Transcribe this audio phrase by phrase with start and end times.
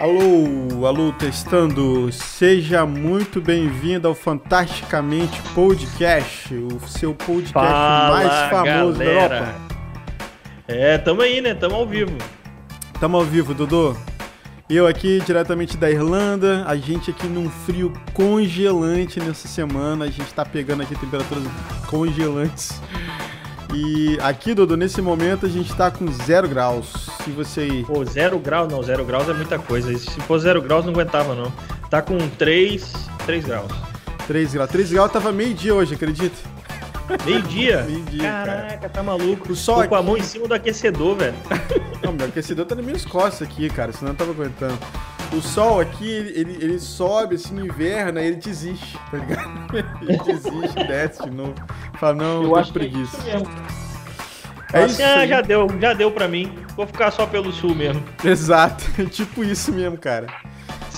[0.00, 2.10] Alô, alô, testando.
[2.10, 9.36] Seja muito bem-vindo ao Fantasticamente Podcast, o seu podcast Fala, mais famoso da galera.
[9.36, 9.54] Europa.
[10.66, 11.52] É, tamo aí, né?
[11.52, 12.16] Tamo ao vivo.
[12.98, 13.94] Tamo ao vivo, Dudu.
[14.70, 20.32] Eu aqui diretamente da Irlanda, a gente aqui num frio congelante nessa semana, a gente
[20.32, 21.44] tá pegando aqui temperaturas
[21.86, 22.80] congelantes.
[23.72, 26.86] E aqui, Dudu, nesse momento a gente tá com zero graus.
[27.24, 29.96] Se você Pô, zero graus, não, zero graus é muita coisa.
[29.96, 31.52] Se for zero graus, não aguentava, não.
[31.88, 32.92] Tá com 3,
[33.26, 33.70] 3 graus.
[34.26, 34.70] 3 graus.
[34.70, 36.36] 3 graus tava meio-dia hoje, acredita?
[37.24, 37.82] Meio-dia?
[37.88, 39.52] Meio-dia, Caraca, tá maluco.
[39.52, 41.34] O sol Tô com a aqui- mão em cima do aquecedor, velho.
[42.02, 44.78] Não, meu aquecedor tá nas minhas costas aqui, cara, senão eu tava aguentando.
[45.32, 49.50] O sol aqui, ele, ele, ele sobe assim no inverno, aí ele desiste, tá ligado?
[50.02, 51.54] Ele desiste, desce de novo.
[51.98, 53.16] Fala, não, eu tô preguiça.
[53.16, 53.50] é isso mesmo.
[54.72, 56.52] É assim, isso ah, já deu, já deu pra mim.
[56.76, 58.02] Vou ficar só pelo sul mesmo.
[58.24, 60.26] Exato, é tipo isso mesmo, cara.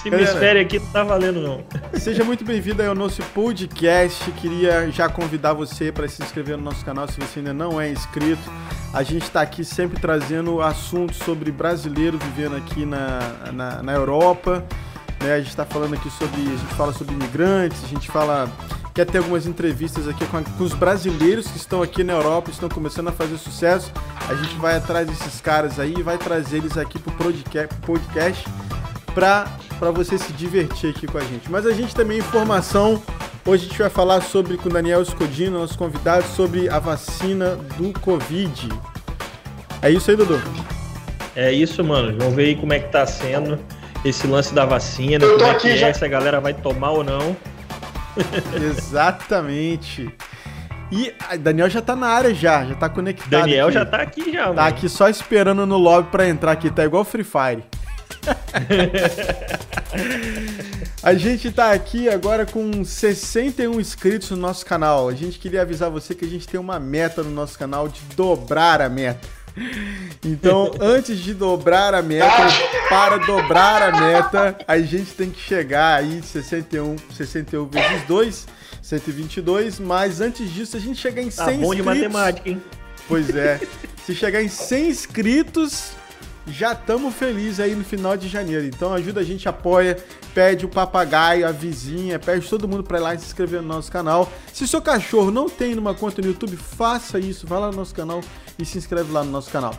[0.03, 1.65] Esse Cara, hemisfério aqui não tá valendo, não.
[1.99, 4.29] Seja muito bem-vindo ao nosso podcast.
[4.33, 7.89] Queria já convidar você para se inscrever no nosso canal se você ainda não é
[7.91, 8.43] inscrito.
[8.93, 13.21] A gente está aqui sempre trazendo assuntos sobre brasileiros vivendo aqui na,
[13.53, 14.65] na, na Europa.
[15.23, 15.35] né?
[15.35, 16.41] A gente está falando aqui sobre.
[16.41, 18.51] A gente fala sobre imigrantes, a gente fala.
[18.93, 22.51] Quer ter algumas entrevistas aqui com, a- com os brasileiros que estão aqui na Europa,
[22.51, 23.91] estão começando a fazer sucesso.
[24.29, 28.45] A gente vai atrás desses caras aí e vai trazer eles aqui pro podca- podcast
[29.15, 29.47] pra,
[29.79, 31.51] pra você se divertir aqui com a gente.
[31.51, 33.03] Mas a gente também informação.
[33.45, 37.57] Hoje a gente vai falar sobre com o Daniel Scodino, nosso convidado, sobre a vacina
[37.77, 38.69] do Covid.
[39.81, 40.41] É isso aí, Dudu?
[41.35, 42.17] É isso, mano.
[42.19, 43.59] Vamos ver aí como é que tá sendo
[44.05, 45.25] esse lance da vacina.
[45.25, 45.89] Eu tô como é aqui que já.
[45.89, 47.37] é, se a galera vai tomar ou não.
[48.55, 50.09] Exatamente.
[50.91, 53.31] E Daniel já tá na área já, já tá conectado.
[53.31, 53.75] Daniel aqui.
[53.75, 54.57] já tá aqui já, mano.
[54.57, 57.65] Tá aqui só esperando no lobby pra entrar aqui, tá igual Free Fire.
[61.03, 65.09] A gente tá aqui agora com 61 inscritos no nosso canal.
[65.09, 68.01] A gente queria avisar você que a gente tem uma meta no nosso canal de
[68.15, 69.27] dobrar a meta.
[70.25, 72.31] Então, antes de dobrar a meta,
[72.89, 78.47] para dobrar a meta, a gente tem que chegar aí 61, 61 vezes 2,
[78.81, 81.85] 122, mas antes disso a gente chegar em 100 Tá bom de inscritos.
[81.85, 82.63] matemática, hein?
[83.09, 83.61] Pois é.
[84.07, 85.91] Se chegar em 100 inscritos,
[86.47, 88.65] já estamos felizes aí no final de janeiro.
[88.65, 89.97] Então ajuda a gente, apoia,
[90.35, 93.69] pede o papagaio, a vizinha, pede todo mundo para ir lá e se inscrever no
[93.69, 94.31] nosso canal.
[94.53, 97.95] Se seu cachorro não tem uma conta no YouTube, faça isso, vai lá no nosso
[97.95, 98.21] canal
[98.59, 99.75] e se inscreve lá no nosso canal.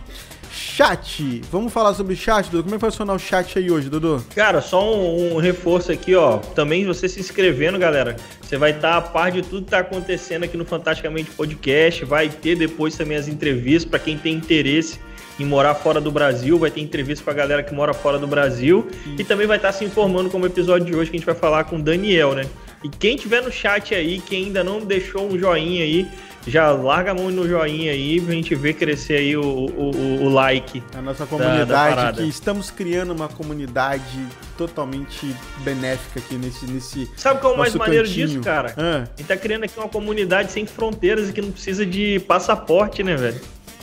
[0.51, 2.63] Chat, vamos falar sobre chat, Dudu?
[2.63, 4.24] Como é que vai funcionar o chat aí hoje, Dudu?
[4.35, 6.38] Cara, só um, um reforço aqui, ó.
[6.38, 8.16] Também você se inscrevendo, galera.
[8.40, 12.06] Você vai estar a par de tudo que tá acontecendo aqui no Fantasticamente Podcast.
[12.06, 15.00] Vai ter depois também as entrevistas para quem tem interesse
[15.40, 16.58] em morar fora do Brasil.
[16.60, 18.88] Vai ter entrevista com a galera que mora fora do Brasil.
[19.18, 21.36] E também vai estar se informando como o episódio de hoje que a gente vai
[21.36, 22.46] falar com o Daniel, né?
[22.84, 26.06] E quem tiver no chat aí, quem ainda não deixou um joinha aí,
[26.46, 30.30] já larga a mão no joinha aí pra gente ver crescer aí o, o, o-
[30.30, 30.84] like.
[30.94, 32.20] A nossa da comunidade parada.
[32.20, 34.20] aqui, estamos criando uma comunidade
[34.58, 36.66] totalmente benéfica aqui nesse...
[36.66, 38.28] nesse Sabe qual é o mais maneiro cantinho.
[38.28, 38.74] disso, cara?
[38.78, 39.04] Ah.
[39.04, 43.02] A gente tá criando aqui uma comunidade sem fronteiras e que não precisa de passaporte,
[43.02, 43.40] né, velho?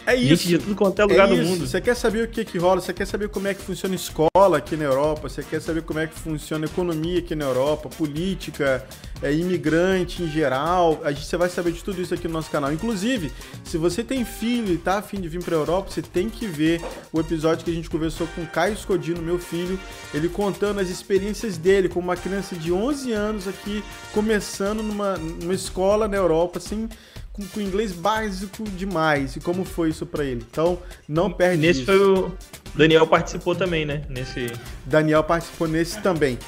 [0.06, 0.48] É Gente isso.
[0.48, 1.66] de tudo quanto é lugar é do mundo.
[1.66, 2.80] Você quer saber o que que rola?
[2.80, 5.28] Você quer saber como é que funciona a escola aqui na Europa?
[5.28, 7.88] Você quer saber como é que funciona a economia aqui na Europa?
[7.88, 8.84] Política,
[9.22, 11.00] é, imigrante em geral?
[11.04, 12.72] A gente, você vai saber de tudo isso aqui no nosso canal.
[12.72, 13.30] Inclusive,
[13.64, 16.80] se você tem filho e tá afim de vir pra Europa, você tem que ver
[17.12, 19.78] o episódio que a gente conversou com o Caio Scodino, meu filho,
[20.14, 25.54] ele contando as experiências dele como uma criança de 11 anos aqui, começando numa, numa
[25.54, 26.88] escola na Europa, assim,
[27.32, 30.44] com, com inglês básico demais e como foi isso pra ele.
[30.50, 31.86] Então, não perde Nesse isso.
[31.86, 32.32] foi o.
[32.74, 34.02] Daniel participou também, né?
[34.08, 34.52] Nesse.
[34.86, 36.38] Daniel participou nesse também.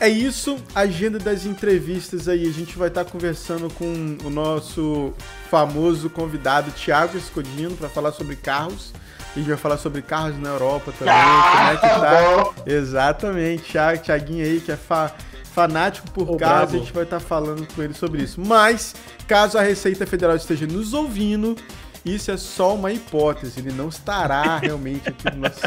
[0.00, 2.48] É isso, agenda das entrevistas aí.
[2.48, 5.14] A gente vai estar conversando com o nosso
[5.50, 8.92] famoso convidado Thiago Escodino para falar sobre carros.
[9.34, 12.54] A gente vai falar sobre carros na Europa também, como é que tá.
[12.66, 15.12] Exatamente, Thiago, Thiaguinho aí que é fa-
[15.54, 16.76] fanático por carros, brabo.
[16.76, 18.40] a gente vai estar falando com ele sobre isso.
[18.40, 18.94] Mas,
[19.28, 21.56] caso a Receita Federal esteja nos ouvindo,
[22.04, 25.62] isso é só uma hipótese, ele não estará realmente aqui no nosso.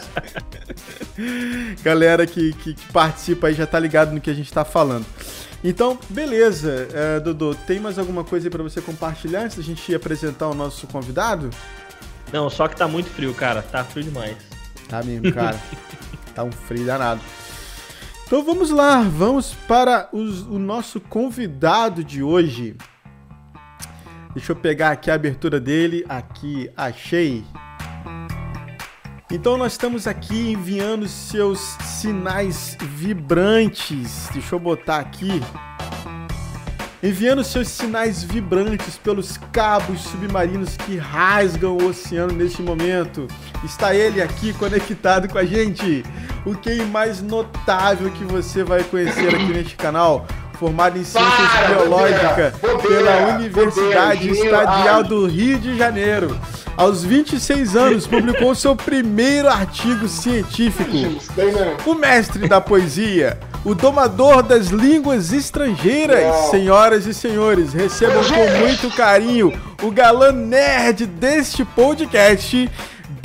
[1.81, 5.05] Galera que, que, que participa aí já tá ligado no que a gente tá falando.
[5.63, 9.95] Então, beleza, É, Dudu, tem mais alguma coisa aí pra você compartilhar antes da gente
[9.95, 11.49] apresentar o nosso convidado?
[12.31, 13.61] Não, só que tá muito frio, cara.
[13.61, 14.35] Tá frio demais.
[14.89, 15.57] Tá mesmo, cara.
[16.35, 17.21] tá um frio danado.
[18.27, 22.75] Então vamos lá, vamos para os- o nosso convidado de hoje.
[24.33, 26.05] Deixa eu pegar aqui a abertura dele.
[26.09, 27.45] Aqui, achei.
[29.31, 34.29] Então nós estamos aqui enviando seus sinais vibrantes.
[34.33, 35.41] Deixa eu botar aqui.
[37.01, 43.27] Enviando seus sinais vibrantes pelos cabos submarinos que rasgam o oceano neste momento.
[43.63, 46.03] Está ele aqui conectado com a gente.
[46.45, 50.25] O quem mais notável que você vai conhecer aqui neste canal
[50.57, 55.03] formado em Ciências Para, Biológicas bobeira, pela Universidade bobeira, Estadual ai.
[55.03, 56.39] do Rio de Janeiro.
[56.75, 60.91] Aos 26 anos, publicou seu primeiro artigo científico.
[61.85, 66.23] O mestre da poesia, o domador das línguas estrangeiras.
[66.23, 66.51] Não.
[66.51, 69.51] Senhoras e senhores, recebam com muito carinho
[69.81, 72.69] o galã nerd deste podcast,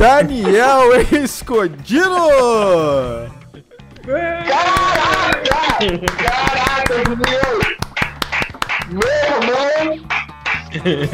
[0.02, 2.26] Daniel Escodino.
[4.48, 5.78] Caraca!
[6.18, 7.54] Caraca, Juninho!
[8.90, 10.04] Meu irmão!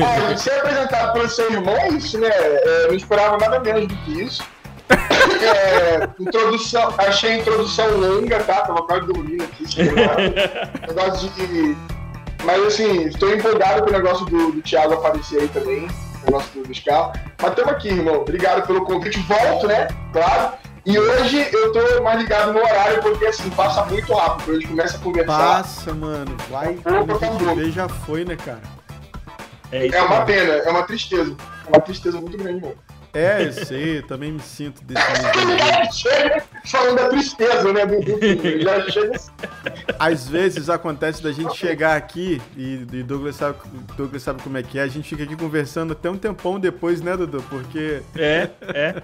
[0.01, 2.31] Ah, ser apresentado pelos seus irmãos, né?
[2.31, 4.43] é, não esperava nada menos do que isso.
[4.89, 8.63] É, introdução, achei a introdução longa, tá?
[8.63, 9.65] Tava quase dormindo aqui.
[10.89, 11.77] Negócio de.
[12.43, 15.87] Mas assim, estou empolgado com o negócio do, do Thiago aparecer aí também.
[16.23, 17.19] O negócio do, dos carros.
[17.41, 18.17] Mas estamos aqui, irmão.
[18.17, 19.19] Obrigado pelo convite.
[19.21, 19.89] Volto, né?
[20.13, 20.53] Claro.
[20.87, 24.53] E hoje eu tô mais ligado no horário, porque assim, passa muito rápido.
[24.53, 25.37] A gente começa a conversar.
[25.39, 26.37] Passa, mano.
[26.51, 26.75] Vai.
[26.83, 28.63] Quando já foi, né, cara?
[29.71, 30.27] É isso É uma mesmo.
[30.27, 31.37] pena, é uma tristeza.
[31.67, 32.75] É uma tristeza muito grande, mano.
[33.15, 35.03] É, eu sei, eu também me sinto desse.
[35.93, 37.87] Chega falando da tristeza, né?
[37.87, 38.63] Do, do filme.
[38.63, 39.21] Já chega.
[39.99, 43.59] Às vezes acontece da gente chegar aqui e, e Douglas, sabe,
[43.97, 44.83] Douglas sabe como é que é.
[44.83, 47.43] A gente fica aqui conversando até um tempão depois, né, Dudu?
[47.49, 49.03] Porque É, é.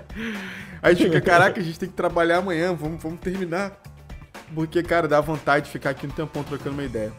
[0.83, 3.73] a gente fica, caraca, a gente tem que trabalhar amanhã, vamos, vamos terminar.
[4.55, 7.13] Porque, cara, dá vontade de ficar aqui um tempão trocando uma ideia.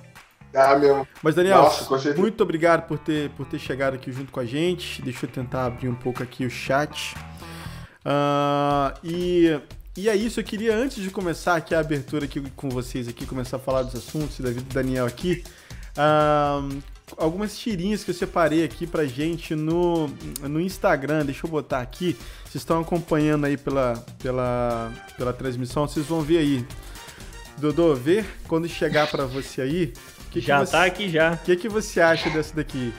[0.56, 1.06] Ah, meu.
[1.22, 5.02] Mas, Daniel, Nossa, muito obrigado por ter, por ter chegado aqui junto com a gente.
[5.02, 7.16] Deixa eu tentar abrir um pouco aqui o chat.
[8.06, 9.60] Ah, e,
[9.98, 13.26] e é isso, eu queria, antes de começar aqui a abertura aqui com vocês, aqui,
[13.26, 15.44] começar a falar dos assuntos da vida do Daniel aqui,
[15.98, 16.62] ah,
[17.18, 20.08] algumas tirinhas que eu separei aqui pra gente no,
[20.44, 21.26] no Instagram.
[21.26, 22.16] Deixa eu botar aqui.
[22.44, 26.66] Vocês estão acompanhando aí pela, pela, pela transmissão, vocês vão ver aí.
[27.58, 29.94] Dodô, vê quando chegar pra você aí.
[30.36, 31.34] Que que já você- tá aqui já.
[31.34, 32.94] o que, que você acha dessa daqui?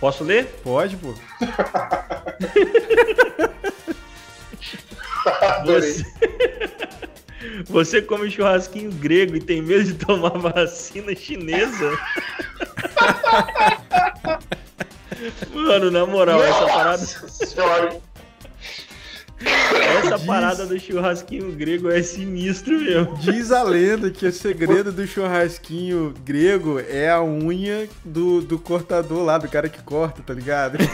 [0.00, 0.44] Posso ler?
[0.62, 1.14] Pode, pô?
[5.64, 6.04] Você...
[7.68, 11.98] Você come churrasquinho grego e tem medo de tomar vacina chinesa?
[15.52, 18.00] Mano, na moral, essa parada, Nossa senhora.
[19.40, 23.16] Essa Diz- parada do churrasquinho grego é sinistro mesmo.
[23.18, 29.22] Diz a lenda que o segredo do churrasquinho grego é a unha do, do cortador
[29.24, 30.78] lá, do cara que corta, tá ligado?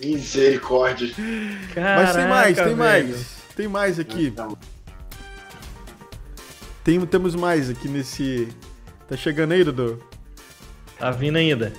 [0.00, 1.10] Misericórdia.
[1.16, 2.76] Mas tem mais, tem velho.
[2.76, 3.38] mais.
[3.56, 4.32] Tem mais aqui.
[6.84, 8.48] Tem, temos mais aqui nesse.
[9.08, 10.02] Tá chegando aí, Dudu?
[10.98, 11.72] Tá vindo ainda.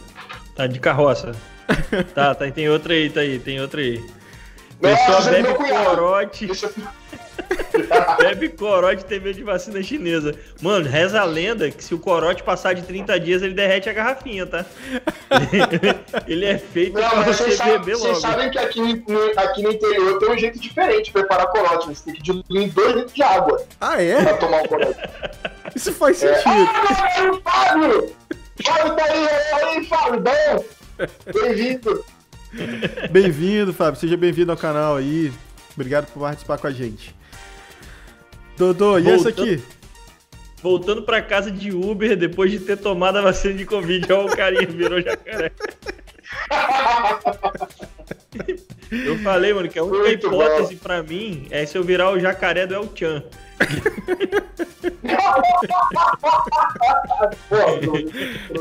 [0.56, 1.32] Tá de carroça.
[2.16, 4.04] Tá, tá, tem outra aí, tá aí, tem outra aí.
[4.81, 6.72] Pessoa Nossa, bebe corote, Deixa
[8.20, 10.36] bebe corote e tem medo de vacina chinesa.
[10.62, 13.94] Mano, reza a lenda que se o corote passar de 30 dias, ele derrete a
[13.94, 14.66] garrafinha, tá?
[16.28, 18.22] ele é feito Não, pra você vocês, sabem, beber vocês logo.
[18.22, 21.88] sabem que aqui no, aqui no interior tem um jeito diferente de preparar corote.
[21.88, 24.22] Você tem que diluir 2 litros de água Ah, é?
[24.24, 25.00] pra tomar o corote.
[25.75, 26.36] Isso faz É.
[26.36, 26.70] sentido.
[26.72, 28.15] Ah, o Fábio!
[28.63, 29.27] Fábio tá aí,
[29.77, 30.65] aí, Fábio, bom?
[31.34, 32.03] Bem-vindo.
[33.12, 34.00] Bem-vindo, Fábio.
[34.00, 35.32] Seja bem-vindo ao canal aí.
[35.75, 37.15] Obrigado por participar com a gente.
[38.58, 39.63] Dodô, e essa Voltando- aqui?
[40.62, 44.12] Voltando pra casa de Uber depois de ter tomado a vacina de Covid.
[44.12, 45.51] Olha o carinha, virou jacaré.
[48.91, 52.19] Eu falei, mano, que a única Muito hipótese pra mim é se eu virar o
[52.19, 53.24] jacaré do El Chan.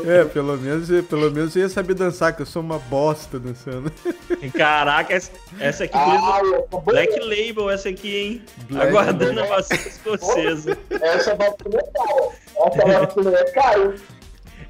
[0.05, 3.91] É, pelo menos, pelo menos eu ia saber dançar, que eu sou uma bosta dançando.
[4.53, 6.41] Caraca, essa, essa aqui ah.
[6.83, 8.41] Black Label essa aqui, hein?
[8.69, 10.77] Black Aguardando a vacina escocesa.
[10.89, 12.31] Essa vacina é cara.
[12.65, 13.95] Essa vacina é cara.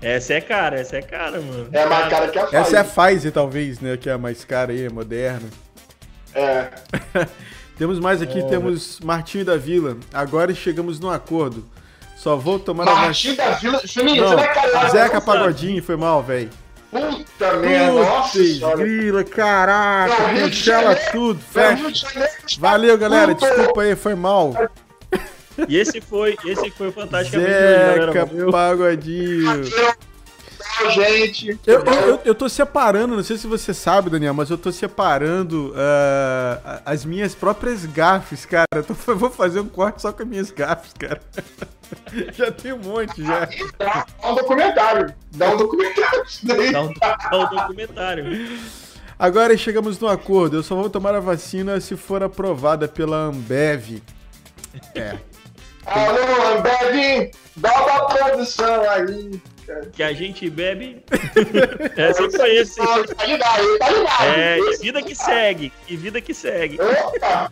[0.01, 1.67] Essa é cara, essa é cara, mano.
[1.71, 3.05] É mais cara que a Essa é a Pfizer.
[3.05, 3.97] Pfizer, talvez, né?
[3.97, 5.47] Que é a mais cara aí, moderna.
[6.33, 6.67] É.
[7.77, 9.95] Temos mais aqui, temos Martinho da Vila.
[10.13, 11.65] Agora chegamos num acordo.
[12.17, 13.79] Só vou tomar a Martim da Vila.
[13.85, 16.49] Juninho, Não, você vai cair Zeca Pagodinho foi mal, velho.
[16.91, 22.07] Puta merda, nossa grila, caraca, Não, Rio de cancela Janeiro- tudo, fecha.
[22.59, 24.53] Valeu, galera, desculpa aí, foi mal.
[25.67, 28.05] E esse foi, esse foi hoje, galera.
[28.05, 28.51] Zeca Valeu.
[28.51, 29.63] Pagodinho.
[30.79, 31.59] Tchau, gente.
[31.65, 35.71] Eu, eu, eu, tô separando, não sei se você sabe, Daniel, mas eu tô separando
[35.71, 38.65] uh, as minhas próprias gafes, cara.
[38.75, 41.21] Eu, tô, vou fazer um corte só com as minhas gafes, cara.
[42.33, 43.49] já tem um monte, já.
[43.77, 45.13] Dá um documentário.
[45.35, 46.23] Dá um documentário.
[46.71, 48.25] Dá um, dá um documentário.
[49.17, 50.57] Agora chegamos no acordo.
[50.57, 54.01] Eu só vou tomar a vacina se for aprovada pela Ambev.
[54.95, 55.17] É.
[55.89, 59.41] Alô, Ambev, dá uma produção aí.
[59.93, 61.03] Que a gente bebe.
[61.95, 62.75] Essa eu conheço.
[63.15, 64.23] Tá ligado, tá ligado.
[64.23, 65.71] É, e vida que segue.
[65.87, 66.79] E vida que segue.
[66.81, 67.49] Opa!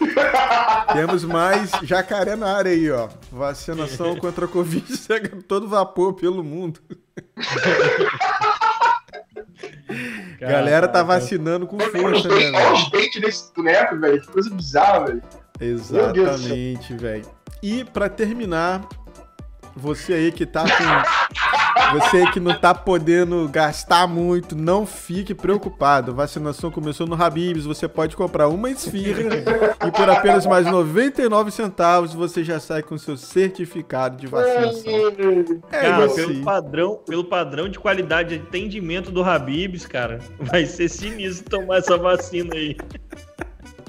[0.92, 3.08] Temos mais jacaré na área aí, ó.
[3.30, 6.80] Vacinação contra a Covid segue todo vapor pelo mundo.
[10.38, 12.56] Galera tá vacinando com força, né, velho?
[12.56, 14.20] Olha os dentes desse boneco, velho.
[14.20, 15.22] Que coisa bizarra, velho.
[15.60, 17.24] Exatamente, velho.
[17.62, 18.86] E para terminar,
[19.76, 21.34] você aí que tá com.
[21.98, 26.12] Você aí que não tá podendo gastar muito, não fique preocupado.
[26.12, 29.20] A vacinação começou no Habibs, você pode comprar uma esfirra
[29.86, 34.92] e por apenas mais 99 centavos você já sai com seu certificado de vacinação.
[35.70, 40.88] É cara, pelo padrão, pelo padrão de qualidade de atendimento do Habibs, cara, vai ser
[40.88, 42.76] sinistro tomar essa vacina aí.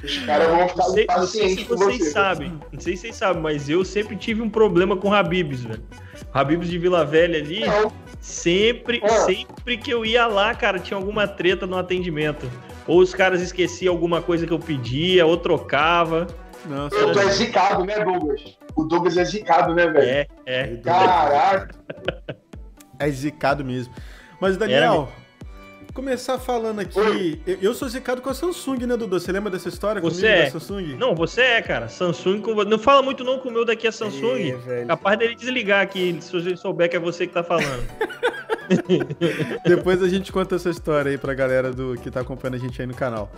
[0.06, 2.10] Os caras vão ficar não sei, não sei se vocês você.
[2.12, 5.84] sabem, não sei se vocês sabem, mas eu sempre tive um problema com Habibs, velho.
[6.34, 7.64] Habibs de Vila Velha ali,
[8.20, 9.08] sempre, é.
[9.08, 12.50] sempre que eu ia lá, cara, tinha alguma treta no atendimento.
[12.88, 16.28] Ou os caras esqueciam alguma coisa que eu pedia, ou trocava.
[16.66, 18.58] Nossa, eu tô é zicado, né, Douglas?
[18.76, 20.10] O Douglas é zicado, né, velho?
[20.10, 20.76] É, é.
[20.78, 21.76] Caraca.
[23.00, 23.94] É zicado mesmo.
[24.40, 25.10] Mas, Daniel,
[25.96, 27.42] Começar falando aqui.
[27.48, 29.18] Eu, eu sou zicado com a Samsung, né, Dudu?
[29.18, 30.50] Você lembra dessa história você é.
[30.50, 30.98] Samsung?
[30.98, 31.88] Não, você é, cara.
[31.88, 32.44] Samsung.
[32.68, 34.60] Não fala muito não com o meu daqui é Samsung.
[34.68, 37.88] É, Capaz dele desligar aqui, se você souber que é você que tá falando.
[39.66, 42.82] Depois a gente conta essa história aí pra galera do que tá acompanhando a gente
[42.82, 43.32] aí no canal.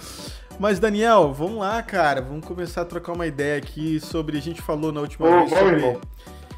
[0.59, 2.23] Mas, Daniel, vamos lá, cara.
[2.23, 4.35] Vamos começar a trocar uma ideia aqui sobre.
[4.35, 5.99] A gente falou na última Ô, vez sobre,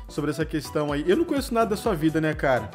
[0.07, 1.03] sobre essa questão aí.
[1.05, 2.71] Eu não conheço nada da sua vida, né, cara?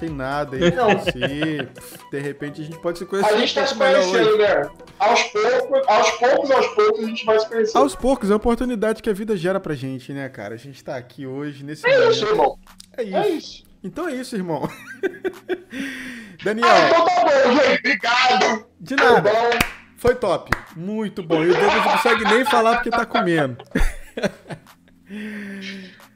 [0.00, 0.96] Sem nada aí não.
[0.98, 1.68] você.
[2.10, 3.34] De repente a gente pode se conhecer.
[3.34, 4.68] A gente tá se conhecendo, né?
[4.98, 7.76] Aos poucos, aos poucos, aos poucos a gente vai se conhecer.
[7.78, 10.54] Aos poucos, é a oportunidade que a vida gera pra gente, né, cara?
[10.54, 12.12] A gente tá aqui hoje nesse É momento.
[12.12, 12.58] isso, irmão.
[12.96, 13.16] É isso.
[13.16, 13.64] É isso.
[13.84, 14.68] Então é isso, irmão.
[16.42, 16.68] Daniel.
[16.68, 17.78] Ah, então tá bom, gente.
[17.78, 18.66] Obrigado.
[18.80, 19.30] De nada.
[19.98, 20.50] Foi top.
[20.74, 21.44] Muito bom.
[21.44, 23.58] E o Douglas não consegue nem falar porque tá comendo.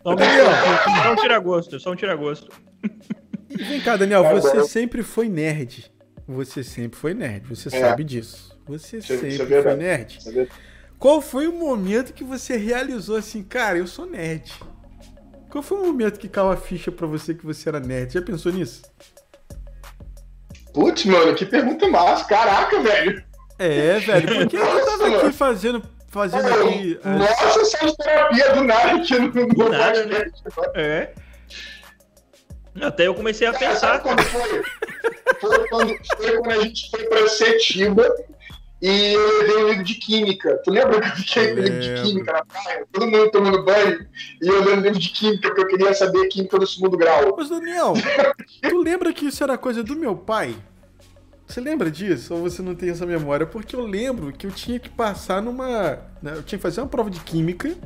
[0.02, 0.46] Só Daniel.
[1.02, 2.48] Só um tira-gosto, só um tira-gosto.
[3.56, 5.92] Vem cá, Daniel, você sempre foi nerd.
[6.26, 7.80] Você sempre foi nerd, você é.
[7.80, 8.58] sabe disso.
[8.66, 10.18] Você isso, sempre isso é foi nerd.
[10.26, 10.46] É
[10.98, 14.52] Qual foi o momento que você realizou assim, cara, eu sou nerd?
[15.50, 18.14] Qual foi o momento que caiu a ficha pra você que você era nerd?
[18.14, 18.82] Já pensou nisso?
[20.72, 22.24] Putz, mano, que pergunta massa.
[22.24, 23.22] Caraca, velho.
[23.58, 26.98] É, velho, porque eu tava aqui fazendo, fazendo aqui.
[27.04, 29.92] Nossa, essa terapia do nada aqui no, no né?
[30.74, 31.14] É.
[32.80, 34.00] Até eu comecei a pensar.
[34.00, 34.62] quando foi?
[35.40, 38.08] Foi quando, foi quando a gente foi para Setiba
[38.82, 40.60] e eu levei um livro de química.
[40.64, 42.86] Tu lembra que eu fiquei com livro de química na praia?
[42.92, 44.06] Todo mundo tomando banho
[44.42, 47.34] e eu lendo livro de química porque eu queria saber química do segundo grau.
[47.36, 47.94] Mas, Daniel,
[48.68, 50.54] tu lembra que isso era coisa do meu pai?
[51.46, 52.34] Você lembra disso?
[52.34, 53.46] Ou você não tem essa memória?
[53.46, 55.98] Porque eu lembro que eu tinha que passar numa.
[56.22, 57.76] Né, eu tinha que fazer uma prova de química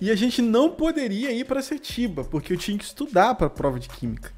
[0.00, 3.50] e a gente não poderia ir para Setiba, porque eu tinha que estudar para a
[3.50, 4.32] prova de química.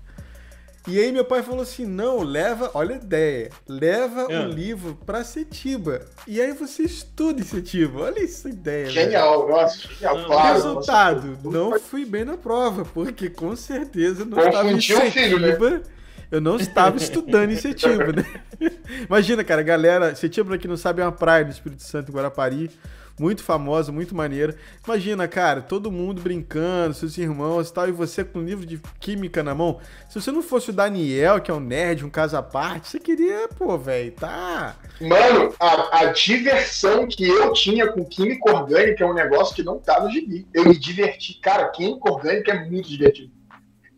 [0.89, 4.41] E aí meu pai falou assim: "Não, leva, olha a ideia, leva é.
[4.41, 6.03] o livro para Setiba.
[6.29, 8.03] E aí você estuda em Setiba.
[8.03, 8.87] Olha essa ideia.
[8.87, 10.55] Genial, nossa, genial, claro.
[10.55, 11.59] Resultado, nossa.
[11.59, 15.11] não fui bem na prova, porque com certeza não estava em Setiba.
[15.11, 15.83] Filho, né?
[16.31, 18.25] Eu não estava estudando em Setiba, né?
[19.09, 22.71] Imagina, cara, galera, Setiba, pra quem não sabe, é uma praia do Espírito Santo, Guarapari
[23.19, 24.57] muito famosa, muito maneira.
[24.85, 28.81] Imagina, cara, todo mundo brincando, seus irmãos e tal, e você com um livro de
[29.01, 29.81] química na mão.
[30.09, 33.01] Se você não fosse o Daniel, que é um nerd, um caso à parte, você
[33.01, 34.77] queria, pô, velho, tá.
[35.01, 39.79] Mano, a, a, diversão que eu tinha com química orgânica é um negócio que não
[39.79, 40.47] tá no gibi.
[40.53, 41.35] Eu me diverti.
[41.41, 43.37] Cara, química orgânica é muito divertido.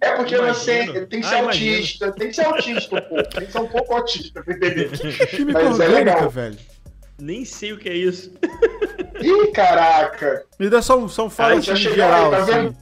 [0.01, 0.93] É porque imagino.
[0.93, 2.13] você tem que ser ah, autista, imagino.
[2.13, 4.91] tem que ser autista um pouco, tem que ser um pouco autista pra entender.
[5.29, 6.31] Química Mas orgânica, é legal.
[6.31, 6.59] velho.
[7.21, 8.33] Nem sei o que é isso.
[9.21, 10.45] Ih, caraca!
[10.59, 12.27] Me dá só um, só um fala assim, geral.
[12.27, 12.77] Aí, tá assim.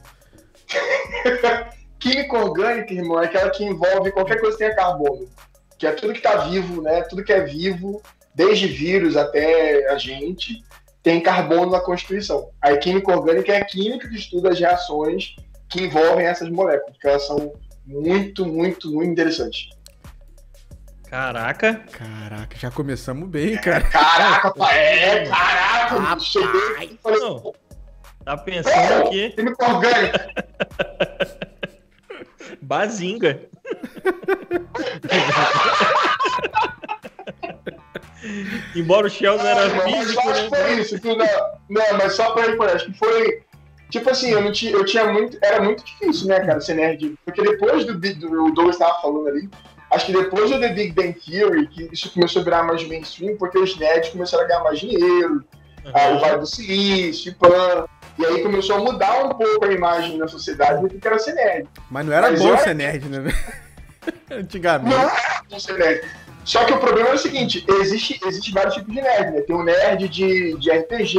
[1.99, 5.27] Química orgânica, irmão, é aquela que envolve qualquer coisa que tenha carbono.
[5.77, 7.01] Que é tudo que está vivo, né?
[7.03, 8.01] Tudo que é vivo,
[8.35, 10.63] desde vírus até a gente,
[11.01, 12.49] tem carbono na constituição.
[12.61, 15.35] A química orgânica é a química que estuda as reações
[15.69, 17.53] que envolvem essas moléculas, que elas são
[17.85, 19.69] Muito, muito, muito interessante.
[21.09, 21.81] Caraca.
[21.91, 23.81] Caraca, já começamos bem, cara.
[23.81, 24.77] Caraca, pai.
[24.77, 25.95] É, caraca.
[25.95, 26.25] Rapaz.
[26.25, 27.53] Cheguei falei, Não.
[28.25, 29.29] Tá pensando aqui.
[29.29, 30.19] Time orgânico.
[32.61, 33.39] Bazinga.
[38.75, 40.33] Embora o Sheldon era mas físico, né?
[40.33, 40.99] que foi isso.
[40.99, 41.25] que não,
[41.69, 43.43] não, mas só pra por acho que foi.
[43.89, 45.37] Tipo assim, eu, não tinha, eu tinha muito.
[45.41, 47.17] Era muito difícil, né, cara, ser nerd.
[47.23, 49.49] Porque depois do, do o Douglas estava falando ali,
[49.91, 53.37] acho que depois do The Big Bang Theory, que isso começou a virar mais mainstream,
[53.37, 55.43] porque os nerds começaram a ganhar mais dinheiro,
[55.93, 57.85] ah, o Vale do Silício, Pan.
[58.19, 61.33] E aí começou a mudar um pouco a imagem da sociedade do que era ser
[61.33, 61.69] nerd.
[61.89, 63.31] Mas não era Mas bom eu- ser nerd, né?
[64.31, 64.95] Antigamente.
[64.95, 66.01] Não era bom ser nerd.
[66.43, 69.41] Só que o problema é o seguinte, existe, existe vários tipos de nerd, né?
[69.41, 71.17] Tem o nerd de, de RPG,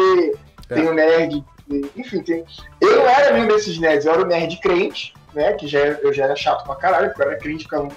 [0.71, 0.75] É.
[0.75, 1.45] tem o nerd.
[1.69, 2.45] de- enfim, tem.
[2.81, 5.53] Eu não era nenhum desses nerds, eu era o nerd crente, né?
[5.53, 7.89] Que já, eu já era chato pra caralho, porque eu era crente, ficava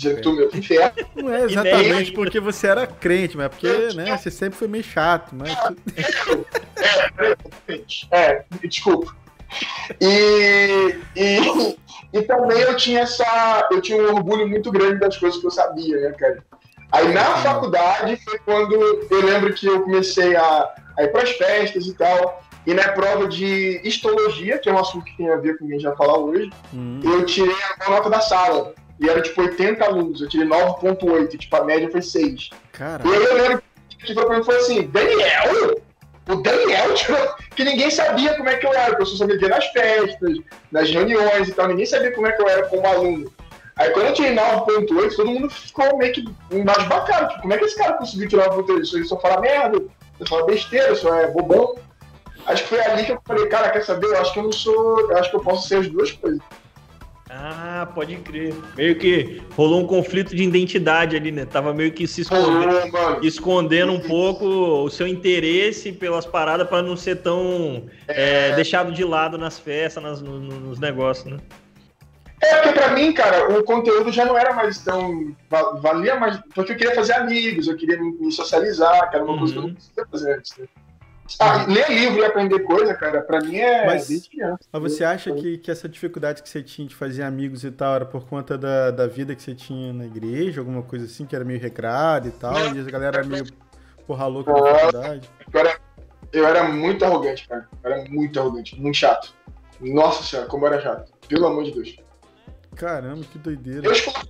[0.00, 0.92] dizendo que tu meu inferno.
[1.14, 5.34] Não é exatamente porque você era crente, mas porque, né, você sempre foi meio chato,
[5.34, 5.50] mas
[8.10, 9.14] É, desculpa.
[10.00, 11.76] E, e,
[12.12, 13.68] e também eu tinha essa.
[13.70, 16.42] Eu tinha um orgulho muito grande das coisas que eu sabia, né, cara?
[16.92, 21.86] Aí na faculdade foi quando eu lembro que eu comecei a, a ir pras festas
[21.86, 22.42] e tal.
[22.66, 25.68] E na prova de histologia, que é um assunto que tem a ver com o
[25.68, 28.74] que a gente vai falar hoje, hum, eu tirei a nota da sala.
[29.00, 32.50] E era tipo 80 alunos, eu tirei 9.8, tipo a média foi 6.
[32.70, 35.80] cara, E aí eu lembro que foi pra mim falou assim, Daniel?
[36.28, 37.34] O Daniel tirou.
[37.56, 40.38] Que ninguém sabia como é que eu era, porque eu só sabia nas festas,
[40.70, 43.32] nas reuniões e tal, ninguém sabia como é que eu era como aluno.
[43.76, 47.28] Aí quando eu tirei 9.8, todo mundo ficou meio que embasbacado.
[47.28, 48.82] Tipo, como é que esse cara conseguiu tirar 9.8?
[48.82, 49.82] Isso aí só fala merda,
[50.18, 51.74] só fala besteira, só é bobão.
[52.46, 54.08] Acho que foi ali que eu falei, cara, quer saber?
[54.08, 55.10] Eu acho que eu não sou.
[55.10, 56.40] Eu acho que eu posso ser as duas coisas.
[57.80, 58.54] Ah, pode crer.
[58.76, 61.46] Meio que rolou um conflito de identidade ali, né?
[61.46, 66.94] Tava meio que se escondendo, escondendo um pouco o seu interesse pelas paradas pra não
[66.94, 71.38] ser tão é, deixado de lado nas festas, nas- no- no- nos negócios, né?
[72.42, 75.34] É, porque pra mim, cara, o conteúdo já não era mais tão.
[75.48, 76.38] va- Valia mais.
[76.54, 79.62] Porque eu queria fazer amigos, eu queria me socializar, que era uma coisa que eu
[79.62, 79.74] não Uhum.
[79.74, 80.56] conseguia fazer antes.
[80.58, 80.66] Né?
[81.38, 84.58] Ah, ler livro e aprender coisa, cara, pra mim é Mas- desde criança.
[84.72, 87.94] mas você acha que, que essa dificuldade que você tinha de fazer amigos e tal
[87.94, 91.34] era por conta da, da vida que você tinha na igreja, alguma coisa assim, que
[91.36, 93.44] era meio regrada e tal, e a galera era meio
[94.06, 95.30] porra louca na faculdade?
[95.52, 95.78] Eu era,
[96.32, 97.68] eu era muito arrogante, cara.
[97.82, 99.32] Eu era muito arrogante, muito chato.
[99.80, 101.12] Nossa senhora, como eu era chato.
[101.28, 101.96] Pelo amor de Deus.
[102.74, 103.86] Caramba, que doideira.
[103.86, 104.28] Eu escolhi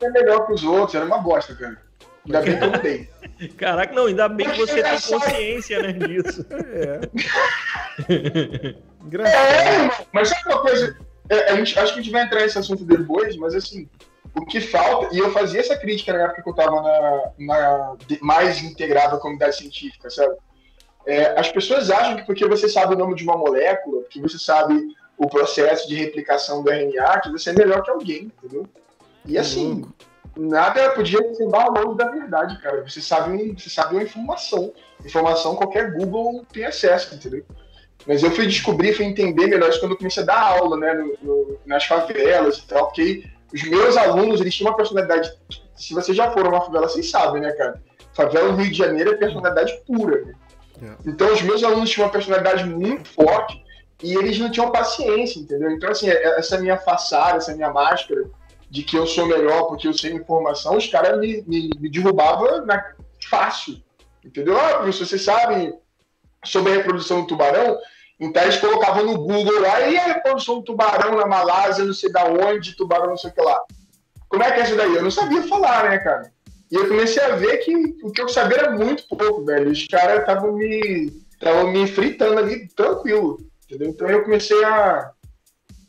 [0.00, 1.80] ser melhor que os outros, era uma bosta, cara.
[2.28, 3.08] Ainda bem que eu mudei.
[3.56, 6.46] Caraca, não, ainda bem que você tem consciência, né, disso.
[6.50, 7.00] É.
[9.10, 10.98] É, irmão, mas sabe uma coisa?
[11.30, 13.88] É, a gente, acho que a gente vai entrar nesse assunto depois, mas assim,
[14.34, 17.96] o que falta, e eu fazia essa crítica na época que eu tava na, na
[18.20, 20.36] mais integrada à comunidade científica, sabe?
[21.06, 24.38] É, as pessoas acham que porque você sabe o nome de uma molécula, que você
[24.38, 28.66] sabe o processo de replicação do RNA, que você é melhor que alguém, entendeu?
[29.24, 29.94] E assim, louco.
[30.38, 32.82] Nada podia desembar longe da verdade, cara.
[32.88, 34.72] Você sabe, você sabe uma informação.
[35.04, 37.44] Informação qualquer Google tem acesso, entendeu?
[38.06, 40.94] Mas eu fui descobrir, fui entender melhor isso quando eu comecei a dar aula, né,
[40.94, 45.30] no- no- nas favelas e tal, porque os meus alunos, eles tinham uma personalidade,
[45.74, 47.82] se vocês já foram numa favela, vocês sabem, né, cara?
[48.14, 50.24] Favela no Rio de Janeiro é personalidade pura.
[50.24, 50.32] né?
[50.80, 51.10] É.
[51.10, 53.60] Então os meus alunos tinham uma personalidade muito forte
[54.02, 55.70] e eles não tinham paciência, entendeu?
[55.72, 58.24] Então, assim, essa minha façada, essa minha máscara
[58.70, 62.66] de que eu sou melhor porque eu sei informação, os caras me, me, me derrubavam
[62.66, 62.92] na,
[63.28, 63.82] fácil,
[64.24, 64.58] entendeu?
[64.58, 65.74] Ah, professor, você sabe
[66.44, 67.78] sobre a reprodução do tubarão?
[68.20, 72.10] Então eles colocavam no Google lá, e a reprodução do tubarão na Malásia, não sei
[72.10, 73.62] da onde, tubarão não sei o que lá.
[74.28, 74.94] Como é que é isso daí?
[74.94, 76.30] Eu não sabia falar, né, cara?
[76.70, 79.70] E eu comecei a ver que o que eu sabia era muito pouco, velho.
[79.70, 83.88] Os caras estavam me, estavam me fritando ali tranquilo, entendeu?
[83.88, 85.12] Então eu comecei a,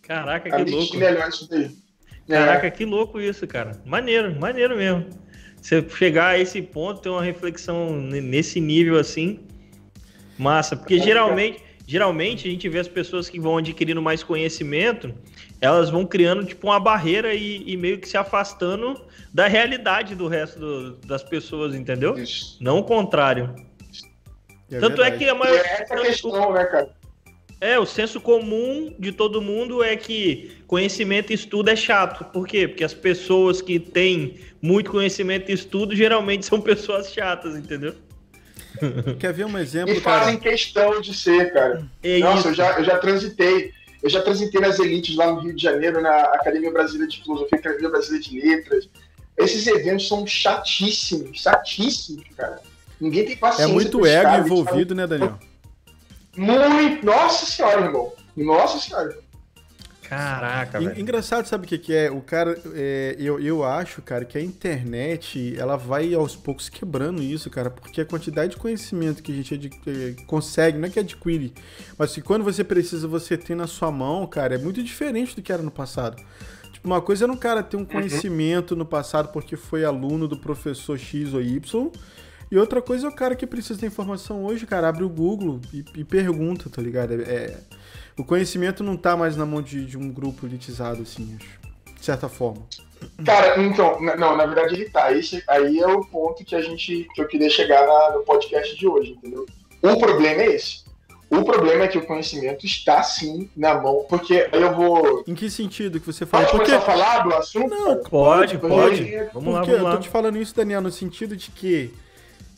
[0.04, 0.96] Caraca, a que louco.
[0.96, 1.70] melhor isso daí.
[2.30, 2.34] É.
[2.34, 3.72] Caraca, que louco isso, cara.
[3.86, 5.06] Maneiro, maneiro mesmo.
[5.62, 9.40] Você chegar a esse ponto, ter uma reflexão nesse nível assim,
[10.38, 10.76] massa.
[10.76, 15.14] Porque geralmente, geralmente a gente vê as pessoas que vão adquirindo mais conhecimento,
[15.60, 19.02] elas vão criando tipo uma barreira e, e meio que se afastando
[19.34, 22.18] da realidade do resto do- das pessoas, entendeu?
[22.18, 22.58] Isso.
[22.62, 23.54] Não o contrário.
[24.72, 25.18] É Tanto é verdade.
[25.18, 26.90] que a E maior, é essa questão, né, cara?
[27.62, 32.24] É, o senso comum de todo mundo é que conhecimento e estudo é chato.
[32.32, 32.68] Por quê?
[32.68, 37.96] Porque as pessoas que têm muito conhecimento e estudo geralmente são pessoas chatas, entendeu?
[39.20, 40.52] Quer ver um E exemplo, fazem cara?
[40.52, 41.86] questão de ser, cara.
[42.02, 42.48] É Nossa, isso.
[42.50, 43.72] eu já, eu já transitei.
[44.02, 47.60] Eu já apresentei nas elites lá no Rio de Janeiro, na Academia Brasileira de Filosofia,
[47.60, 48.90] Academia Brasileira de Letras.
[49.38, 52.62] Esses eventos são chatíssimos, chatíssimos, cara.
[53.02, 53.70] Ninguém tem paciência.
[53.70, 55.38] É muito ego envolvido, né, Daniel?
[56.40, 57.06] Muito.
[57.06, 58.14] Nossa senhora, irmão.
[58.38, 59.18] Nossa senhora.
[60.04, 61.00] Caraca, velho.
[61.00, 62.10] Engraçado, sabe o que, que é?
[62.10, 67.22] O cara, é, eu, eu acho, cara, que a internet, ela vai aos poucos quebrando
[67.22, 71.00] isso, cara, porque a quantidade de conhecimento que a gente é, consegue, não é que
[71.00, 71.54] adquire,
[71.96, 75.44] mas que quando você precisa, você tem na sua mão, cara, é muito diferente do
[75.44, 76.20] que era no passado.
[76.72, 77.86] Tipo, uma coisa era um cara ter um uhum.
[77.86, 81.92] conhecimento no passado porque foi aluno do professor X ou Y,
[82.52, 85.60] e outra coisa é o cara que precisa da informação hoje, cara, abre o Google
[85.74, 87.14] e, e pergunta, tá ligado?
[87.14, 87.58] É, é
[88.18, 91.60] o conhecimento não tá mais na mão de, de um grupo elitizado, assim, acho,
[91.98, 92.62] de certa forma.
[93.26, 95.14] Cara, então, não, na verdade ele tá.
[95.14, 98.76] Esse aí é o ponto que a gente que eu queria chegar na, no podcast
[98.76, 99.46] de hoje, entendeu?
[99.82, 100.84] O problema é esse.
[101.30, 105.24] O problema é que o conhecimento está sim na mão, porque aí eu vou.
[105.28, 106.46] Em que sentido que você fala?
[106.46, 106.72] Pode porque...
[106.72, 107.70] começar a falar do assunto?
[107.70, 108.60] Não, pode, pode.
[108.60, 109.16] pode.
[109.32, 109.90] Vamos porque lá, vamos lá.
[109.92, 111.94] Eu tô te falando isso, Daniel, no sentido de que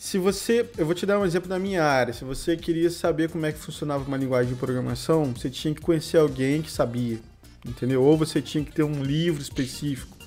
[0.01, 2.11] se você, eu vou te dar um exemplo da minha área.
[2.11, 5.79] Se você queria saber como é que funcionava uma linguagem de programação, você tinha que
[5.79, 7.19] conhecer alguém que sabia,
[7.63, 8.01] entendeu?
[8.01, 10.17] Ou você tinha que ter um livro específico.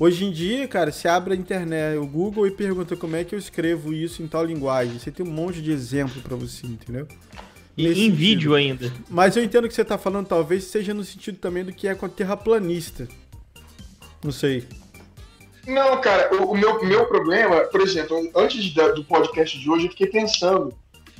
[0.00, 3.32] Hoje em dia, cara, você abre a internet, o Google e pergunta como é que
[3.32, 4.98] eu escrevo isso em tal linguagem.
[4.98, 7.06] Você tem um monte de exemplo para você, entendeu?
[7.76, 8.16] E em sentido.
[8.16, 8.92] vídeo ainda.
[9.08, 11.94] Mas eu entendo que você tá falando, talvez seja no sentido também do que é
[11.94, 13.06] com a terraplanista.
[14.24, 14.66] Não sei.
[15.66, 19.86] Não, cara, o, o, meu, meu problema, por exemplo, antes da, do podcast de hoje,
[19.86, 20.72] eu fiquei pensando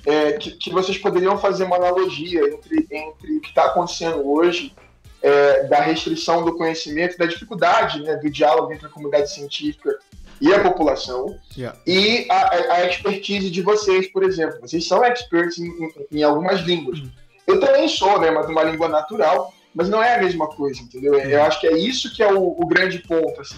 [0.07, 4.73] é, que, que, vocês poderiam fazer uma analogia entre, entre o que está acontecendo hoje,
[5.21, 9.99] é, da restrição do conhecimento, da dificuldade né, do diálogo entre a comunidade científica
[10.41, 11.77] e a população, yeah.
[11.85, 14.61] e a, a, expertise de vocês, por exemplo.
[14.61, 17.01] Vocês são experts em, em, em algumas línguas.
[17.01, 17.11] Uhum.
[17.47, 21.15] Eu também sou, né, mas uma língua natural, mas não é a mesma coisa, entendeu?
[21.15, 21.21] Uhum.
[21.21, 23.57] Eu acho que é isso que é o, o grande ponto, assim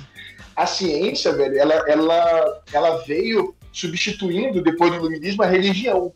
[0.59, 6.12] a ciência, velho, ela, ela, ela veio substituindo, depois do iluminismo, a religião.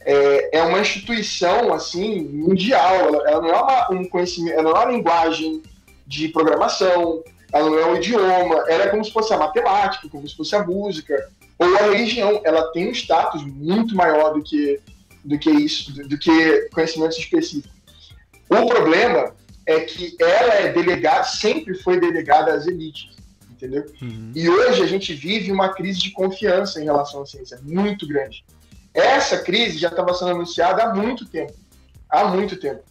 [0.00, 2.94] É, é uma instituição, assim, mundial.
[2.94, 5.62] Ela, ela não é uma, um conhecimento, ela não é uma linguagem
[6.06, 10.26] de programação, ela não é um idioma, ela é como se fosse a matemática, como
[10.26, 12.40] se fosse a música, ou a religião.
[12.42, 14.80] Ela tem um status muito maior do que,
[15.22, 17.70] do que isso, do, do que conhecimentos específicos.
[18.48, 19.34] O problema
[19.66, 23.12] é que ela é delegada, sempre foi delegada às elites
[23.64, 23.86] entendeu?
[24.02, 24.32] Uhum.
[24.34, 28.44] E hoje a gente vive uma crise de confiança em relação à ciência muito grande.
[28.92, 31.54] Essa crise já estava sendo anunciada há muito tempo.
[32.08, 32.82] Há muito tempo.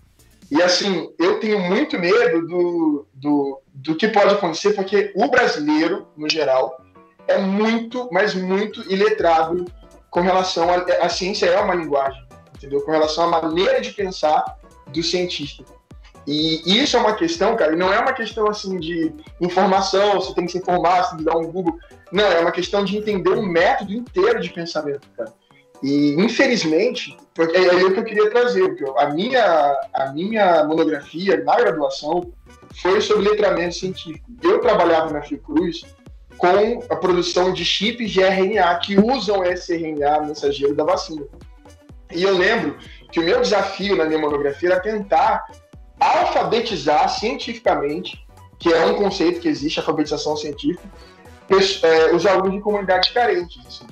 [0.51, 6.07] E assim, eu tenho muito medo do, do, do que pode acontecer, porque o brasileiro,
[6.17, 6.81] no geral,
[7.27, 9.65] é muito, mas muito iletrado
[10.09, 10.75] com relação a.
[11.05, 12.21] A ciência é uma linguagem,
[12.55, 12.81] entendeu?
[12.81, 14.43] Com relação à maneira de pensar
[14.87, 15.63] do cientista.
[16.25, 20.33] E isso é uma questão, cara, e não é uma questão assim de informação, você
[20.33, 21.77] tem que se informar, você tem que dar um Google.
[22.11, 25.33] Não, é uma questão de entender um método inteiro de pensamento, cara.
[25.81, 31.43] E infelizmente, é aí o que eu queria trazer, porque a minha, a minha monografia
[31.43, 32.31] na graduação
[32.81, 34.25] foi sobre letramento científico.
[34.41, 35.83] Eu trabalhava na Fiocruz
[36.37, 41.25] com a produção de chips de RNA que usam esse RNA mensageiro da vacina.
[42.13, 42.77] E eu lembro
[43.11, 45.45] que o meu desafio na minha monografia era tentar
[46.03, 48.25] alfabetizar cientificamente,
[48.59, 50.83] que é um conceito que existe, alfabetização científica,
[51.83, 53.61] é, os alunos de comunidades carentes.
[53.65, 53.87] Assim.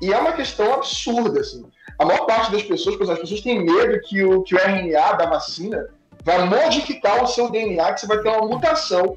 [0.00, 1.40] E é uma questão absurda.
[1.40, 1.64] Assim.
[1.98, 5.26] A maior parte das pessoas, as pessoas têm medo que o, que o RNA da
[5.26, 5.88] vacina
[6.24, 9.16] vai modificar o seu DNA, que você vai ter uma mutação.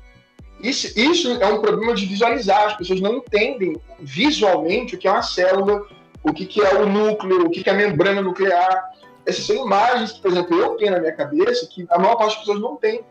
[0.60, 2.68] Isso, isso é um problema de visualizar.
[2.68, 5.86] As pessoas não entendem visualmente o que é uma célula,
[6.24, 8.95] o que, que é o núcleo, o que, que é a membrana nuclear
[9.26, 12.32] essas são imagens que, por exemplo, eu tenho na minha cabeça que a maior parte
[12.32, 13.04] das pessoas não tem.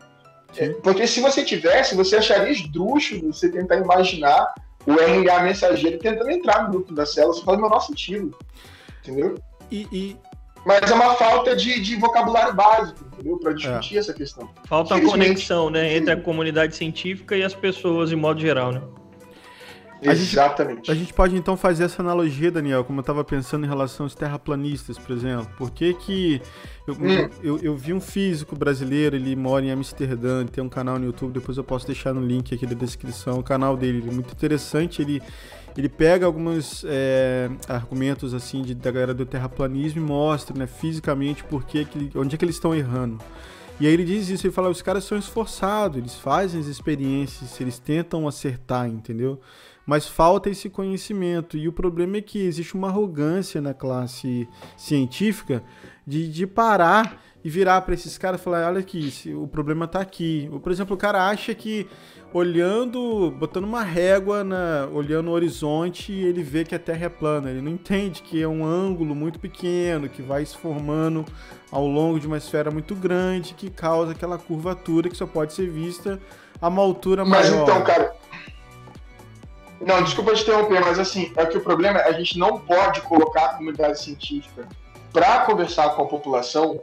[0.57, 4.53] É, porque se você tivesse, você acharia esdrúxulo você tentar imaginar
[4.85, 8.37] o RNA mensageiro tentando entrar no grupo da célula, isso faz o menor sentido.
[9.01, 9.35] Entendeu?
[9.69, 10.17] E, e...
[10.65, 13.37] Mas é uma falta de, de vocabulário básico, entendeu?
[13.37, 13.99] Para discutir é.
[13.99, 14.49] essa questão.
[14.65, 15.95] Falta a conexão, né?
[15.95, 18.81] Entre a comunidade científica e as pessoas, em modo geral, né?
[20.07, 20.77] A Exatamente.
[20.77, 24.05] Gente, a gente pode então fazer essa analogia, Daniel, como eu estava pensando em relação
[24.05, 25.47] aos terraplanistas, por exemplo.
[25.57, 26.41] Por que que
[26.87, 27.29] eu, hum.
[27.41, 31.33] eu, eu, vi um físico brasileiro, ele mora em Amsterdã, tem um canal no YouTube,
[31.33, 34.31] depois eu posso deixar no link aqui da descrição, o canal dele, ele é muito
[34.31, 35.21] interessante, ele,
[35.77, 41.43] ele pega alguns é, argumentos assim de, da galera do terraplanismo e mostra, né, fisicamente,
[41.43, 43.19] por que que, onde é que eles estão errando.
[43.77, 47.59] E aí ele diz isso, ele fala, os caras são esforçados, eles fazem as experiências,
[47.59, 49.39] eles tentam acertar, entendeu?
[49.85, 51.57] Mas falta esse conhecimento.
[51.57, 55.63] E o problema é que existe uma arrogância na classe científica
[56.05, 60.01] de, de parar e virar para esses caras e falar: olha aqui, o problema está
[60.01, 60.49] aqui.
[60.63, 61.87] Por exemplo, o cara acha que
[62.33, 67.49] olhando, botando uma régua, na, olhando o horizonte, ele vê que a Terra é plana.
[67.49, 71.23] Ele não entende que é um ângulo muito pequeno, que vai se formando
[71.71, 75.69] ao longo de uma esfera muito grande, que causa aquela curvatura que só pode ser
[75.69, 76.19] vista
[76.61, 77.67] a uma altura mas maior.
[77.67, 78.24] Mas então, cara.
[79.81, 83.01] Não, desculpa te interromper, mas assim, é que o problema é a gente não pode
[83.01, 84.67] colocar a comunidade científica
[85.11, 86.81] para conversar com a população,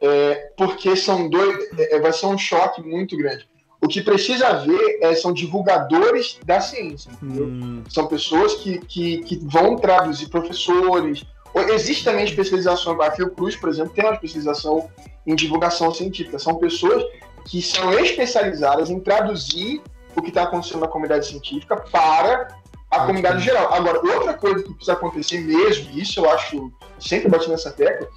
[0.00, 3.48] é, porque são dois, é, vai ser um choque muito grande.
[3.80, 7.10] O que precisa haver é, são divulgadores da ciência.
[7.22, 7.82] Hum.
[7.88, 11.24] São pessoas que, que, que, vão traduzir professores.
[11.70, 14.88] Existe também especialização, a Fiocruz, por exemplo, tem uma especialização
[15.26, 16.38] em divulgação científica.
[16.38, 17.04] São pessoas
[17.46, 19.82] que são especializadas em traduzir
[20.16, 22.48] o que está acontecendo na comunidade científica para
[22.90, 23.72] a comunidade geral.
[23.72, 28.08] Agora, outra coisa que precisa acontecer mesmo, e isso eu acho, sempre bati nessa tecla,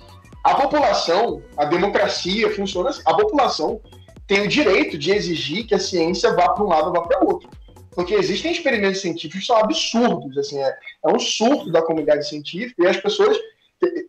[0.44, 3.02] a população, a democracia funciona assim.
[3.06, 3.82] A população
[4.28, 7.24] tem o direito de exigir que a ciência vá para um lado ou vá para
[7.24, 7.50] outro.
[7.92, 12.84] Porque existem experimentos científicos que são absurdos, assim, é, é, um surto da comunidade científica,
[12.84, 13.36] e as pessoas,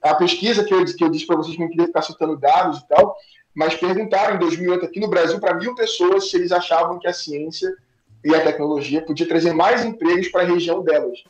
[0.02, 2.80] a pesquisa que eu, que eu disse para vocês que não queria ficar citando dados
[2.80, 3.16] e tal,
[3.58, 7.12] mas perguntaram em 2008 aqui no Brasil para mil pessoas se eles achavam que a
[7.12, 7.68] ciência
[8.24, 11.24] e a tecnologia podia trazer mais empregos para a região delas.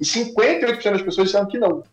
[0.00, 1.84] E 58% das pessoas disseram que não.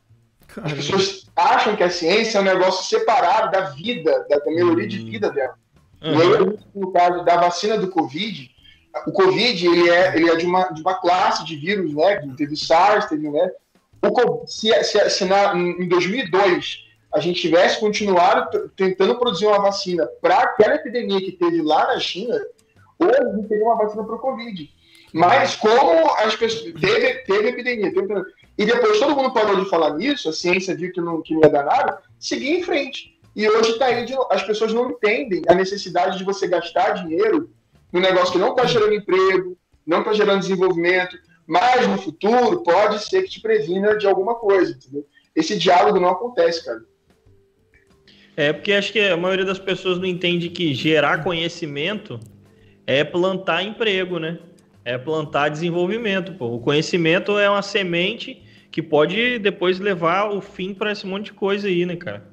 [0.48, 0.72] Caramba.
[0.72, 4.86] As pessoas acham que a ciência é um negócio separado da vida, da, da melhoria
[4.86, 4.88] hum.
[4.88, 5.56] de vida dela.
[6.02, 6.14] Uhum.
[6.14, 8.50] E aí, no caso da vacina do Covid,
[9.06, 12.26] o Covid ele é, ele é de, uma, de uma classe de vírus, né?
[12.38, 13.52] Teve SARS, teve, né?
[14.02, 20.08] O, se, se, se na, em 2002 a gente tivesse continuado tentando produzir uma vacina
[20.22, 22.40] para aquela epidemia que teve lá na China,
[23.00, 24.70] hoje a gente teria uma vacina para o Covid.
[25.14, 26.74] Mas como as pessoas.
[26.80, 28.14] Teve, teve epidemia, teve,
[28.58, 31.42] e depois todo mundo parou de falar nisso, a ciência viu que não, que não
[31.42, 33.20] ia dar nada, seguir em frente.
[33.36, 37.50] E hoje aí, de, as pessoas não entendem a necessidade de você gastar dinheiro
[37.92, 43.04] no negócio que não está gerando emprego, não está gerando desenvolvimento, mas no futuro pode
[43.04, 45.06] ser que te previna de alguma coisa, entendeu?
[45.36, 46.82] Esse diálogo não acontece, cara.
[48.36, 52.20] É porque acho que a maioria das pessoas não entende que gerar conhecimento
[52.88, 54.40] é plantar emprego, né?
[54.84, 56.34] É plantar desenvolvimento.
[56.34, 56.56] Pô.
[56.56, 61.34] O conhecimento é uma semente que pode depois levar o fim para esse monte de
[61.34, 62.24] coisa aí, né, cara?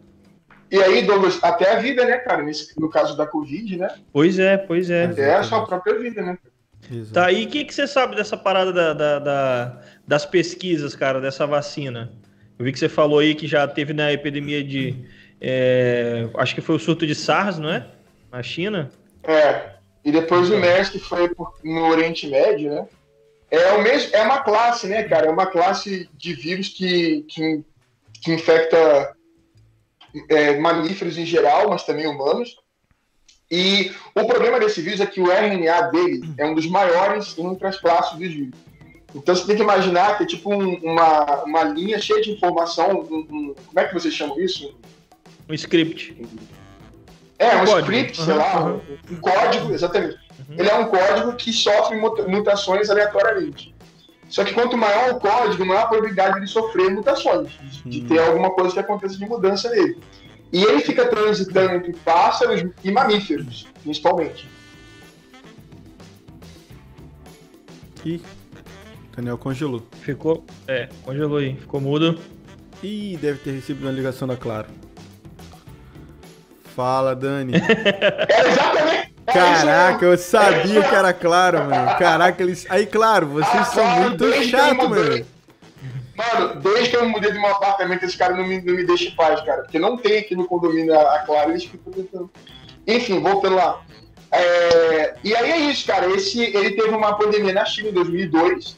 [0.70, 2.42] E aí, Douglas, até a vida, né, cara?
[2.42, 3.88] Nesse, no caso da Covid, né?
[4.12, 5.06] Pois é, pois é.
[5.06, 6.38] Até a sua própria vida, né?
[6.90, 7.12] Exato.
[7.12, 11.20] Tá, e o que, que você sabe dessa parada da, da, da, das pesquisas, cara,
[11.20, 12.12] dessa vacina?
[12.58, 14.94] Eu vi que você falou aí que já teve na epidemia de.
[15.40, 17.86] É, acho que foi o surto de SARS, não é?
[18.30, 18.90] Na China?
[19.22, 19.74] É.
[20.04, 21.30] E depois o MERS, que foi
[21.62, 22.86] no Oriente Médio, né?
[23.50, 25.26] É, o mesmo, é uma classe, né, cara?
[25.26, 27.64] É uma classe de vírus que, que,
[28.22, 29.14] que infecta
[30.28, 32.56] é, mamíferos em geral, mas também humanos.
[33.50, 37.80] E o problema desse vírus é que o RNA dele é um dos maiores as
[37.80, 38.54] classes dos vírus.
[39.14, 43.00] Então você tem que imaginar que é tipo um, uma, uma linha cheia de informação.
[43.10, 44.76] Um, um, como é que vocês chamam isso?
[45.48, 46.16] Um script.
[47.38, 48.80] É, um, um script, sei lá, uhum.
[49.10, 50.16] um, código, exatamente.
[50.16, 50.56] Uhum.
[50.58, 53.74] Ele é um código que sofre mutações aleatoriamente.
[54.28, 58.18] Só que quanto maior o código, maior a probabilidade de sofrer mutações, de, de ter
[58.18, 59.98] alguma coisa que aconteça de mudança nele.
[60.52, 64.48] E ele fica transitando entre pássaros e mamíferos, principalmente.
[68.04, 68.20] Ih,
[69.14, 69.82] Daniel congelou.
[70.00, 72.18] Ficou, é, congelou aí, ficou mudo.
[72.82, 74.68] Ih, deve ter recebido uma ligação da Claro.
[76.78, 77.54] Fala, Dani.
[77.54, 77.58] é
[78.46, 81.98] exatamente Caraca, eu sabia que era claro, mano.
[81.98, 82.66] Caraca, eles.
[82.70, 85.26] Aí, claro, vocês ah, são claro, muito chato, mano.
[86.14, 89.08] Mano, desde que eu mudei de um apartamento, esse cara não me, não me deixa
[89.08, 89.62] em paz, cara.
[89.62, 92.30] Porque não tem aqui no condomínio a, a Clara, eles ficam tentando.
[92.86, 93.82] Enfim, voltando lá.
[94.30, 95.14] É...
[95.24, 96.08] E aí é isso, cara.
[96.10, 98.76] Esse, ele teve uma pandemia na China em 2002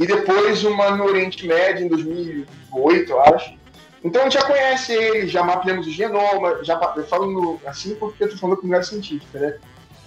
[0.00, 3.57] e depois uma no Oriente Médio em 2008, eu acho.
[4.04, 8.30] Então a gente já conhece ele, já mapeamos o genoma, já falando assim porque eu
[8.30, 9.58] tô falando da comunidade científica, né?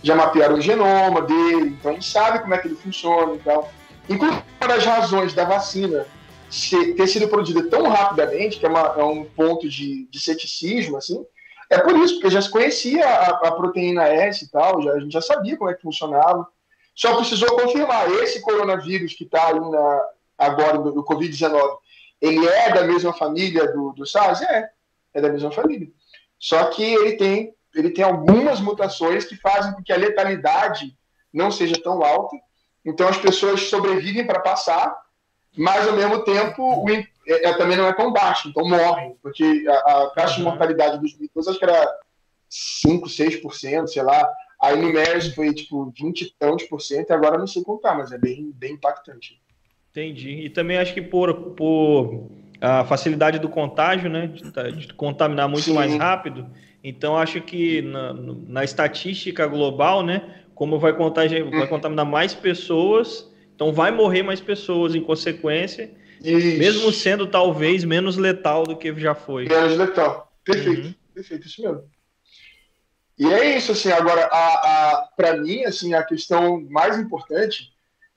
[0.04, 3.40] já mapearam o genoma dele, então a gente sabe como é que ele funciona e
[3.40, 3.72] tal.
[4.10, 6.06] Inclusive, uma das razões da vacina
[6.50, 10.98] ser, ter sido produzida tão rapidamente, que é, uma, é um ponto de, de, ceticismo,
[10.98, 11.24] assim,
[11.70, 15.00] é por isso, porque já se conhecia a, a, proteína S e tal, já, a
[15.00, 16.48] gente já sabia como é que funcionava,
[16.96, 18.12] só precisou confirmar.
[18.12, 20.02] Esse coronavírus que está aí na,
[20.38, 21.78] agora, do Covid-19,
[22.22, 24.42] ele é da mesma família do, do SARS?
[24.42, 24.70] É,
[25.14, 25.90] é da mesma família.
[26.40, 30.94] Só que ele tem ele tem algumas mutações que fazem com que a letalidade
[31.34, 32.36] não seja tão alta
[32.84, 34.94] Então as pessoas sobrevivem para passar,
[35.58, 39.66] mas ao mesmo tempo o, é, é, também não é tão baixo, então morrem, porque
[39.68, 42.00] a, a taxa de mortalidade dos mitos acho que era
[42.50, 44.30] 5, 6%, sei lá.
[44.62, 47.96] Aí no MERS foi tipo 20 e tantos por cento, e agora não sei contar,
[47.96, 49.41] mas é bem, bem impactante.
[49.92, 50.46] Entendi.
[50.46, 54.28] E também acho que por, por a facilidade do contágio, né?
[54.28, 55.74] De, tá, de contaminar muito Sim.
[55.74, 56.48] mais rápido.
[56.84, 60.44] Então acho que na, na estatística global, né?
[60.56, 65.92] Como vai, contagiar, vai contaminar mais pessoas, então vai morrer mais pessoas em consequência,
[66.24, 66.60] isso.
[66.60, 69.48] mesmo sendo talvez menos letal do que já foi.
[69.48, 70.32] Menos letal.
[70.44, 70.94] Perfeito, uhum.
[71.16, 71.84] perfeito, isso mesmo.
[73.18, 77.71] E é isso, assim, agora, a, a, para mim, assim, a questão mais importante,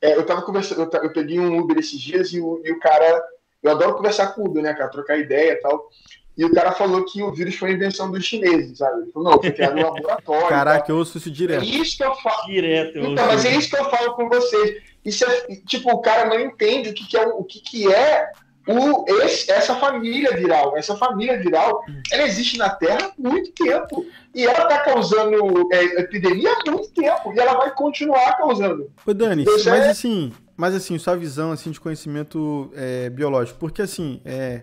[0.05, 2.79] é, eu tava conversando, eu, eu, peguei um Uber esses dias e o, e o
[2.79, 3.25] cara,
[3.63, 5.89] eu adoro conversar com o Uber, né, cara, trocar ideia e tal,
[6.37, 9.03] e o cara falou que o vírus foi invenção dos chineses, sabe?
[9.03, 10.49] Ele falou, não, foi criado no laboratório.
[10.49, 11.63] Caraca, eu ouço isso direto.
[11.63, 12.47] É isso que eu falo.
[12.47, 14.83] Direto, eu então, mas é isso que eu falo com vocês.
[15.05, 18.31] Isso é, tipo, o cara não entende o que, que é o que, que é
[18.67, 20.77] o, esse, essa família viral.
[20.77, 24.07] Essa família viral, ela existe na Terra há muito tempo.
[24.35, 27.33] E ela está causando é, epidemia há muito tempo.
[27.35, 28.91] E ela vai continuar causando.
[29.07, 29.91] Ô, Dani, então, mas é...
[29.91, 33.59] assim, mas assim, sua visão assim, de conhecimento é, biológico.
[33.59, 34.63] Porque assim, é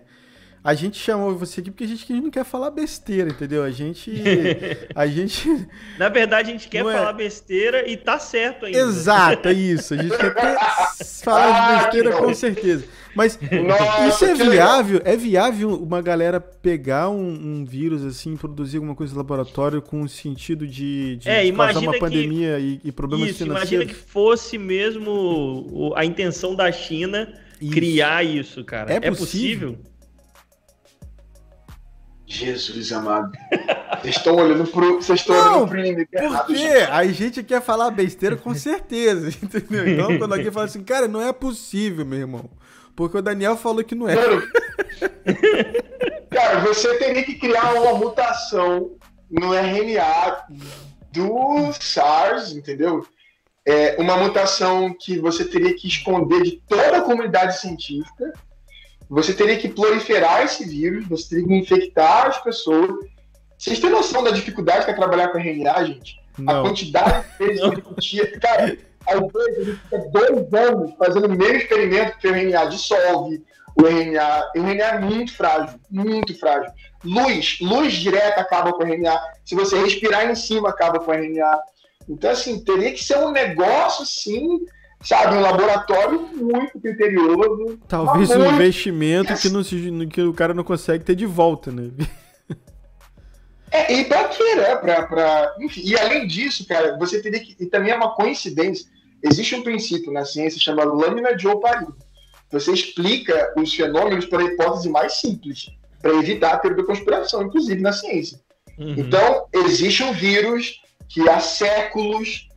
[0.64, 3.64] a gente chamou você aqui porque a gente não quer falar besteira, entendeu?
[3.64, 4.12] A gente.
[4.94, 5.68] A gente.
[5.98, 6.92] Na verdade, a gente quer é...
[6.92, 8.78] falar besteira e tá certo ainda.
[8.78, 9.94] Exato, é isso.
[9.94, 10.56] A gente quer ter...
[11.24, 12.84] falar de besteira com certeza.
[13.14, 15.02] Mas Nossa, isso é viável?
[15.04, 20.02] É viável uma galera pegar um, um, vírus assim, produzir alguma coisa no laboratório com
[20.02, 22.80] o sentido de, de é, causar uma pandemia que...
[22.84, 23.72] e, e, problemas isso, financeiros?
[23.72, 27.72] Imagina que fosse mesmo a intenção da China isso.
[27.72, 28.92] criar isso, cara.
[28.92, 29.72] É, é possível?
[29.72, 29.92] possível?
[32.32, 33.30] Jesus amado.
[34.00, 34.96] Vocês estão olhando pro.
[34.96, 36.46] Vocês estão olhando pro inimigo errado.
[36.46, 36.86] Por quê?
[36.90, 39.86] A gente quer falar besteira com certeza, entendeu?
[39.86, 42.50] Então, quando alguém fala assim, cara, não é possível, meu irmão.
[42.94, 44.14] Porque o Daniel falou que não é.
[44.14, 44.42] Mano,
[46.30, 48.96] cara, você teria que criar uma mutação
[49.30, 50.46] no RNA
[51.12, 53.06] do SARS, entendeu?
[53.66, 58.32] É uma mutação que você teria que esconder de toda a comunidade científica
[59.12, 62.90] você teria que proliferar esse vírus, você teria que infectar as pessoas.
[63.58, 66.18] Vocês têm noção da dificuldade que é trabalhar com RNA, gente?
[66.38, 66.60] Não.
[66.60, 68.40] A quantidade de vezes que repetia.
[68.40, 68.78] Cara,
[69.12, 73.42] a fica dois anos fazendo o mesmo experimento que o RNA dissolve.
[73.74, 76.70] O RNA, o RNA é muito frágil, muito frágil.
[77.04, 79.18] Luz, luz direta acaba com o RNA.
[79.44, 81.58] Se você respirar em cima, acaba com o RNA.
[82.08, 84.60] Então, assim, teria que ser um negócio, assim,
[85.02, 87.78] sabe, um laboratório muito criterioso.
[87.88, 88.54] Talvez um muito...
[88.54, 91.90] investimento que, não se, que o cara não consegue ter de volta, né?
[93.70, 94.76] É, e pra quê, né?
[94.76, 95.56] Pra, pra...
[95.58, 97.56] Enfim, e além disso, cara, você teria que.
[97.58, 98.86] E também é uma coincidência.
[99.22, 101.96] Existe um princípio na ciência chamado lâmina de Oparido.
[102.50, 107.80] Você explica os fenômenos pela hipótese mais simples, para evitar a teoria da conspiração, inclusive
[107.80, 108.40] na ciência.
[108.78, 108.94] Uhum.
[108.98, 112.48] Então, existe um vírus que há séculos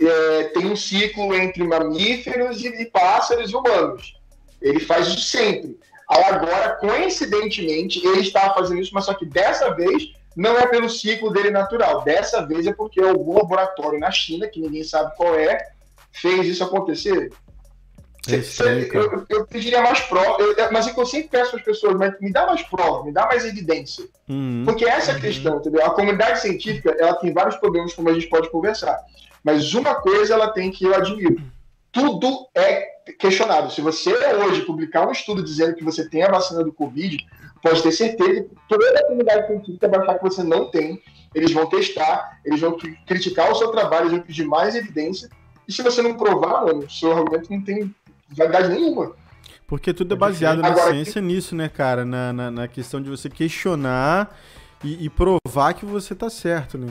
[0.00, 4.14] é, tem um ciclo entre mamíferos e, e pássaros e humanos.
[4.60, 5.78] Ele faz isso sempre.
[6.08, 11.30] Agora, coincidentemente, ele estava fazendo isso, mas só que dessa vez não é pelo ciclo
[11.30, 12.02] dele natural.
[12.02, 15.70] Dessa vez é porque algum laboratório na China, que ninguém sabe qual é,
[16.12, 17.30] fez isso acontecer.
[18.28, 21.94] É estranho, eu, eu, pediria mais provas, mas é que eu sempre peço às pessoas,
[21.96, 24.04] mas me dá mais provas, me dá mais evidência.
[24.28, 24.64] Uhum.
[24.66, 25.22] Porque essa é a uhum.
[25.22, 25.84] questão, entendeu?
[25.86, 28.98] A comunidade científica ela tem vários problemas, como a gente pode conversar.
[29.42, 31.42] Mas uma coisa ela tem que eu admiro.
[31.90, 32.86] Tudo é
[33.18, 33.72] questionado.
[33.72, 37.16] Se você hoje publicar um estudo dizendo que você tem a vacina do Covid,
[37.62, 41.02] pode ter certeza que toda a comunidade científica vai achar que você não tem.
[41.34, 45.28] Eles vão testar, eles vão criticar o seu trabalho, eles vão pedir mais evidência.
[45.66, 47.94] E se você não provar, mano, o seu argumento não tem
[48.30, 49.12] validade nenhuma.
[49.66, 51.28] Porque tudo é baseado Agora, na ciência que...
[51.28, 52.04] nisso, né, cara?
[52.04, 54.36] Na, na, na, questão de você questionar
[54.82, 56.88] e, e provar que você tá certo, né?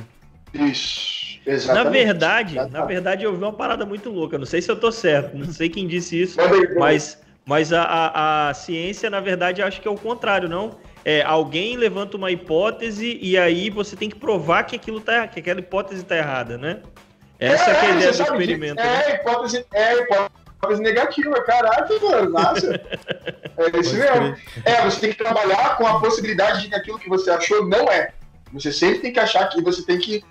[0.53, 1.19] Isso.
[1.45, 1.83] Exatamente.
[1.83, 4.37] Na verdade, na verdade, eu vi uma parada muito louca.
[4.37, 6.37] Não sei se eu tô certo, não sei quem disse isso,
[6.77, 10.77] mas, mas a, a, a ciência, na verdade, acho que é o contrário, não?
[11.03, 15.39] É, alguém levanta uma hipótese e aí você tem que provar que aquilo tá, que
[15.39, 16.81] aquela hipótese tá errada, né?
[17.39, 18.81] Essa é, é a ideia do experimento.
[18.81, 19.15] É, né?
[19.15, 22.81] hipótese, é hipótese negativa, caraca, mano, nossa.
[23.57, 24.35] É isso mesmo.
[24.65, 27.89] É, você tem que trabalhar com a possibilidade de que aquilo que você achou não
[27.89, 28.13] é.
[28.53, 30.23] Você sempre tem que achar que você tem que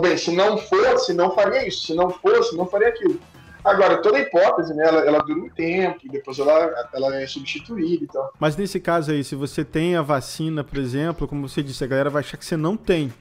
[0.00, 3.18] bem, se não fosse, não faria isso, se não fosse, não faria aquilo.
[3.64, 8.04] Agora, toda hipótese, né, ela, ela dura um tempo, e depois ela, ela é substituída
[8.04, 8.32] e tal.
[8.38, 11.86] Mas nesse caso aí, se você tem a vacina, por exemplo, como você disse, a
[11.86, 13.12] galera vai achar que você não tem.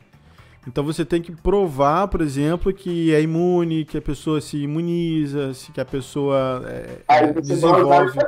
[0.67, 5.51] Então você tem que provar, por exemplo, que é imune, que a pessoa se imuniza,
[5.73, 8.19] que a pessoa é, aí você desenvolve.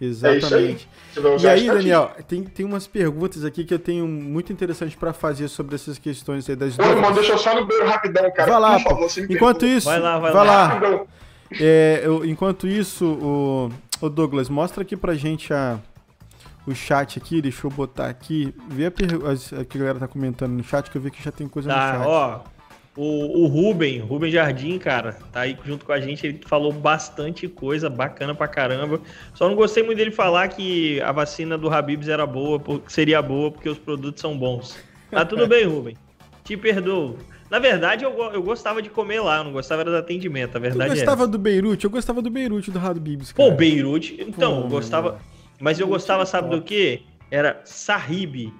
[0.00, 0.88] Exatamente.
[1.16, 5.12] É e aí, Daniel, tem, tem umas perguntas aqui que eu tenho muito interessante para
[5.12, 8.50] fazer sobre essas questões aí das Não, irmão, deixa eu só no banheiro rapidão, cara.
[8.50, 10.78] Vai lá, favor, enquanto isso, vai lá, vai, vai lá.
[10.78, 11.04] lá.
[11.60, 13.70] É, eu, enquanto isso, o,
[14.00, 15.78] o Douglas, mostra aqui pra gente a
[16.66, 18.54] o chat aqui, deixa eu botar aqui.
[18.68, 21.30] Vê a, a que a galera tá comentando no chat, que eu vi que já
[21.30, 22.08] tem coisa tá, no chat.
[22.08, 22.40] Ó,
[22.96, 26.26] o, o Ruben, Ruben Jardim, cara, tá aí junto com a gente.
[26.26, 29.00] Ele falou bastante coisa bacana pra caramba.
[29.34, 33.50] Só não gostei muito dele falar que a vacina do Habibs era boa, seria boa,
[33.50, 34.76] porque os produtos são bons.
[35.10, 35.96] Tá tudo bem, Ruben.
[36.44, 37.18] Te perdoo.
[37.50, 40.90] Na verdade, eu, eu gostava de comer lá, eu não gostava do atendimento, a verdade
[40.90, 41.84] Eu gostava é do Beirute?
[41.84, 43.50] Eu gostava do Beirute do Habibs, cara.
[43.50, 45.20] Pô, Beirute, então, Pô, eu gostava...
[45.64, 47.00] Mas eu gostava, sabe do que?
[47.30, 48.52] Era Sahib.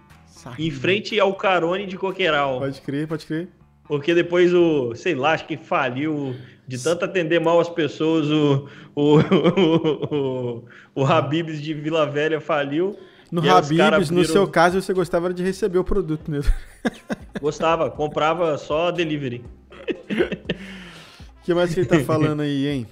[0.58, 2.60] Em frente ao Carone de Coqueiral.
[2.60, 3.48] Pode crer, pode crer.
[3.84, 6.34] Porque depois o, sei lá, acho que faliu
[6.66, 9.18] de tanto atender mal as pessoas, o, o,
[10.64, 12.98] o, o, Habibs de Vila Velha faliu.
[13.30, 16.54] No Habibs, no seu caso, você gostava de receber o produto mesmo.
[17.38, 19.44] Gostava, comprava só delivery.
[19.70, 22.86] O que mais que ele tá falando aí, hein?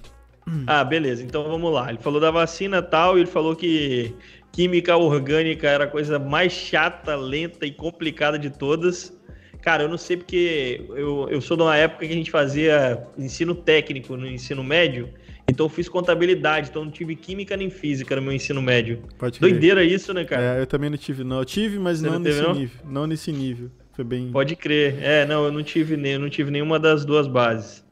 [0.67, 1.23] Ah, beleza.
[1.23, 1.89] Então vamos lá.
[1.89, 4.13] Ele falou da vacina tal, e ele falou que
[4.51, 9.17] química orgânica era a coisa mais chata, lenta e complicada de todas.
[9.61, 13.01] Cara, eu não sei porque eu, eu sou de uma época que a gente fazia
[13.17, 15.09] ensino técnico no ensino médio,
[15.47, 19.03] então eu fiz contabilidade, então não tive química nem física no meu ensino médio.
[19.17, 20.57] Pode Doideira isso, né, cara?
[20.57, 21.39] É, eu também não tive, não.
[21.39, 22.53] Eu tive, mas não, não nesse não?
[22.53, 22.81] nível.
[22.85, 23.71] Não nesse nível.
[23.93, 24.31] Foi bem.
[24.31, 24.97] Pode crer.
[25.01, 27.82] É, não, eu não tive, eu não tive nenhuma das duas bases.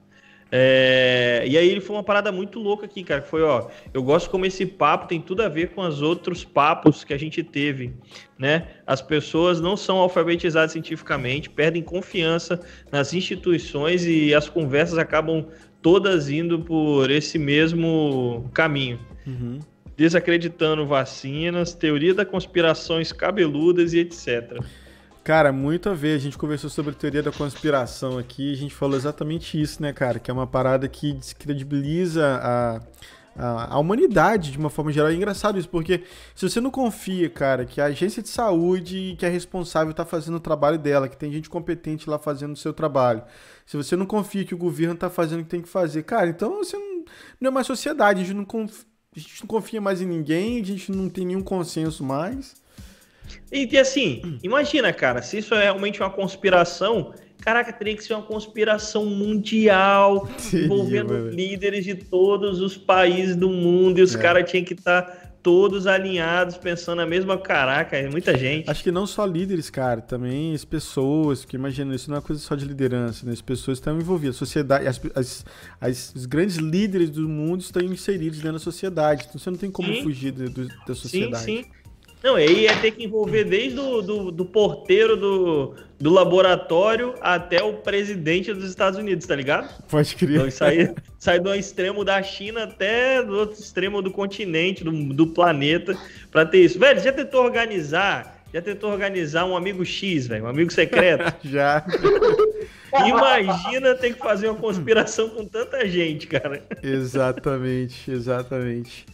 [0.54, 3.22] É, e aí ele foi uma parada muito louca aqui, cara.
[3.22, 7.06] Foi, ó, eu gosto como esse papo tem tudo a ver com os outros papos
[7.06, 7.94] que a gente teve,
[8.38, 8.68] né?
[8.86, 12.60] As pessoas não são alfabetizadas cientificamente, perdem confiança
[12.92, 15.48] nas instituições e as conversas acabam
[15.82, 19.00] todas indo por esse mesmo caminho.
[19.26, 19.60] Uhum.
[19.96, 24.60] Desacreditando vacinas, teoria da conspirações cabeludas e etc.
[25.24, 26.16] Cara, muito a ver.
[26.16, 28.52] A gente conversou sobre teoria da conspiração aqui.
[28.54, 30.20] A gente falou exatamente isso, né, cara?
[30.20, 32.82] Que é uma parada que descredibiliza a,
[33.36, 35.12] a, a, humanidade de uma forma geral.
[35.12, 36.04] É engraçado isso, porque
[36.34, 40.38] se você não confia, cara, que a agência de saúde que é responsável está fazendo
[40.38, 43.24] o trabalho dela, que tem gente competente lá fazendo o seu trabalho,
[43.66, 46.30] se você não confia que o governo está fazendo o que tem que fazer, cara,
[46.30, 47.06] então você não,
[47.40, 48.22] não é mais sociedade.
[48.22, 51.26] A gente não confia, a gente não confia mais em ninguém, a gente não tem
[51.26, 52.60] nenhum consenso mais.
[53.52, 58.14] E, e assim, imagina, cara, se isso é realmente uma conspiração, caraca, teria que ser
[58.14, 61.30] uma conspiração mundial, Sim, envolvendo mano.
[61.30, 64.20] líderes de todos os países do mundo, e os é.
[64.20, 68.70] caras tinham que estar tá todos alinhados, pensando a mesma caraca, é muita gente.
[68.70, 72.42] Acho que não só líderes, cara, também as pessoas, que imagina, isso não é coisa
[72.42, 73.32] só de liderança, né?
[73.32, 75.46] As pessoas estão envolvidas, a sociedade, as, as,
[75.80, 79.72] as, os grandes líderes do mundo estão inseridos dentro da sociedade, então você não tem
[79.72, 80.04] como sim.
[80.04, 81.44] fugir do, do, da sociedade.
[81.44, 81.81] Sim, sim.
[82.24, 87.64] Não, aí ia ter que envolver desde o do, do porteiro do, do laboratório até
[87.64, 89.68] o presidente dos Estados Unidos, tá ligado?
[89.88, 90.36] Pode crer.
[90.36, 95.28] Então, sai, sai do extremo da China até do outro extremo do continente, do, do
[95.28, 95.98] planeta,
[96.32, 96.78] para ter isso.
[96.78, 98.40] Velho, já tentou organizar?
[98.54, 100.44] Já tentou organizar um amigo X, velho?
[100.44, 101.34] Um amigo secreto?
[101.44, 101.84] já.
[103.08, 106.62] Imagina ter que fazer uma conspiração com tanta gente, cara.
[106.84, 109.06] Exatamente, exatamente.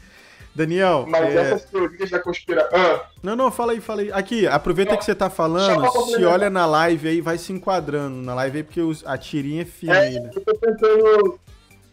[0.57, 1.05] Daniel.
[1.07, 1.35] Mas é...
[1.35, 2.79] essas teorias da conspiração.
[2.79, 3.05] Ah.
[3.21, 4.11] Não, não, fala aí, fala aí.
[4.11, 8.15] Aqui, aproveita não, que você tá falando, se olha na live aí, vai se enquadrando
[8.23, 10.31] na live aí, porque os, a tirinha é fina é, né?
[10.35, 11.39] Eu tô tentando.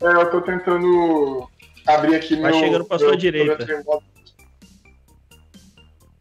[0.01, 1.49] É, eu tô tentando
[1.87, 2.53] abrir aqui vai meu.
[2.53, 3.85] Vai chegando pra sua direita.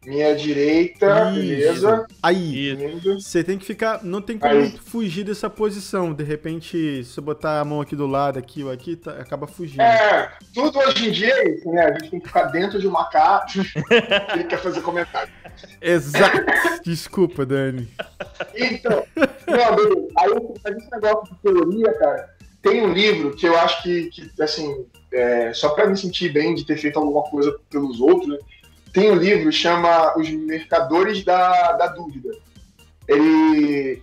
[0.06, 1.40] Minha direita, Isso.
[1.40, 2.08] beleza.
[2.22, 2.76] Aí,
[3.16, 4.04] você tem que ficar.
[4.04, 4.78] Não tem como Aí.
[4.86, 6.14] fugir dessa posição.
[6.14, 9.48] De repente, se você botar a mão aqui do lado, aqui ou aqui, tá, acaba
[9.48, 9.82] fugindo.
[9.82, 11.86] É, tudo hoje em dia é isso, né?
[11.86, 13.62] A gente tem que ficar dentro de uma caixa
[14.40, 15.32] e quer fazer comentário.
[15.82, 16.46] Exato.
[16.84, 17.88] Desculpa, Dani.
[18.56, 20.08] Então, não, beleza.
[20.18, 22.34] Aí esse negócio de teoria, cara.
[22.62, 26.56] Tem um livro que eu acho que, que assim, é, só para me sentir bem
[26.56, 28.38] de ter feito alguma coisa pelos outros, né?
[28.94, 32.30] Tem um livro chama Os Mercadores da, da Dúvida.
[33.08, 34.02] Ele,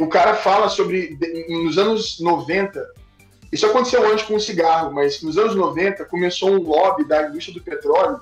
[0.00, 1.16] o cara fala sobre,
[1.48, 2.84] nos anos 90,
[3.52, 7.54] isso aconteceu antes com o cigarro, mas nos anos 90 começou um lobby da indústria
[7.54, 8.20] do petróleo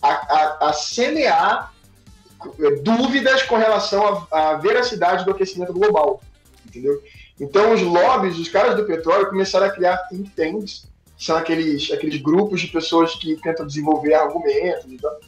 [0.00, 1.72] a, a, a semear
[2.58, 6.22] é, dúvidas com relação à, veracidade do aquecimento global,
[6.66, 7.00] entendeu?
[7.38, 10.88] Então os lobbies, os caras do petróleo começaram a criar think tanks,
[11.18, 15.20] são aqueles, aqueles grupos de pessoas que tentam desenvolver argumentos e tal,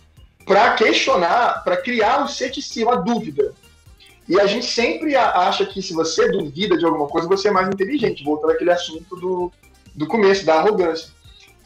[0.45, 3.55] para questionar, para criar o ceticismo, a dúvida.
[4.29, 7.69] E a gente sempre acha que se você duvida de alguma coisa, você é mais
[7.69, 9.53] inteligente, voltando àquele assunto do,
[9.95, 11.13] do começo, da arrogância.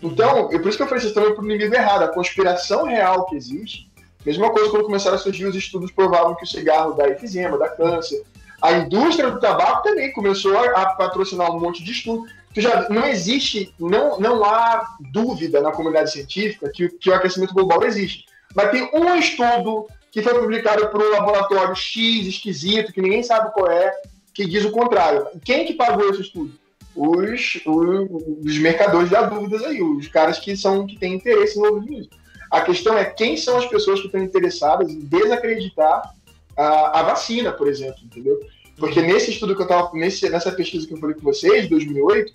[0.03, 2.03] Então, é por isso que eu falei, vocês estão para o inimigo errado.
[2.03, 3.91] A conspiração real que existe,
[4.24, 7.68] mesma coisa quando começaram a surgir os estudos provavam que o cigarro dá efizema, dá
[7.68, 8.22] câncer.
[8.61, 12.24] A indústria do tabaco também começou a, patrocinar um monte de estudo.
[12.53, 17.55] Que já não existe, não, não há dúvida na comunidade científica que, que o aquecimento
[17.55, 18.24] global existe.
[18.55, 23.53] Mas tem um estudo que foi publicado por um laboratório X esquisito, que ninguém sabe
[23.53, 23.92] qual é,
[24.34, 25.26] que diz o contrário.
[25.44, 26.53] Quem que pagou esse estudo?
[26.94, 31.80] Os, os, os mercadores da dúvidas aí, os caras que são que têm interesse no
[31.80, 32.11] nisso.
[32.51, 36.14] A questão é quem são as pessoas que estão interessadas em desacreditar
[36.57, 38.40] a, a vacina, por exemplo, entendeu?
[38.76, 42.32] Porque nesse estudo que eu estava, nessa pesquisa que eu falei com vocês, de 2008,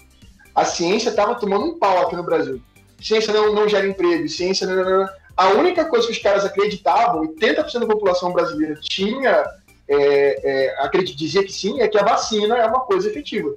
[0.54, 2.62] a ciência estava tomando um pau aqui no Brasil.
[3.02, 6.46] Ciência não, não gera emprego, ciência não, não, não a única coisa que os caras
[6.46, 9.44] acreditavam, 80% da população brasileira tinha,
[9.88, 13.56] é, é, dizia que sim, é que a vacina é uma coisa efetiva.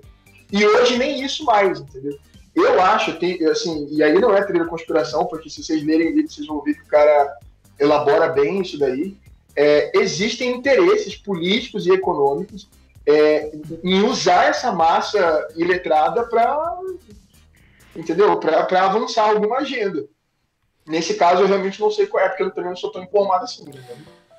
[0.50, 2.16] E hoje nem isso mais, entendeu?
[2.54, 6.16] Eu acho, tem, assim, e aí não é teoria conspiração, porque se vocês lerem o
[6.16, 7.36] livro, vocês vão ver que o cara
[7.78, 9.16] elabora bem isso daí.
[9.54, 12.68] É, existem interesses políticos e econômicos
[13.06, 13.52] é,
[13.84, 16.78] em usar essa massa iletrada para
[17.94, 18.38] entendeu?
[18.38, 20.04] Para avançar alguma agenda.
[20.86, 23.44] Nesse caso, eu realmente não sei qual é, porque eu também não sou tão informado
[23.44, 23.64] assim.
[23.64, 23.72] Né?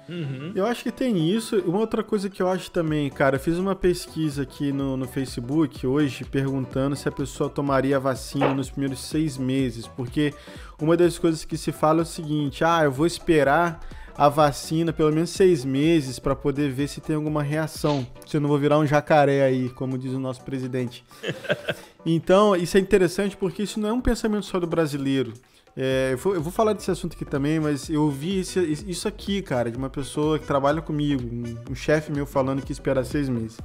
[0.09, 0.53] Uhum.
[0.55, 1.59] Eu acho que tem isso.
[1.65, 5.07] Uma outra coisa que eu acho também, cara, eu fiz uma pesquisa aqui no, no
[5.07, 10.33] Facebook hoje perguntando se a pessoa tomaria a vacina nos primeiros seis meses, porque
[10.81, 13.81] uma das coisas que se fala é o seguinte: ah, eu vou esperar
[14.17, 18.41] a vacina pelo menos seis meses para poder ver se tem alguma reação, se eu
[18.41, 21.03] não vou virar um jacaré aí, como diz o nosso presidente.
[22.09, 25.33] Então, isso é interessante porque isso não é um pensamento só do brasileiro.
[25.79, 29.07] É, eu, vou, eu, vou, falar desse assunto aqui também, mas eu ouvi esse, isso
[29.07, 33.03] aqui, cara, de uma pessoa que trabalha comigo, um, um chefe meu falando que espera
[33.03, 33.59] seis meses.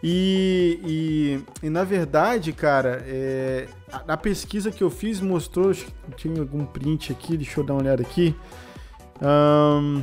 [0.00, 5.72] E, e, e na verdade, cara, é, a, a, pesquisa que eu fiz mostrou,
[6.16, 8.36] tinha algum print aqui, deixa eu dar uma olhada aqui.
[9.20, 10.02] Um,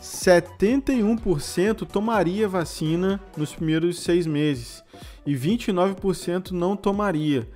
[0.00, 4.82] 71% tomaria vacina nos primeiros seis meses
[5.26, 7.46] e 29% não tomaria.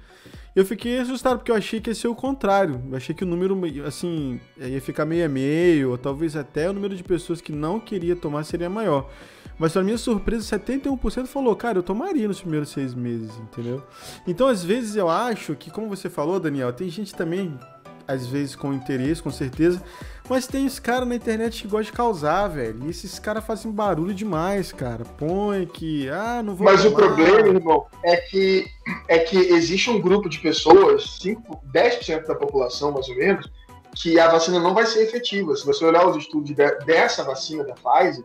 [0.54, 2.80] Eu fiquei assustado porque eu achei que ia ser o contrário.
[2.88, 6.72] Eu achei que o número, assim, ia ficar meio a meio, ou talvez até o
[6.72, 9.10] número de pessoas que não queria tomar seria maior.
[9.58, 13.82] Mas, para minha surpresa, 71% falou, cara, eu tomaria nos primeiros seis meses, entendeu?
[14.26, 17.58] Então, às vezes, eu acho que, como você falou, Daniel, tem gente também
[18.06, 19.82] às vezes com interesse, com certeza.
[20.28, 22.86] Mas tem os caras na internet que gostam de causar, velho.
[22.86, 25.04] E esses caras fazem barulho demais, cara.
[25.04, 26.08] Põe que.
[26.08, 26.64] Ah, não vou.
[26.64, 26.94] Mas tomar.
[26.94, 28.66] o problema, irmão, é que,
[29.06, 33.50] é que existe um grupo de pessoas, 5, 10% da população, mais ou menos,
[33.94, 35.54] que a vacina não vai ser efetiva.
[35.56, 38.24] Se você olhar os estudos de, dessa vacina da Pfizer,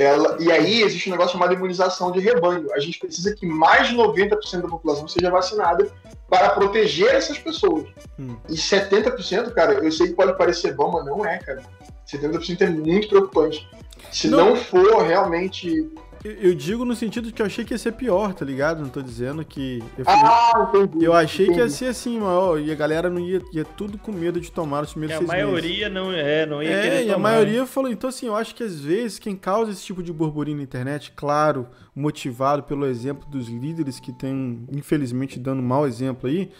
[0.00, 2.72] ela, e aí existe um negócio chamado imunização de rebanho.
[2.72, 5.90] A gente precisa que mais de 90% da população seja vacinada
[6.28, 7.86] para proteger essas pessoas.
[8.18, 8.36] Hum.
[8.48, 11.62] E 70%, cara, eu sei que pode parecer bom, mas não é, cara.
[12.06, 13.68] 70% é muito preocupante.
[14.10, 15.90] Se não, não for realmente
[16.22, 18.82] eu digo no sentido de que eu achei que ia ser pior, tá ligado?
[18.82, 19.82] Não tô dizendo que.
[19.96, 21.58] Eu, ah, entendi, eu achei entendi.
[21.58, 24.52] que ia ser assim, ó, e a galera não ia, ia tudo com medo de
[24.52, 25.94] tomar os primeiros e seis A maioria meses.
[25.94, 27.14] não é, não ia é, querer e tomar.
[27.14, 30.12] a maioria falou, então assim, eu acho que às vezes quem causa esse tipo de
[30.12, 36.28] burburinho na internet, claro, motivado pelo exemplo dos líderes que tem, infelizmente, dando mau exemplo
[36.28, 36.50] aí,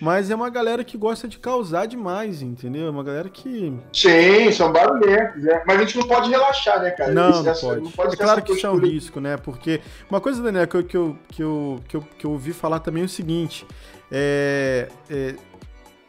[0.00, 2.86] mas é uma galera que gosta de causar demais, entendeu?
[2.86, 3.72] É uma galera que.
[3.92, 5.62] Sim, são barulhentos, é.
[5.66, 7.12] Mas a gente não pode relaxar, né, cara?
[7.12, 7.80] Não, não, pode.
[7.82, 8.14] não pode.
[8.14, 9.36] É claro que isso é um risco, né?
[9.36, 9.80] Porque
[10.10, 12.80] uma coisa, Daniel, que eu, que eu, que eu, que eu, que eu ouvi falar
[12.80, 13.66] também é o seguinte:
[14.10, 15.34] é, é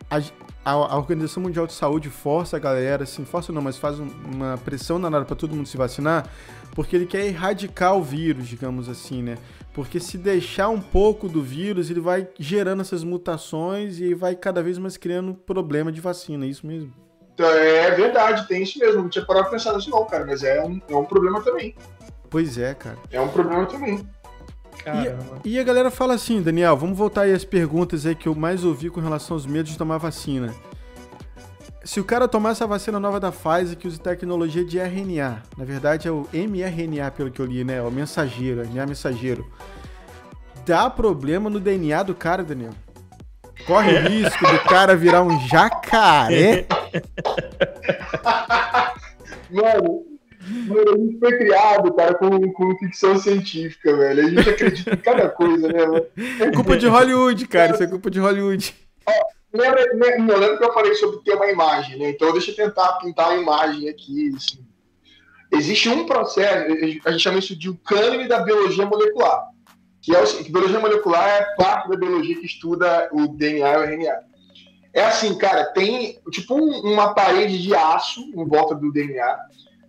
[0.10, 4.58] a, a, Organização Mundial de Saúde força a galera, assim, força não, mas faz uma
[4.64, 6.28] pressão danada para todo mundo se vacinar,
[6.74, 9.38] porque ele quer erradicar o vírus, digamos assim, né?
[9.76, 14.64] Porque se deixar um pouco do vírus, ele vai gerando essas mutações e vai cada
[14.64, 16.94] vez mais criando problema de vacina, é isso mesmo?
[17.34, 19.02] Então, é verdade, tem isso mesmo.
[19.02, 21.76] Não tinha parado pra pensar nisso não, cara, mas é um, é um problema também.
[22.30, 22.98] Pois é, cara.
[23.12, 24.08] É um problema também.
[25.44, 28.36] E, e, a galera fala assim, Daniel, vamos voltar aí às perguntas aí que eu
[28.36, 30.54] mais ouvi com relação aos medos de tomar vacina
[31.86, 35.64] se o cara tomar essa vacina nova da Pfizer que usa tecnologia de RNA, na
[35.64, 37.78] verdade é o mRNA pelo que eu li, né?
[37.78, 39.46] É o mensageiro, RNA mensageiro.
[40.66, 42.74] Dá problema no DNA do cara, Daniel.
[43.68, 46.66] Corre o risco do cara virar um jacaré.
[49.52, 50.04] Mano,
[50.68, 54.26] Mano, a gente foi criado, cara, com, com ficção científica, velho.
[54.26, 56.06] A gente acredita em cada coisa, né, mano?
[56.40, 57.74] É culpa de Hollywood, cara.
[57.74, 58.76] Isso é culpa de Hollywood.
[59.56, 59.86] Lembra,
[60.18, 62.10] não, lembra que eu falei sobre ter uma imagem, né?
[62.10, 64.32] Então deixa eu tentar pintar uma imagem aqui.
[64.36, 64.66] Assim.
[65.52, 66.72] existe um processo,
[67.06, 69.48] a gente chama isso de o cânone da biologia molecular,
[70.02, 73.78] que é o que biologia molecular é parte da biologia que estuda o DNA e
[73.78, 74.20] o RNA.
[74.94, 79.38] É assim, cara, tem tipo um, uma parede de aço em volta do DNA,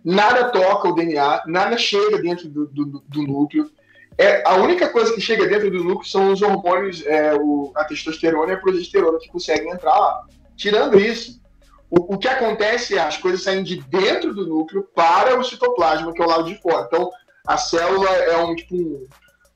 [0.03, 3.69] nada toca o DNA, nada chega dentro do, do, do núcleo.
[4.17, 7.83] É, a única coisa que chega dentro do núcleo são os hormônios, é, o, a
[7.83, 10.23] testosterona e a progesterona que conseguem entrar lá.
[10.55, 11.39] Tirando isso,
[11.89, 16.11] o, o, que acontece é as coisas saem de dentro do núcleo para o citoplasma,
[16.13, 16.85] que é o lado de fora.
[16.87, 17.11] Então,
[17.45, 19.07] a célula é um tipo um,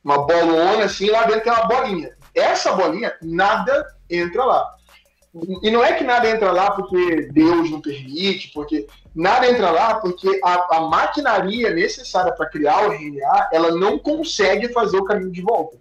[0.03, 2.15] uma bolona assim, lá dentro tem uma bolinha.
[2.35, 4.75] Essa bolinha, nada entra lá.
[5.61, 9.95] E não é que nada entra lá porque Deus não permite, porque nada entra lá
[9.95, 15.31] porque a, a maquinaria necessária para criar o RNA, ela não consegue fazer o caminho
[15.31, 15.77] de volta.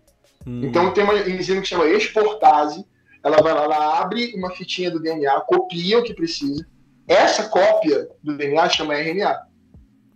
[0.47, 0.63] Hum.
[0.65, 2.85] Então tem uma enzima que chama exportase,
[3.25, 6.65] ela vai lá, ela abre uma fitinha do DNA, copia o que precisa.
[7.09, 9.37] Essa cópia do DNA chama RNA.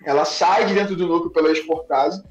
[0.05, 2.23] Ela sai de dentro do núcleo pela exportase.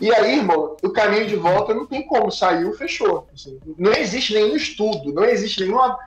[0.00, 3.26] E aí, irmão, o caminho de volta não tem como, saiu, fechou.
[3.34, 5.98] Assim, não existe nenhum estudo, não existe nenhuma,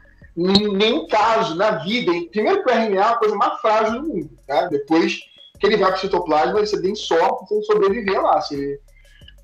[0.41, 2.11] nenhum caso na vida.
[2.31, 4.29] Primeiro que o RNA é a coisa mais frágil do mundo.
[4.47, 4.67] Tá?
[4.67, 5.19] Depois
[5.59, 8.37] que ele vai para o citoplasma, você tem sorte de sobreviver lá.
[8.37, 8.75] Assim,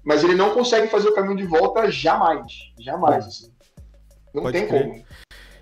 [0.03, 2.53] mas ele não consegue fazer o caminho de volta jamais.
[2.79, 3.25] Jamais.
[3.25, 3.51] Assim.
[4.33, 4.83] Não Pode tem crer.
[4.83, 5.05] como.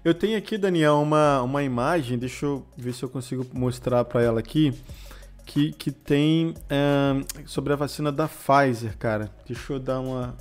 [0.04, 4.22] Eu tenho aqui, Daniel, uma, uma imagem, deixa eu ver se eu consigo mostrar para
[4.22, 4.72] ela aqui,
[5.48, 6.54] que, que tem
[7.48, 9.32] sobre a vacina da Pfizer, cara.
[9.48, 10.38] Deixa eu dar uma.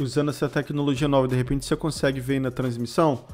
[0.00, 3.26] Usando essa tecnologia nova, de repente você consegue ver na transmissão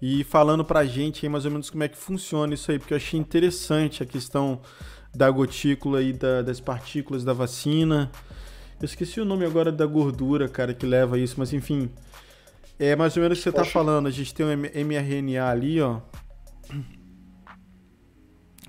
[0.00, 2.94] e falando pra gente aí mais ou menos como é que funciona isso aí, porque
[2.94, 4.60] eu achei interessante a questão
[5.14, 8.10] da gotícula e da, das partículas da vacina.
[8.80, 11.90] Eu esqueci o nome agora da gordura, cara, que leva isso, mas enfim,
[12.78, 14.06] é mais ou menos o que você está falando.
[14.06, 16.00] A gente tem um mRNA ali, ó.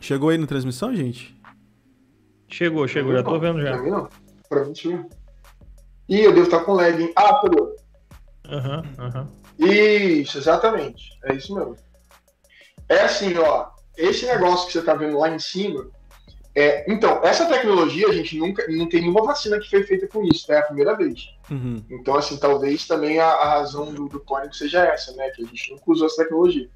[0.02, 1.40] Chegou aí na transmissão, gente?
[2.50, 3.14] Chegou, chegou.
[3.14, 3.78] Já tô vendo já.
[3.78, 4.02] Pra
[4.50, 4.74] Pra mim.
[6.10, 7.14] Ih, eu devo estar com lag, hein?
[7.16, 7.74] Ah, pegou.
[8.50, 9.41] Aham, uhum, aham.
[9.58, 11.18] Isso, exatamente.
[11.26, 11.76] É isso mesmo.
[12.90, 13.70] É assim, ó.
[13.98, 15.90] Esse negócio que você tá vendo lá em cima
[16.54, 20.22] é, então, essa tecnologia, a gente nunca não tem nenhuma vacina que foi feita com
[20.24, 21.30] isso, é a primeira vez.
[21.50, 21.82] Uhum.
[21.90, 25.30] Então, assim, talvez também a, a razão do, do Pânico seja essa, né?
[25.30, 26.68] Que a gente nunca usou essa tecnologia.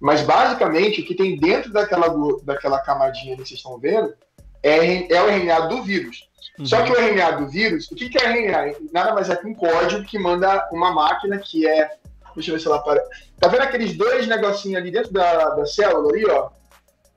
[0.00, 2.08] Mas, basicamente, o que tem dentro daquela,
[2.42, 4.14] daquela camadinha que vocês estão vendo
[4.62, 6.30] é, é o RNA do vírus.
[6.58, 6.64] Uhum.
[6.64, 8.76] Só que o RNA do vírus, o que, que é RNA?
[8.92, 11.98] Nada mais é que um código que manda uma máquina que é.
[12.34, 13.02] Deixa eu ver se ela para.
[13.38, 16.50] Tá vendo aqueles dois negocinhos ali dentro da, da célula ali, ó?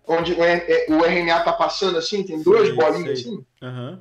[0.07, 3.31] onde o, RNA está passando assim, tem duas bolinhas sei.
[3.31, 3.45] assim.
[3.61, 3.99] Uhum.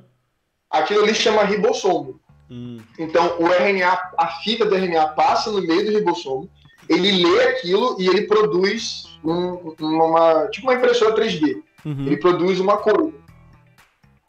[0.69, 2.19] Aquilo ali chama ribossomo.
[2.49, 2.79] Hum.
[2.99, 6.49] Então, o RNA, a fita do RNA passa no meio do ribossomo,
[6.87, 11.63] ele lê aquilo e ele produz um, uma, tipo uma impressora 3D.
[11.83, 12.05] Uhum.
[12.05, 13.13] Ele produz uma cor.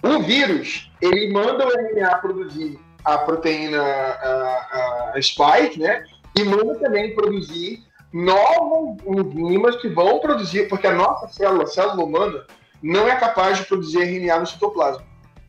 [0.02, 6.04] Um vírus, ele manda o RNA produzir a proteína a, a spike, né?
[6.38, 12.04] E manda também produzir novas enzimas que vão produzir, porque a nossa célula, a célula
[12.04, 12.44] humana,
[12.82, 15.04] não é capaz de produzir RNA no citoplasma.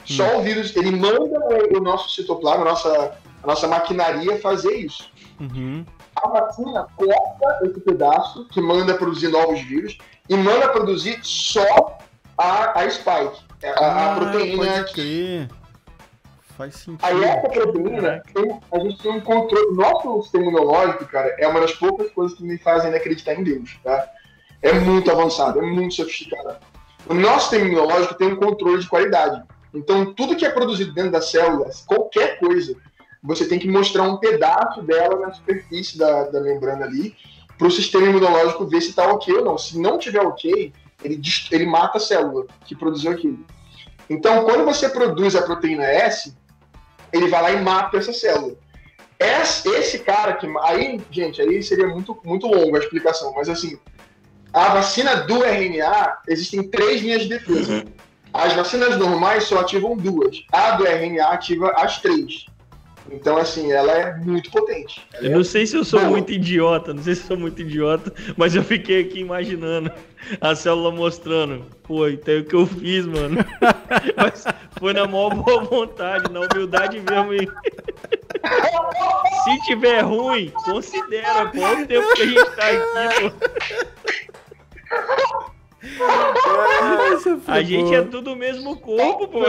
[0.05, 0.39] Só hum.
[0.39, 1.39] o vírus, ele manda
[1.77, 5.09] o nosso citoplasma, a nossa, a nossa maquinaria fazer isso.
[5.39, 5.85] Uhum.
[6.15, 11.97] A vacina corta esse pedaço que manda produzir novos vírus e manda produzir só
[12.38, 15.47] a, a spike, a, ah, a proteína que,
[16.57, 17.05] Faz sentido.
[17.05, 19.75] Aí essa proteína, tem, a gente tem um controle.
[19.75, 23.77] Nosso sistema imunológico, cara, é uma das poucas coisas que me fazem acreditar em Deus,
[23.83, 24.09] tá?
[24.63, 26.57] É muito avançado, é muito sofisticado.
[27.07, 29.43] O nosso sistema imunológico tem um controle de qualidade.
[29.71, 32.75] Então, tudo que é produzido dentro das células, qualquer coisa,
[33.21, 37.15] você tem que mostrar um pedaço dela na superfície da, da membrana ali,
[37.55, 39.57] para o sistema imunológico ver se está ok ou não.
[39.59, 43.45] Se não tiver ok, ele, ele mata a célula que produziu aquilo.
[44.09, 46.35] Então, quando você produz a proteína S,
[47.11, 48.55] ele vai lá e mata essa célula.
[49.19, 50.47] Esse cara que.
[50.63, 53.77] Aí, gente, aí seria muito, muito longo a explicação, mas assim,
[54.53, 57.73] a vacina do RNA, existem três linhas de defesa.
[57.73, 57.85] Uhum.
[58.33, 60.43] As vacinas normais só ativam duas.
[60.51, 62.45] A do RNA ativa as três.
[63.09, 65.07] Então, assim, ela é muito potente.
[65.21, 68.55] eu não sei se eu sou muito idiota, não sei se sou muito idiota, mas
[68.55, 69.91] eu fiquei aqui imaginando
[70.41, 71.65] a célula mostrando.
[71.83, 73.37] Pô, então é o que eu fiz, mano.
[74.17, 74.43] mas
[74.77, 77.33] foi na maior boa vontade, na humildade mesmo.
[77.33, 77.47] E...
[79.43, 83.33] se tiver ruim, considera, pô, o tempo que a gente tá aqui, pô.
[87.47, 89.41] a gente é tudo o mesmo corpo, pô.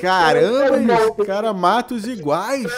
[0.00, 2.70] Caramba, os caras matam os iguais.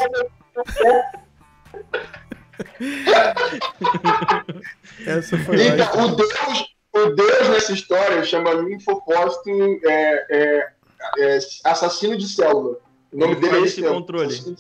[5.07, 9.51] Essa foi então, o Deus, o Deus nessa história chama linfopócito
[9.85, 10.69] é, é,
[11.19, 12.79] é, assassino de célula.
[13.13, 14.27] O nome Ele dele é esse controle.
[14.27, 14.57] assassino.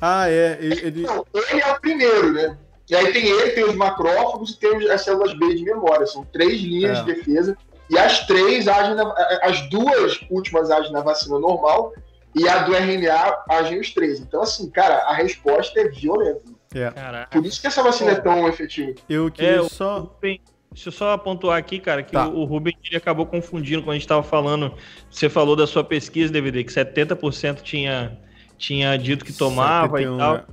[0.00, 0.58] Ah, é.
[0.60, 2.56] Ele- Não, ele é o primeiro, né?
[2.90, 6.06] E aí tem ele, tem os macrófagos e tem as células B de memória.
[6.06, 7.02] São três linhas É.
[7.02, 7.56] de defesa.
[7.90, 11.92] E as três agem na, as duas últimas agem na vacina normal
[12.34, 14.20] e a do RNA agem os três.
[14.20, 16.42] Então, assim, cara, a resposta é violenta.
[16.74, 16.90] é.
[16.90, 17.28] Caraca.
[17.30, 18.94] Por isso que essa vacina é tão efetiva.
[19.08, 20.14] Eu queria É, só.
[20.70, 22.28] Deixa eu só pontuar aqui, cara, que Tá.
[22.28, 24.74] o, o Ruben ele acabou confundindo quando a gente estava falando.
[25.10, 28.18] Você falou da sua pesquisa, DVD, que 70% tinha,
[28.58, 30.34] tinha dito que tomava 71, e tal.
[30.34, 30.44] né?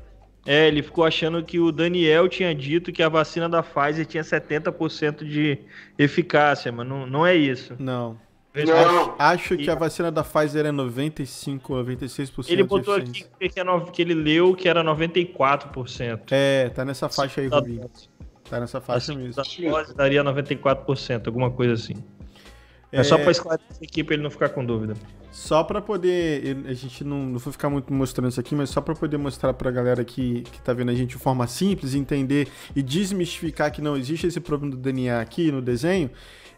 [0.45, 4.23] É, ele ficou achando que o Daniel tinha dito que a vacina da Pfizer tinha
[4.23, 5.57] 70% de
[5.97, 7.73] eficácia, mas não, não é isso.
[7.79, 8.17] Não.
[8.53, 9.15] Não.
[9.19, 12.45] Acho que a vacina da Pfizer é 95, 96%.
[12.47, 16.21] Ele de botou aqui que, é no- que ele leu que era 94%.
[16.31, 17.89] É, tá nessa faixa aí, Rubinho.
[18.49, 19.43] Tá nessa faixa Assim, mesmo.
[19.43, 21.95] da dose daria 94%, alguma coisa assim.
[22.91, 24.93] É, só para esclarecer aqui para ele não ficar com dúvida.
[25.35, 26.63] Só pra poder.
[26.65, 29.53] A gente não, não vou ficar muito mostrando isso aqui, mas só pra poder mostrar
[29.53, 33.81] pra galera que, que tá vendo a gente de forma simples, entender e desmistificar que
[33.81, 36.09] não existe esse problema do DNA aqui no desenho.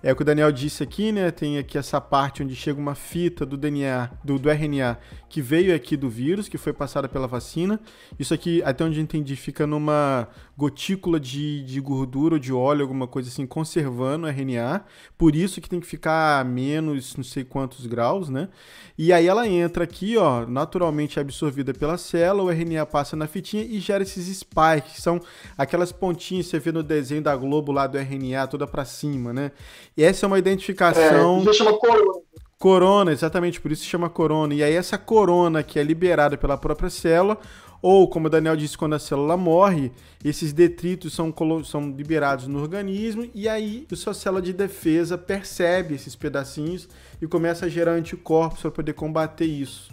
[0.07, 1.31] É o que o Daniel disse aqui, né?
[1.31, 4.97] Tem aqui essa parte onde chega uma fita do DNA, do, do RNA,
[5.27, 7.77] que veio aqui do vírus, que foi passada pela vacina.
[8.17, 12.83] Isso aqui, até onde eu entendi, fica numa gotícula de, de gordura ou de óleo,
[12.83, 14.85] alguma coisa assim, conservando o RNA.
[15.17, 18.47] Por isso que tem que ficar a menos não sei quantos graus, né?
[18.97, 23.63] E aí ela entra aqui, ó, naturalmente absorvida pela célula, o RNA passa na fitinha
[23.63, 25.21] e gera esses spikes, que são
[25.55, 29.31] aquelas pontinhas que você vê no desenho da Globo lá do RNA, toda pra cima,
[29.31, 29.51] né?
[29.97, 32.21] E essa é uma É, identificação isso chama corona.
[32.59, 34.53] corona, exatamente, por isso se chama corona.
[34.53, 37.37] E aí essa corona que é liberada pela própria célula,
[37.81, 39.91] ou como o Daniel disse, quando a célula morre,
[40.25, 41.33] esses detritos são,
[41.63, 46.87] são liberados no organismo e aí a sua célula de defesa percebe esses pedacinhos
[47.21, 49.89] e começa a gerar anticorpos para poder combater isso.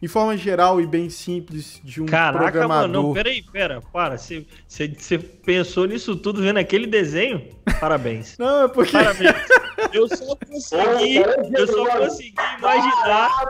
[0.00, 2.88] Em forma geral e bem simples de um Caraca, programador.
[2.88, 4.16] mano, não, peraí, pera, para.
[4.16, 7.44] Você pensou nisso tudo vendo aquele desenho?
[7.80, 8.38] Parabéns.
[8.38, 9.34] Não, é porque Parabéns.
[9.92, 11.16] Eu só consegui,
[11.56, 13.48] eu só consegui imaginar,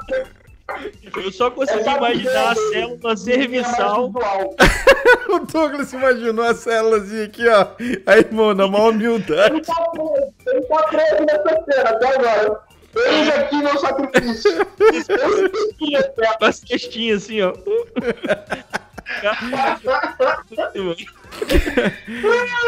[1.17, 4.13] eu só consegui imaginar a célula cervical.
[5.29, 7.67] o Douglas imaginou a célulazinha aqui, ó.
[8.07, 9.61] Aí, irmão, na maior humildade.
[9.63, 9.93] Tá
[10.47, 12.68] ele tá preso nessa cena até agora.
[12.97, 14.51] Eis aqui meu sacrifício.
[16.41, 17.53] As testinhas assim, ó.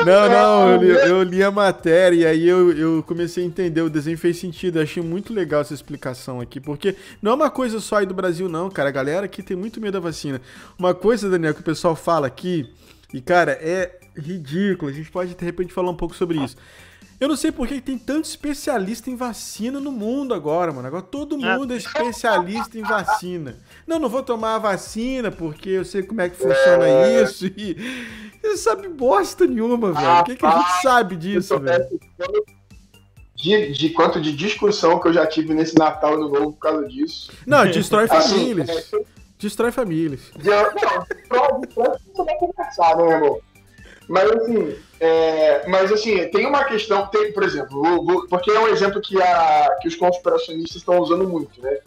[0.05, 3.83] Não, não, eu li, eu li a matéria e aí eu, eu comecei a entender,
[3.83, 4.79] o desenho fez sentido.
[4.79, 8.14] Eu achei muito legal essa explicação aqui, porque não é uma coisa só aí do
[8.14, 8.89] Brasil, não, cara.
[8.89, 10.41] A galera aqui tem muito medo da vacina.
[10.79, 12.73] Uma coisa, Daniel, que o pessoal fala aqui,
[13.12, 14.91] e cara, é ridículo.
[14.91, 16.57] A gente pode de repente falar um pouco sobre isso.
[17.21, 20.89] Eu não sei por que tem tanto especialista em vacina no mundo agora, mano.
[20.89, 23.57] Agora todo mundo é especialista em vacina.
[23.87, 26.89] Não, não vou tomar a vacina porque eu sei como é que funciona
[27.23, 27.77] isso e.
[28.43, 30.21] Você sabe bosta nenhuma, velho.
[30.21, 31.85] O que, que a gente sabe disso, velho?
[33.37, 36.59] De, de quanto de discussão que eu já tive nesse Natal e no Novo por
[36.59, 37.31] causa disso.
[37.47, 38.91] Não, destrói Assim, famílias.
[39.39, 40.21] Destrói famílias.
[40.37, 43.41] De- Não, você vai conversar, né, irmão?
[44.09, 48.61] Mas assim, é, mas assim, tem uma questão, tem, por exemplo, vou- vou- porque é
[48.61, 51.79] um exemplo que, a, que os conspiracionistas estão usando muito, né?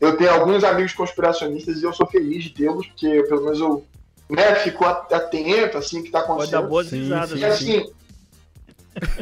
[0.00, 3.84] Eu tenho alguns amigos conspiracionistas e eu sou feliz de tê-los, porque pelo menos eu
[4.30, 6.68] né, fico at- atento, assim, que está Pode dar acontecendo.
[6.68, 7.30] boas Sim, risadas.
[7.30, 7.48] sim, E né?
[7.48, 7.92] assim.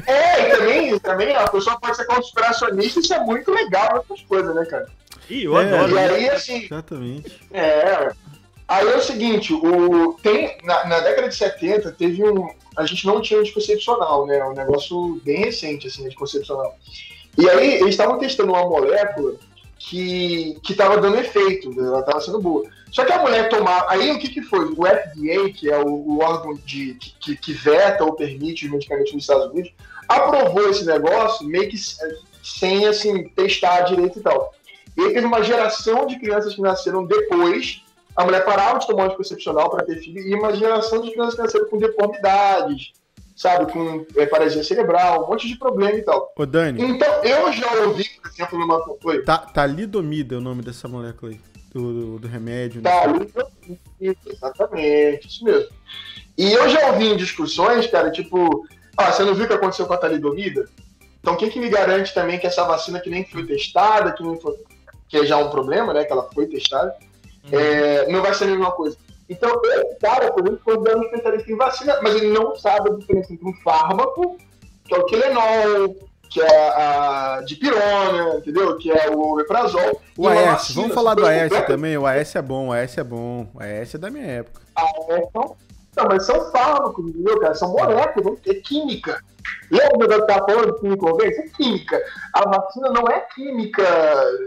[0.07, 4.55] É, e também, também a pessoa pode ser conspiracionista, isso é muito legal, outras coisas,
[4.55, 4.89] né, cara?
[5.31, 5.95] Ih, eu É, adoro.
[5.95, 7.41] E aí, assim, Exatamente.
[7.53, 8.13] é.
[8.67, 12.49] Aí é o seguinte, o, tem, na, na década de 70 teve um.
[12.79, 14.43] A gente não tinha anticoncepcional, né?
[14.45, 16.77] Um negócio bem recente, assim, anticoncepcional.
[17.37, 19.35] E aí eles estavam testando uma molécula
[19.79, 22.69] que, que tava dando efeito, ela tava sendo boa.
[22.91, 23.91] Só que a mulher tomava.
[23.91, 24.65] Aí o que, que foi?
[24.67, 29.13] O FDA, que é o, o órgão de, que, que veta ou permite os medicamentos
[29.13, 29.73] nos Estados Unidos,
[30.09, 31.77] aprovou esse negócio meio que
[32.43, 34.55] sem assim, testar direito e tal.
[34.97, 37.83] E aí teve uma geração de crianças que nasceram depois.
[38.17, 41.69] A mulher parava de tomar anticoncepcional para ter filho, e uma geração de crianças nasceram
[41.69, 42.93] com deformidades,
[43.37, 46.33] sabe, com é, paralisia cerebral, um monte de problema e tal.
[46.37, 48.85] Ô, Dani, Então, eu já ouvi, por exemplo, numa.
[49.05, 51.41] Oi, tá, talidomida é o nome dessa molécula aí.
[51.73, 52.81] Do, do, do remédio.
[52.81, 53.27] Tá, né?
[54.01, 55.69] isso, exatamente, isso mesmo.
[56.37, 59.87] E eu já ouvi em discussões, cara, tipo, ah, você não viu o que aconteceu
[59.87, 60.67] com a talidomida?
[61.21, 64.41] Então quem que me garante também que essa vacina que nem foi testada, que, nem
[64.41, 64.57] foi,
[65.09, 66.95] que é já um problema, né, que ela foi testada,
[67.53, 68.97] é, não vai ser a mesma coisa.
[69.29, 72.95] Então, esse cara, por exemplo, foi um especialista em vacina, mas ele não sabe a
[72.95, 74.39] diferença entre um fármaco,
[74.85, 75.97] que é o Tylenol,
[76.31, 78.77] que é a dipirona, entendeu?
[78.79, 80.01] Que é o omeprazol.
[80.17, 81.97] O AS, vamos falar do AS também.
[81.99, 83.49] O AS é bom, o AS é bom.
[83.55, 84.61] O AS é da minha época.
[84.77, 85.57] Ah, é, então,
[85.97, 87.55] não, mas são fármacos, entendeu, cara?
[87.55, 89.23] São moléculas, é química.
[89.71, 92.03] Lembra que eu estava falando de química é química.
[92.35, 93.85] A vacina não é química,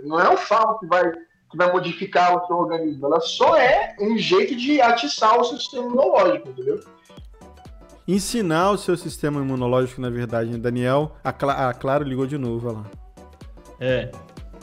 [0.03, 1.11] não é um fármaco que vai,
[1.51, 3.05] que vai modificar o seu organismo.
[3.05, 6.79] Ela só é um jeito de atiçar o seu sistema imunológico, entendeu?
[8.07, 10.57] Ensinar o seu sistema imunológico, na verdade, né?
[10.57, 12.85] Daniel, a, Cla a Claro ligou de novo, olha lá.
[13.79, 14.11] É.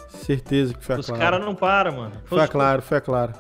[0.09, 2.13] Certeza que foi a Os caras não param, mano.
[2.25, 3.33] Foi a Claro, foi a Claro.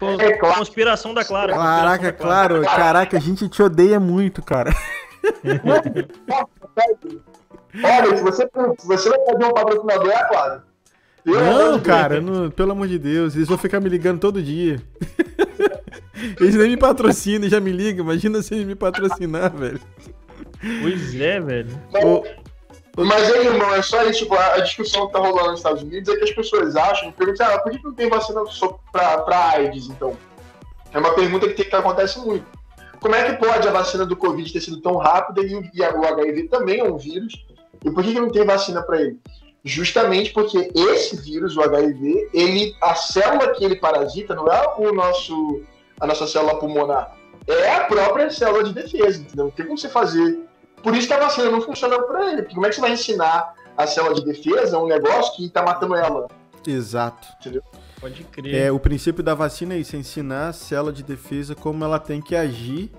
[0.00, 0.58] É, claro.
[0.58, 1.52] Conspiração da Clara.
[1.54, 2.62] Caraca, claro.
[2.62, 4.70] Caraca, a gente te odeia muito, cara.
[7.84, 8.48] Olha, se você,
[8.78, 10.62] se você vai fazer um patrocinador, é claro.
[11.24, 14.80] Pelo não, cara, não, pelo amor de Deus, eles vão ficar me ligando todo dia.
[16.40, 18.04] eles nem me patrocinam, já me ligam.
[18.04, 19.80] Imagina se eles me patrocinar, velho.
[20.82, 21.80] Pois é, velho.
[22.96, 24.20] Mas aí, irmão, é só isso.
[24.20, 27.46] Tipo, a discussão que tá rolando nos Estados Unidos é que as pessoas acham, perguntam,
[27.46, 28.40] ah, por que não tem vacina
[28.90, 30.16] pra, pra AIDS, então?
[30.92, 32.44] É uma pergunta que, tem, que acontece muito.
[33.00, 36.04] Como é que pode a vacina do Covid ter sido tão rápida e, e o
[36.04, 37.46] HIV também é um vírus?
[37.84, 39.18] E por que, que não tem vacina para ele?
[39.64, 44.92] Justamente porque esse vírus, o HIV, ele, a célula que ele parasita não é o
[44.92, 45.62] nosso,
[46.00, 49.46] a nossa célula pulmonar, é a própria célula de defesa, entendeu?
[49.46, 50.48] Não tem como você fazer
[50.82, 52.42] por isso que a vacina não funciona para ele.
[52.42, 55.62] Porque como é que você vai ensinar a célula de defesa um negócio que está
[55.62, 56.28] matando ela?
[56.66, 57.28] Exato.
[57.40, 57.62] Entendeu?
[58.00, 58.54] Pode crer.
[58.54, 61.98] É, o princípio da vacina é isso, é ensinar a célula de defesa como ela
[61.98, 62.92] tem que agir.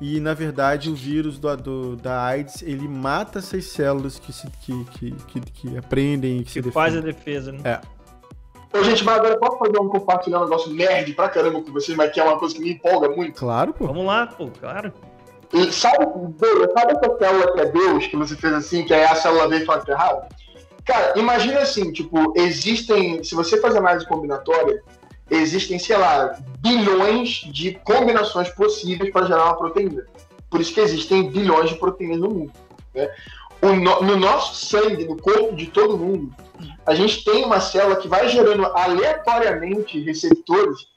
[0.00, 4.46] E, na verdade, o vírus do, do da AIDS, ele mata essas células que, se,
[4.62, 7.60] que, que, que, que aprendem que, que se faz a defesa, né?
[7.64, 7.80] É.
[8.78, 11.96] Ô, gente, mas agora posso fazer um compartilhar um negócio nerd pra caramba com vocês,
[11.96, 13.38] mas que é uma coisa que me empolga muito?
[13.38, 13.86] Claro, pô.
[13.88, 14.92] Vamos lá, pô, claro.
[15.52, 19.16] E sabe, sabe essa célula que é Deus, que você fez assim, que aí a
[19.16, 20.34] célula veio e fala que é errado?
[20.84, 24.82] Cara, imagina assim, tipo, existem, se você fazer análise combinatória,
[25.30, 30.04] existem, sei lá, bilhões de combinações possíveis para gerar uma proteína.
[30.50, 32.52] Por isso que existem bilhões de proteínas no mundo.
[32.94, 33.08] Né?
[33.62, 36.34] No, no, nosso sangue, no corpo de todo mundo,
[36.86, 40.88] a gente tem uma célula que vai gerando aleatoriamente receptores,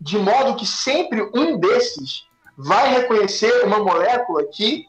[0.00, 2.26] de modo que sempre um desses
[2.56, 4.86] vai reconhecer uma molécula que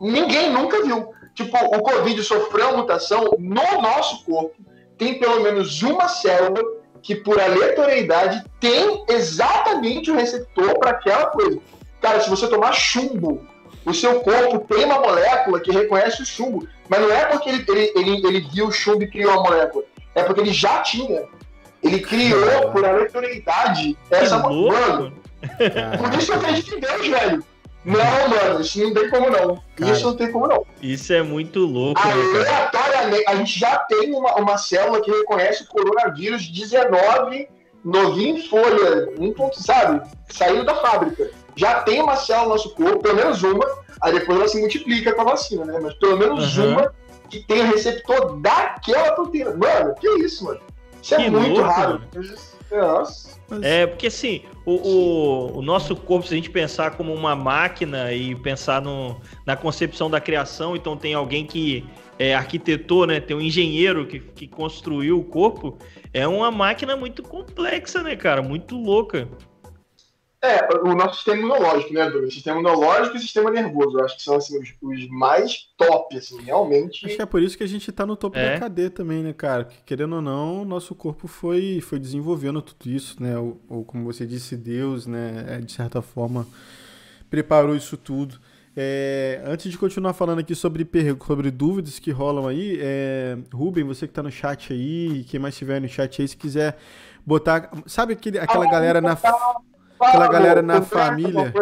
[0.00, 1.10] ninguém nunca viu.
[1.34, 4.54] Tipo, o Covid sofreu mutação no nosso corpo.
[4.96, 6.62] Tem pelo menos uma célula
[7.06, 11.60] que, por aleatoriedade, tem exatamente o receptor para aquela coisa.
[12.00, 13.46] Cara, se você tomar chumbo,
[13.84, 16.66] o seu corpo tem uma molécula que reconhece o chumbo.
[16.88, 19.84] Mas não é porque ele, ele, ele, ele viu o chumbo e criou a molécula.
[20.16, 21.22] É porque ele já tinha.
[21.80, 25.12] Ele criou, por aleatoriedade, essa molécula.
[25.98, 27.44] Por isso eu acredito em Deus, velho.
[27.84, 29.62] Não, mano, isso não tem como não.
[29.76, 30.66] Cara, isso não tem como não.
[30.82, 32.14] Isso é muito louco, né,
[32.96, 37.48] Aleatoriamente, a gente já tem uma, uma célula que reconhece o coronavírus 19
[37.84, 40.02] novinho em folha, um ponto, sabe?
[40.28, 41.30] Saindo da fábrica.
[41.54, 43.64] Já tem uma célula no nosso corpo, pelo menos uma,
[44.00, 45.78] aí depois ela se multiplica com a vacina, né?
[45.80, 46.72] Mas pelo menos uhum.
[46.72, 46.92] uma
[47.30, 49.54] que tem o receptor daquela proteína.
[49.54, 50.60] Mano, que isso, mano?
[51.00, 52.02] Isso é que muito louco, raro.
[52.70, 53.36] Nossa.
[53.62, 58.12] É, porque assim, o, o, o, nosso corpo, se a gente pensar como uma máquina
[58.12, 61.86] e pensar no, na concepção da criação, então tem alguém que
[62.18, 63.20] é arquitetou, né?
[63.20, 65.78] Tem um engenheiro que, que construiu o corpo,
[66.12, 68.42] é uma máquina muito complexa, né, cara?
[68.42, 69.28] Muito louca.
[70.42, 72.34] É, o nosso sistema imunológico, né, Douglas?
[72.34, 73.98] Sistema imunológico e sistema nervoso.
[73.98, 77.04] Eu acho que são assim, os, os, mais top, assim, realmente.
[77.04, 78.52] Acho que é por isso que a gente tá no topo é.
[78.52, 79.64] da cadeia também, né, cara?
[79.64, 83.36] Porque, querendo ou não, nosso corpo foi, foi desenvolvendo tudo isso, né?
[83.36, 85.44] Ou, ou como você disse, Deus, né?
[85.48, 86.46] É, de certa forma,
[87.28, 88.38] preparou isso tudo.
[88.78, 90.86] É, antes de continuar falando aqui sobre,
[91.24, 95.54] sobre dúvidas que rolam aí, é, Ruben, você que tá no chat aí, quem mais
[95.54, 96.76] estiver no chat aí, se quiser
[97.24, 97.70] botar.
[97.86, 99.12] Sabe aquele, aquela galera na.
[99.12, 101.54] Aquela galera na família.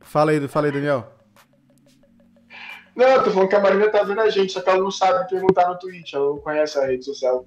[0.00, 1.10] Fala aí, fala aí, Daniel.
[2.94, 4.90] Não, eu tô falando que a Marina tá vendo a gente, só que ela não
[4.90, 7.46] sabe perguntar no Twitch, ela não conhece a rede social.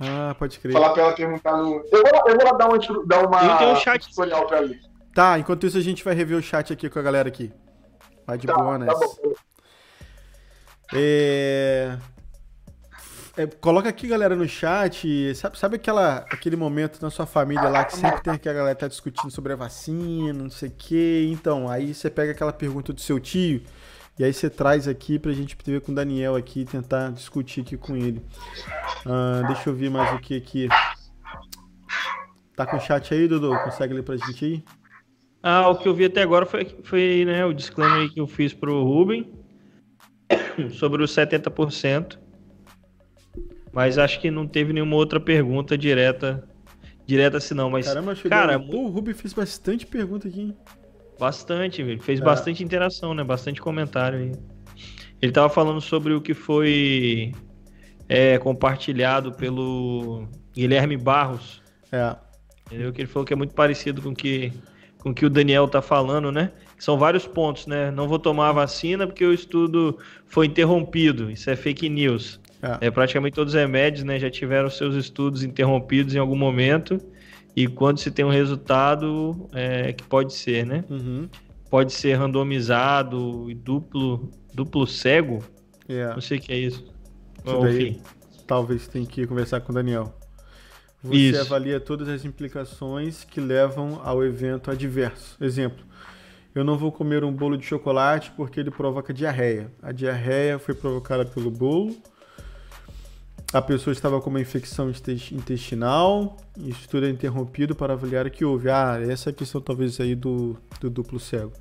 [0.00, 0.72] Ah, pode crer.
[0.72, 1.84] Falar pra ela perguntar no.
[1.92, 4.08] Eu vou, eu vou dar uma, dar uma tem um chat.
[4.08, 4.89] tutorial pra ela.
[5.14, 7.52] Tá, enquanto isso a gente vai rever o chat aqui com a galera aqui.
[8.26, 8.98] Vai de tá, boa nessa.
[8.98, 9.34] Tá bom.
[10.92, 11.98] É...
[13.36, 15.34] É, coloca aqui, galera, no chat.
[15.34, 18.74] Sabe, sabe aquela, aquele momento na sua família lá que sempre tem que a galera
[18.74, 21.28] tá discutindo sobre a vacina, não sei o quê.
[21.32, 23.62] Então, aí você pega aquela pergunta do seu tio
[24.18, 27.76] e aí você traz aqui pra gente ver com o Daniel aqui tentar discutir aqui
[27.76, 28.22] com ele.
[29.06, 30.68] Ah, deixa eu ver mais o que aqui.
[32.54, 33.56] Tá com o chat aí, Dudu?
[33.64, 34.64] Consegue ler pra gente aí?
[35.42, 38.52] Ah, o que eu vi até agora foi, foi né, o disclaimer que eu fiz
[38.52, 39.40] pro Ruben.
[40.72, 42.18] sobre os 70%.
[43.72, 46.46] Mas acho que não teve nenhuma outra pergunta direta
[47.06, 48.30] direta assim não, mas Caramba, chegou...
[48.30, 50.42] cara, o Ruby fez bastante pergunta aqui.
[50.42, 50.56] Hein?
[51.18, 52.24] Bastante, ele fez é.
[52.24, 53.24] bastante interação, né?
[53.24, 54.32] Bastante comentário aí.
[55.20, 57.32] Ele tava falando sobre o que foi
[58.08, 61.60] é, compartilhado pelo Guilherme Barros.
[61.92, 62.16] É.
[62.66, 62.92] Entendeu?
[62.92, 64.52] Que ele falou que é muito parecido com que,
[65.00, 66.52] com que o Daniel tá falando, né?
[66.78, 67.90] São vários pontos, né?
[67.90, 71.30] Não vou tomar a vacina porque o estudo foi interrompido.
[71.30, 72.40] Isso é fake news.
[72.62, 72.86] É.
[72.86, 74.18] é praticamente todos os remédios, né?
[74.18, 77.00] Já tiveram seus estudos interrompidos em algum momento.
[77.56, 80.84] E quando se tem um resultado, é, que pode ser, né?
[80.88, 81.28] Uhum.
[81.68, 85.42] Pode ser randomizado e duplo, duplo cego.
[85.88, 86.08] É.
[86.08, 86.84] Não sei o que é isso.
[87.44, 88.00] isso daí,
[88.46, 90.19] talvez tenha que conversar com o Daniel.
[91.02, 91.40] Você isso.
[91.40, 95.36] avalia todas as implicações que levam ao evento adverso.
[95.40, 95.84] Exemplo,
[96.54, 99.70] eu não vou comer um bolo de chocolate porque ele provoca diarreia.
[99.82, 101.96] A diarreia foi provocada pelo bolo
[103.52, 104.92] a pessoa estava com uma infecção
[105.32, 108.70] intestinal, isso tudo é interrompido para avaliar o que houve.
[108.70, 111.52] Ah, essa é a questão talvez aí do, do duplo cego.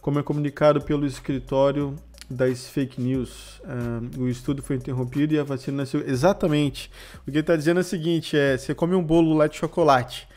[0.00, 1.96] Como é comunicado pelo escritório
[2.28, 6.02] das fake news, um, o estudo foi interrompido e a vacina nasceu.
[6.06, 6.90] Exatamente.
[7.22, 9.56] O que ele está dizendo é o seguinte: é, você come um bolo lá de
[9.56, 10.28] chocolate.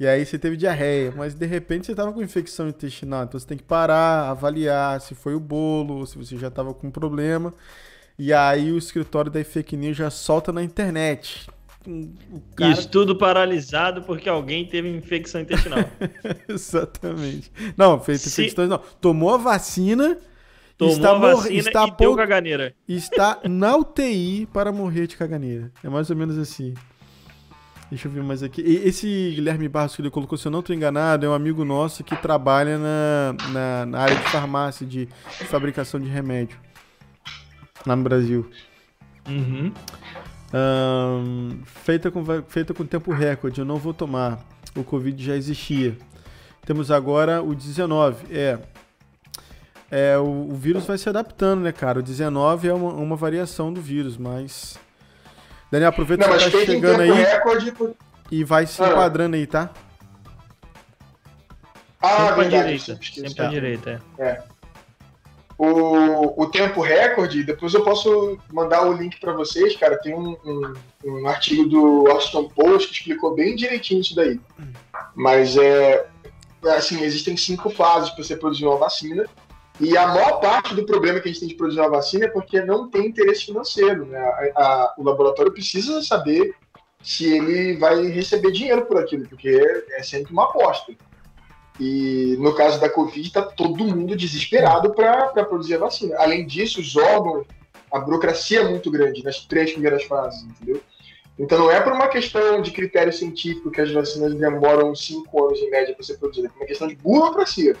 [0.00, 3.46] E aí você teve diarreia, mas de repente você estava com infecção intestinal, então você
[3.46, 7.52] tem que parar, avaliar se foi o bolo, se você já estava com problema.
[8.16, 11.48] E aí o escritório da fake news já solta na internet.
[12.54, 12.72] Cara...
[12.72, 15.80] Estudo paralisado porque alguém teve infecção intestinal.
[16.48, 17.50] Exatamente.
[17.76, 18.42] Não, fez Se...
[18.42, 18.80] infecção não.
[19.00, 20.18] Tomou a vacina.
[20.78, 22.72] Tomou está a vacina está e deu caganeira.
[22.88, 25.72] Está na UTI para morrer de caganeira.
[25.82, 26.72] É mais ou menos assim.
[27.90, 28.60] Deixa eu ver mais aqui.
[28.60, 32.04] Esse Guilherme Barros que ele colocou, se eu não estou enganado, é um amigo nosso
[32.04, 36.56] que trabalha na, na, na área de farmácia, de, de fabricação de remédio
[37.84, 38.48] lá no Brasil.
[39.26, 39.72] Uhum.
[40.54, 44.38] Um, feita, com, feita com tempo recorde, eu não vou tomar.
[44.76, 45.96] O Covid já existia.
[46.64, 48.26] Temos agora o 19.
[48.30, 48.58] É.
[49.90, 52.00] É, o, o vírus vai se adaptando, né, cara?
[52.00, 54.78] O 19 é uma, uma variação do vírus, mas.
[55.70, 57.10] Daniel, aproveita não, que você tá chegando aí.
[57.10, 57.74] Recorde...
[58.30, 58.88] E vai se ah.
[58.88, 59.70] enquadrando aí, tá?
[62.00, 62.98] Ah, sempre à direita.
[63.02, 64.24] Sempre à direita, é.
[64.24, 64.42] é
[65.58, 69.98] o, o tempo recorde, depois eu posso mandar o link para vocês, cara.
[69.98, 70.74] Tem um, um,
[71.04, 74.40] um, artigo do Washington Post que explicou bem direitinho isso daí.
[75.16, 76.06] Mas é
[76.76, 79.26] assim, existem cinco fases para você produzir uma vacina.
[79.80, 82.28] E a maior parte do problema que a gente tem de produzir uma vacina é
[82.28, 84.06] porque não tem interesse financeiro.
[84.06, 84.18] Né?
[84.18, 86.54] A, a, o laboratório precisa saber
[87.02, 89.60] se ele vai receber dinheiro por aquilo, porque
[89.92, 90.92] é sempre uma aposta.
[91.78, 96.16] E no caso da Covid, está todo mundo desesperado para produzir a vacina.
[96.18, 97.46] Além disso, os órgãos,
[97.92, 100.82] a burocracia é muito grande nas três primeiras fases, entendeu?
[101.38, 105.60] Então não é por uma questão de critério científico que as vacinas demoram cinco anos
[105.60, 107.76] em média para ser produzida, é uma questão de burocracia.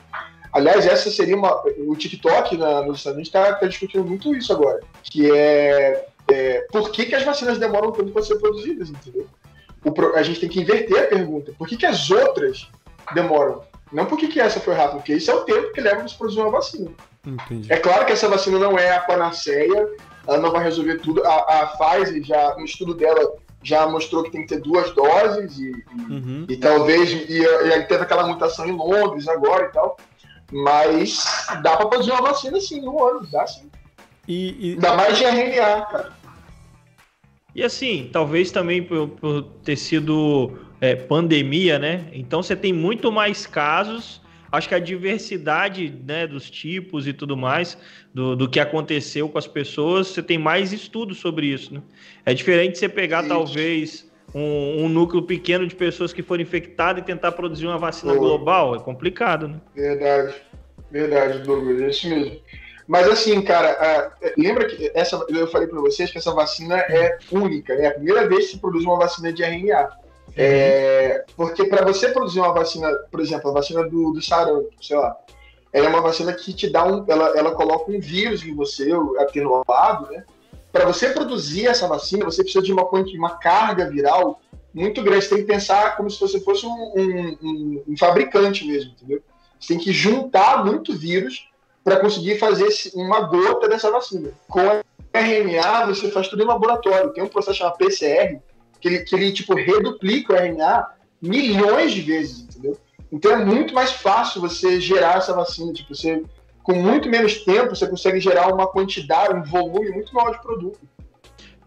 [0.52, 1.62] Aliás, essa seria uma.
[1.86, 4.80] O TikTok na, nos Estados Unidos está tá discutindo muito isso agora.
[5.04, 9.26] Que é, é por que, que as vacinas demoram tanto para ser produzidas, entendeu?
[9.84, 11.52] O, a gente tem que inverter a pergunta.
[11.56, 12.68] Por que, que as outras
[13.14, 13.62] demoram?
[13.92, 16.16] Não porque que essa foi rápida, porque isso é o tempo que leva para se
[16.16, 16.90] produzir uma vacina.
[17.26, 17.72] Entendi.
[17.72, 19.88] É claro que essa vacina não é a panaceia,
[20.26, 21.24] ela não vai resolver tudo.
[21.24, 25.58] A, a Pfizer, já, no estudo dela, já mostrou que tem que ter duas doses
[25.58, 25.72] e,
[26.10, 26.46] uhum.
[26.48, 29.96] e, e talvez e, e teve aquela mutação em Londres agora e tal.
[30.50, 33.70] Mas dá para produzir uma vacina sim, um ano, dá sim.
[34.26, 34.76] E, e...
[34.76, 36.12] Dá mais de RNA, cara.
[37.54, 42.06] E assim, talvez também por, por ter sido é, pandemia, né?
[42.12, 44.20] Então você tem muito mais casos.
[44.50, 47.76] Acho que a diversidade né, dos tipos e tudo mais,
[48.14, 51.74] do, do que aconteceu com as pessoas, você tem mais estudos sobre isso.
[51.74, 51.82] Né?
[52.24, 53.28] É diferente você pegar, Sim.
[53.28, 58.14] talvez, um, um, núcleo pequeno de pessoas que foram infectadas e tentar produzir uma vacina
[58.14, 58.74] global.
[58.76, 59.60] É complicado, né?
[59.74, 60.34] Verdade.
[60.90, 61.80] Verdade, Douglas.
[61.80, 62.38] É isso mesmo.
[62.86, 67.76] Mas assim, cara, lembra que essa, eu falei para vocês que essa vacina é única,
[67.76, 67.84] né?
[67.84, 69.90] É a primeira vez que se produz uma vacina de RNA.
[70.34, 74.96] É, porque para você produzir uma vacina, por exemplo, a vacina do, do sarampo, sei
[74.96, 75.14] lá,
[75.72, 77.04] ela é uma vacina que te dá um.
[77.08, 80.24] Ela, ela coloca um vírus em você, atenuado, né?
[80.72, 84.40] Para você produzir essa vacina, você precisa de uma, uma carga viral
[84.74, 85.24] muito grande.
[85.24, 89.22] Você tem que pensar como se você fosse um, um, um, fabricante mesmo, entendeu?
[89.58, 91.48] Você tem que juntar muito vírus
[91.82, 94.30] para conseguir fazer uma gota dessa vacina.
[94.48, 94.60] Com
[95.12, 97.12] RNA, você faz tudo em laboratório.
[97.12, 98.38] Tem um processo chamado PCR,
[98.80, 100.86] que ele, que ele tipo, reduplica o RNA
[101.20, 102.78] milhões de vezes, entendeu?
[103.10, 106.22] Então é muito mais fácil você gerar essa vacina, tipo, você
[106.68, 110.78] com muito menos tempo, você consegue gerar uma quantidade, um volume muito maior de produto.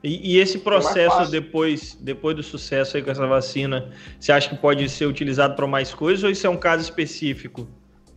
[0.04, 4.32] E, e esse é processo, é depois, depois do sucesso aí com essa vacina, você
[4.32, 7.68] acha que pode ser utilizado para mais coisas ou isso é um caso específico?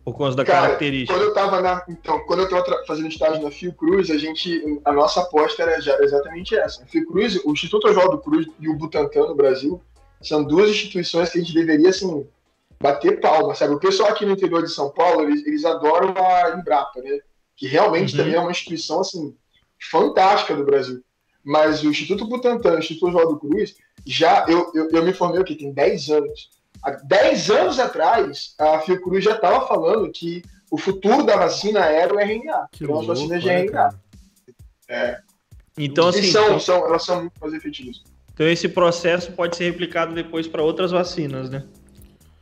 [0.03, 1.11] Por conta da Cara, característica?
[1.11, 4.93] Quando eu estava na, então, quando eu estava fazendo estágio na Fiocruz, a gente, a
[4.93, 6.83] nossa aposta era exatamente essa.
[6.83, 9.81] A Fiocruz, o Instituto Oswaldo Cruz e o Butantan no Brasil
[10.21, 12.27] são duas instituições que a gente deveria assim
[12.79, 13.73] bater palma, sabe?
[13.73, 17.19] O pessoal aqui no interior de São Paulo, eles, eles adoram a Embrapa, né?
[17.55, 18.17] Que realmente uhum.
[18.17, 19.35] também é uma instituição assim
[19.91, 21.03] fantástica do Brasil.
[21.43, 25.55] Mas o Instituto Butantan, o Instituto Oswaldo Cruz, já eu, eu, eu me formei aqui
[25.55, 26.49] tem 10 anos.
[26.83, 32.13] Há 10 anos atrás, a Fiocruz já estava falando que o futuro da vacina era
[32.13, 32.67] o RNA.
[32.71, 33.89] Que então, as vacinas de RNA.
[34.89, 35.19] É.
[35.77, 36.59] Então, assim, são, então...
[36.59, 38.03] são, elas são muito mais efetivas.
[38.33, 41.63] Então, esse processo pode ser replicado depois para outras vacinas, né?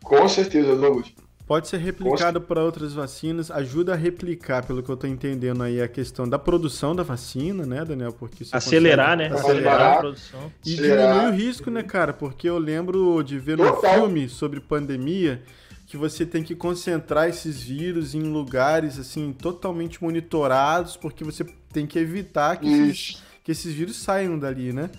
[0.04, 1.14] Com certeza, Douglas.
[1.46, 5.82] Pode ser replicado para outras vacinas, ajuda a replicar, pelo que eu estou entendendo aí,
[5.82, 8.14] a questão da produção da vacina, né, Daniel?
[8.14, 9.28] Porque acelerar, né?
[9.28, 10.52] Acelerar a produção.
[10.66, 11.14] E acelerar.
[11.14, 12.14] diminui o risco, né, cara?
[12.14, 15.42] Porque eu lembro de ver no filme sobre pandemia
[15.86, 21.86] que você tem que concentrar esses vírus em lugares assim totalmente monitorados, porque você tem
[21.86, 24.90] que evitar que, esses, que esses vírus saiam dali, né?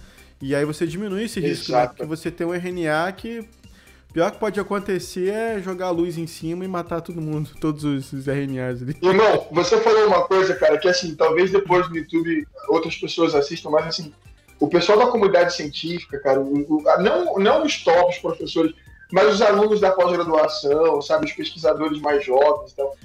[0.43, 1.87] E aí você diminui esse risco, né?
[1.87, 3.49] Porque você tem um RNA que
[4.15, 7.83] Pior que pode acontecer é jogar a luz em cima e matar todo mundo, todos
[7.83, 8.97] os, os RNAs ali.
[9.03, 13.71] Irmão, você falou uma coisa, cara, que assim, talvez depois no YouTube outras pessoas assistam,
[13.71, 14.15] mas assim,
[14.61, 18.73] o pessoal da comunidade científica, cara, o, o, não, não os tops professores,
[19.11, 22.97] mas os alunos da pós-graduação, sabe, os pesquisadores mais jovens e tal,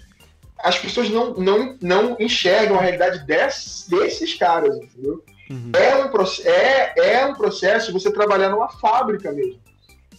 [0.59, 5.23] as pessoas não, não, não enxergam a realidade desse, desses caras, entendeu?
[5.49, 5.71] Uhum.
[5.73, 9.59] É, um, é, é um processo você trabalhar numa fábrica mesmo.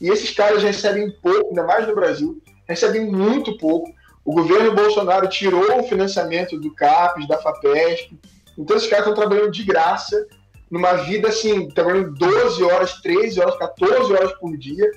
[0.01, 3.92] E esses caras recebem pouco, ainda mais no Brasil, recebem muito pouco.
[4.24, 8.18] O governo Bolsonaro tirou o financiamento do CAPES, da FAPESP.
[8.57, 10.26] Então esses caras estão trabalhando de graça,
[10.70, 14.90] numa vida assim, trabalhando 12 horas, 13 horas, 14 horas por dia,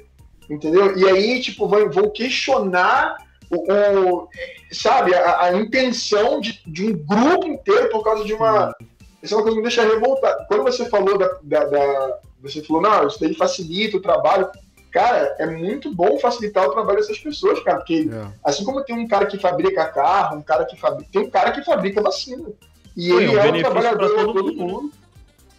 [0.50, 0.96] entendeu?
[0.98, 3.18] E aí, tipo, vão, vão questionar
[3.50, 4.30] o, o
[4.72, 8.76] sabe, a, a intenção de, de, um grupo inteiro por causa de uma.
[9.22, 10.46] Isso é uma coisa que me deixa revoltado.
[10.48, 14.50] Quando você falou da, da, da você falou, não, isso daí facilita o trabalho
[14.94, 18.28] cara, é muito bom facilitar o trabalho dessas pessoas, cara, porque é.
[18.44, 21.52] assim como tem um cara que fabrica carro, um cara que fabrica, tem um cara
[21.52, 22.48] que fabrica vacina.
[22.96, 24.94] E Sim, ele é um trabalhador de todo, todo mundo.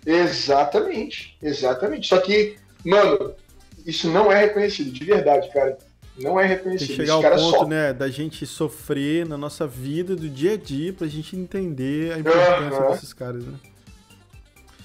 [0.06, 0.20] Né?
[0.20, 2.06] Exatamente, exatamente.
[2.06, 3.34] Só que, mano,
[3.84, 5.76] isso não é reconhecido, de verdade, cara.
[6.16, 6.86] Não é reconhecido.
[6.86, 10.56] Tem que chegar ao ponto, né, da gente sofrer na nossa vida, do dia a
[10.56, 12.90] dia, pra gente entender a importância uhum.
[12.92, 13.54] desses caras, né?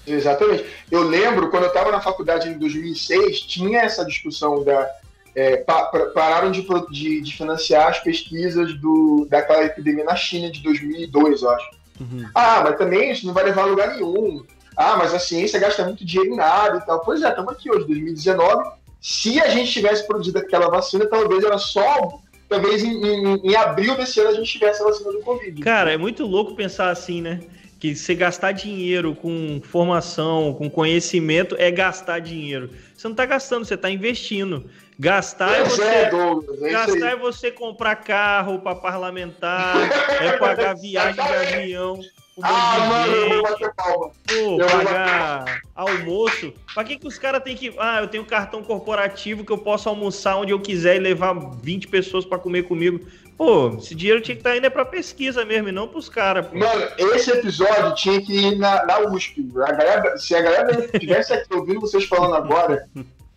[0.06, 0.64] Exatamente.
[0.90, 4.88] Eu lembro, quando eu estava na faculdade em 2006, tinha essa discussão da.
[5.32, 10.60] É, pa, pararam de, de, de, financiar as pesquisas do, daquela epidemia na China de
[10.60, 11.70] 2002, eu acho.
[12.00, 12.28] Uhum.
[12.34, 14.44] Ah, mas também isso não vai levar a lugar nenhum.
[14.76, 17.00] Ah, mas a ciência gasta muito dinheiro em nada e tal.
[17.00, 18.70] Pois é, estamos aqui hoje, 2019.
[19.00, 23.96] Se a gente tivesse produzido aquela vacina, talvez era só talvez em, em, em, abril
[23.96, 25.62] desse ano a gente tivesse a vacina do Covid.
[25.62, 27.40] Cara, é muito louco pensar assim, né?
[27.80, 32.70] Que você gastar dinheiro com formação, com conhecimento, é gastar dinheiro.
[32.94, 34.70] Você não está gastando, você está investindo.
[34.98, 39.76] Gastar é, é você, é, Douglas, é gastar é você comprar carro para parlamentar,
[40.20, 41.98] é pagar viagem de avião.
[42.42, 44.10] Ah, mano, eu vou bater palma.
[44.26, 46.52] Pô, pagar almoço.
[46.72, 47.74] Pra que, que os caras têm que.
[47.78, 51.88] Ah, eu tenho cartão corporativo que eu posso almoçar onde eu quiser e levar 20
[51.88, 53.00] pessoas para comer comigo.
[53.36, 56.08] Pô, esse dinheiro tinha que estar tá indo é pra pesquisa mesmo, e não pros
[56.08, 56.46] caras.
[56.52, 59.48] Mano, esse episódio tinha que ir na, na USP.
[59.66, 62.86] A galera, se a galera tivesse aqui ouvindo vocês falando agora,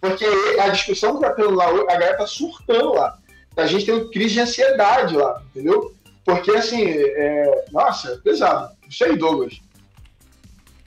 [0.02, 0.26] porque
[0.60, 3.18] a discussão que tá tendo lá, a galera tá surtando lá.
[3.56, 5.94] A gente tem crise de ansiedade lá, entendeu?
[6.26, 7.66] Porque, assim, é...
[7.72, 8.76] nossa, é pesado.
[8.94, 9.60] Isso aí, Douglas.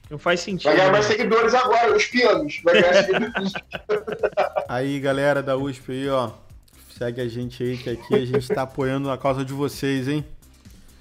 [0.09, 0.69] Não faz sentido.
[0.69, 1.11] Vai ganhar mais né?
[1.11, 2.61] seguidores agora, os pianos.
[2.63, 3.51] Vai ganhar seguidores.
[4.69, 6.31] aí, galera da USP aí, ó.
[6.97, 10.25] Segue a gente aí, que aqui a gente tá apoiando a causa de vocês, hein?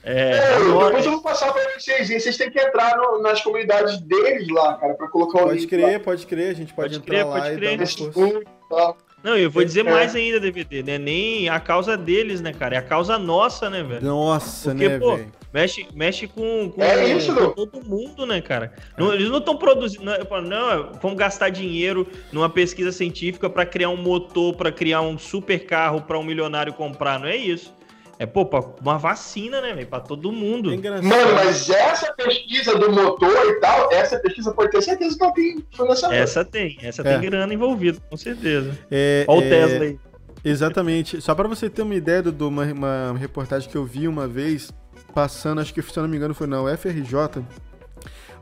[0.02, 0.86] É, é agora...
[0.86, 2.10] depois eu vou passar pra vocês.
[2.10, 5.60] E vocês têm que entrar no, nas comunidades deles lá, cara, pra colocar o pode
[5.60, 5.70] link.
[5.70, 6.04] Pode crer, lá.
[6.04, 6.50] pode crer.
[6.50, 7.78] A gente pode, pode entrar crer, lá pode e crer.
[7.78, 9.06] dar uma força.
[9.22, 9.90] Não, eu vou dizer é.
[9.90, 10.98] mais ainda, DVD, né?
[10.98, 12.74] Nem a causa deles, né, cara?
[12.74, 14.04] É a causa nossa, né, velho?
[14.04, 15.32] Nossa, Porque, né, velho?
[15.52, 18.72] Mexe, mexe com, com, é isso, com todo mundo, né, cara?
[18.98, 20.04] Não, eles não estão produzindo.
[20.04, 25.18] Não, não, vamos gastar dinheiro numa pesquisa científica para criar um motor, para criar um
[25.18, 27.18] super carro para um milionário comprar.
[27.18, 27.74] Não é isso.
[28.18, 29.86] É, pô, pra uma vacina, né, velho?
[29.86, 30.72] Pra todo mundo.
[30.72, 35.22] É Mano, mas essa pesquisa do motor e tal, essa pesquisa pode ter certeza que
[35.22, 36.22] ela tem financiamento.
[36.22, 37.04] Essa tem, essa é.
[37.04, 38.76] tem grana envolvida, com certeza.
[38.90, 39.48] É, Olha o é...
[39.48, 39.98] Tesla aí.
[40.42, 41.20] Exatamente.
[41.20, 44.72] Só para você ter uma ideia de uma, uma reportagem que eu vi uma vez,
[45.16, 47.42] passando, acho que se eu não me engano foi não, FRJ.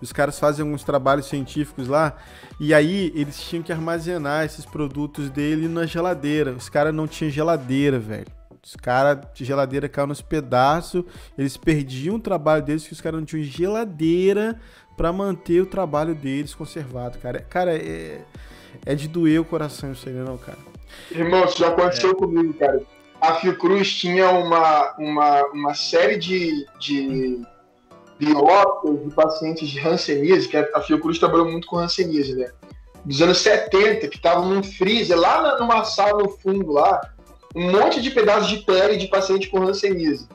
[0.02, 2.16] Os caras fazem alguns trabalhos científicos lá
[2.58, 6.50] e aí eles tinham que armazenar esses produtos dele na geladeira.
[6.50, 8.26] Os caras não tinham geladeira, velho.
[8.60, 11.04] Os caras de geladeira caiu nos pedaços,
[11.38, 14.60] eles perdiam o trabalho deles que os caras não tinham geladeira
[14.96, 17.38] para manter o trabalho deles conservado, cara.
[17.38, 18.22] Cara, é,
[18.84, 20.58] é de doer o coração isso aí, não, cara.
[21.12, 22.14] Irmão, isso já aconteceu é.
[22.14, 22.82] comigo, cara.
[23.24, 27.40] A Fiocruz tinha uma, uma, uma série de, de
[28.18, 32.50] biópsias de pacientes de Hanseníase, que a Fiocruz trabalhou muito com Hanseníase, né?
[33.02, 37.00] Dos anos 70, que estavam num freezer, lá numa sala no fundo lá,
[37.56, 40.28] um monte de pedaços de pele de paciente com Hanseníase.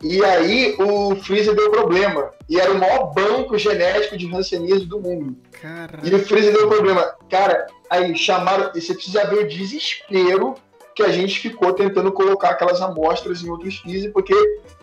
[0.00, 2.30] E aí o freezer deu problema.
[2.48, 5.36] E era o maior banco genético de Hanseníase do mundo.
[5.60, 6.08] Caraca.
[6.08, 7.04] E o freezer deu problema.
[7.28, 8.70] Cara, aí chamaram.
[8.76, 10.54] E você precisa ver o desespero
[10.98, 14.34] que a gente ficou tentando colocar aquelas amostras em outros freezer, porque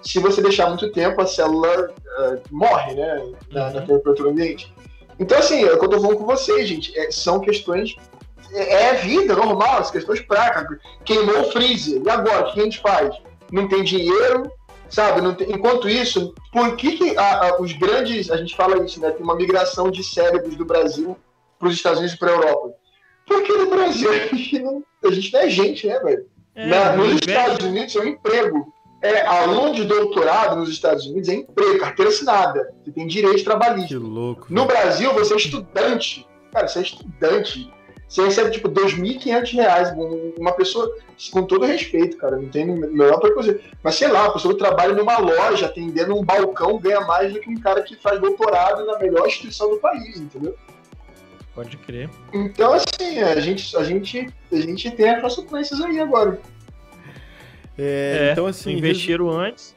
[0.02, 3.34] se você deixar muito tempo, a célula uh, morre, né?
[3.52, 3.74] Na, uhum.
[3.74, 4.74] na, temperatura ambiente.
[5.20, 6.98] Então, assim, é o que eu tô falando com vocês, gente.
[6.98, 7.98] É, são questões.
[8.54, 10.80] É, é vida normal, as questões práticas.
[11.04, 12.02] Queimou o freezer.
[12.02, 12.48] E agora?
[12.48, 13.14] O que a gente faz?
[13.52, 14.50] Não tem dinheiro,
[14.90, 15.36] sabe?
[15.36, 19.12] Tem, enquanto isso, por que, que a, a, os grandes, a gente fala isso, né?
[19.12, 21.18] Tem uma migração de cérebros do Brasil
[21.60, 22.85] para os Estados Unidos e para a Europa.
[23.26, 26.26] Porque no Brasil a gente não, a gente não é gente, né, velho?
[26.56, 28.73] É, nos Estados Unidos é um emprego.
[29.02, 32.73] É, aluno de doutorado nos Estados Unidos é emprego, carteira assinada.
[32.84, 33.89] Você tem direito trabalhista.
[33.89, 34.47] Que louco.
[34.49, 36.27] No Brasil, você é estudante.
[36.52, 37.72] Cara, você é estudante.
[38.07, 40.38] Você recebe, tipo, R$ 2.500.
[40.39, 40.89] Uma pessoa,
[41.31, 43.60] com todo respeito, cara, não tem melhor coisa.
[43.84, 47.39] Mas sei lá, a pessoa que trabalha numa loja, atendendo um balcão, ganha mais do
[47.39, 50.56] que um cara que faz doutorado na melhor instituição do país, entendeu?
[51.56, 52.10] Pode crer.
[52.34, 56.38] Então, assim, a gente, a gente, a gente tem as consequências aí agora.
[57.77, 58.73] É, é, então, assim.
[58.73, 59.40] Investiram resu...
[59.40, 59.76] antes.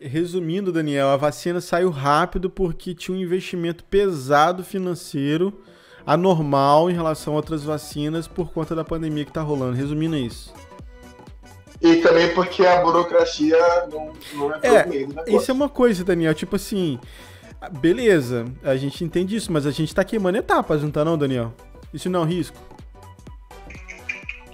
[0.00, 5.64] Resumindo, Daniel, a vacina saiu rápido porque tinha um investimento pesado financeiro
[6.06, 9.74] anormal em relação a outras vacinas por conta da pandemia que está rolando.
[9.74, 10.54] Resumindo é isso.
[11.80, 13.58] E também porque a burocracia
[13.90, 14.86] não, não é,
[15.26, 16.34] é Isso é uma coisa, Daniel.
[16.34, 16.98] Tipo assim,
[17.80, 21.52] beleza, a gente entende isso, mas a gente está queimando etapas, não tá não, Daniel?
[21.92, 22.56] Isso não é um risco?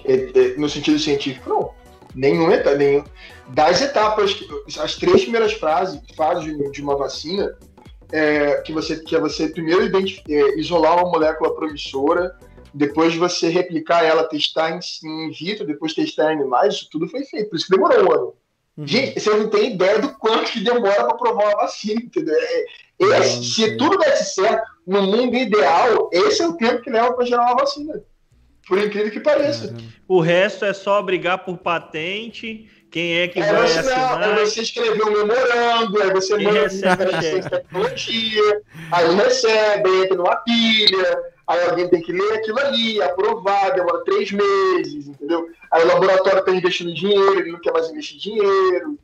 [0.05, 1.71] É, é, no sentido científico, não.
[2.15, 3.03] Nenhum etapa, nenhum.
[3.49, 4.43] Das etapas,
[4.79, 7.55] as três primeiras fases, fases de uma vacina,
[8.11, 12.37] é, que, você, que é você primeiro é, isolar uma molécula promissora,
[12.73, 17.23] depois você replicar ela, testar em, em vitro, depois testar em animais, isso tudo foi
[17.23, 17.49] feito.
[17.49, 18.33] Por isso que demorou um ano.
[18.77, 18.87] Uhum.
[18.87, 22.35] Gente, você não tem ideia do quanto que demora para provar uma vacina, entendeu?
[22.35, 22.65] É,
[23.11, 27.25] esse, se tudo desse certo, no mundo ideal, esse é o tempo que leva para
[27.25, 28.01] gerar uma vacina.
[28.67, 29.75] Por incrível que pareça.
[30.07, 34.21] O resto é só brigar por patente quem é que é, vai assinar?
[34.21, 38.61] Aí você escreveu um memorando, aí você manda recebe tecnologia,
[38.91, 41.17] aí recebe, entra numa pilha,
[41.47, 45.47] aí alguém tem que ler aquilo ali, aprovar, demora três meses, entendeu?
[45.71, 48.99] Aí o laboratório está investindo dinheiro, ele não quer mais investir dinheiro.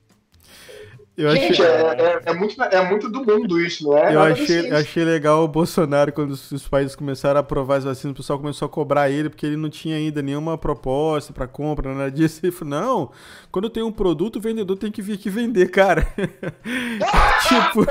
[1.20, 1.66] Eu Gente, achei...
[1.66, 4.16] é, é, é, muito, é muito do mundo isso, não é?
[4.16, 8.14] Eu achei, achei legal o Bolsonaro, quando os, os, países começaram a aprovar as vacinas,
[8.14, 11.94] o pessoal começou a cobrar ele, porque ele não tinha ainda nenhuma proposta para compra,
[11.94, 12.40] nada disso.
[12.42, 13.12] Ele falou, não,
[13.52, 16.08] quando tem um produto, o vendedor tem que vir aqui vender, cara.
[17.50, 17.86] tipo,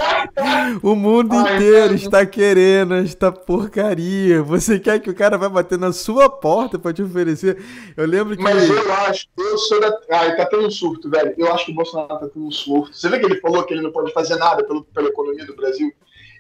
[0.82, 4.42] o mundo inteiro está querendo esta porcaria.
[4.42, 7.62] Você quer que o cara vai bater na sua porta para te oferecer?
[7.94, 8.42] Eu lembro que...
[8.42, 9.88] Mas eu acho, eu sou da...
[10.10, 11.34] Ah, ele tá tendo um surto, velho.
[11.36, 12.96] Eu acho que o Bolsonaro tá tendo um surto.
[12.96, 15.55] Você vê que ele falou que ele não pode fazer nada pelo, pela economia do
[15.55, 15.93] Brasil.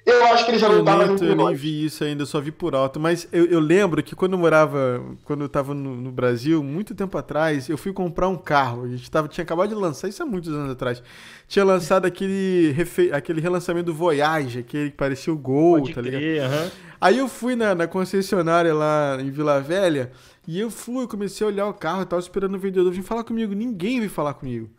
[0.08, 2.40] Eu acho que ele já não estava no Eu nem vi isso ainda, eu só
[2.40, 2.98] vi por alto.
[2.98, 6.94] Mas eu, eu lembro que quando eu morava, quando eu estava no, no, Brasil, muito
[6.94, 8.84] tempo atrás, eu fui comprar um carro.
[8.84, 11.02] A gente tava, tinha acabado de lançar, isso há muitos anos atrás.
[11.46, 16.00] Tinha lançado aquele, refe, aquele relançamento do Voyage, aquele que parecia o Gol, Pode tá
[16.00, 16.22] ligado?
[16.22, 16.70] Uhum.
[17.00, 20.10] Aí eu fui na, na concessionária lá em Vila Velha,
[20.46, 23.24] e eu fui, comecei a olhar o carro, eu tava esperando o vendedor vir falar
[23.24, 23.54] comigo.
[23.54, 24.70] Ninguém veio falar comigo.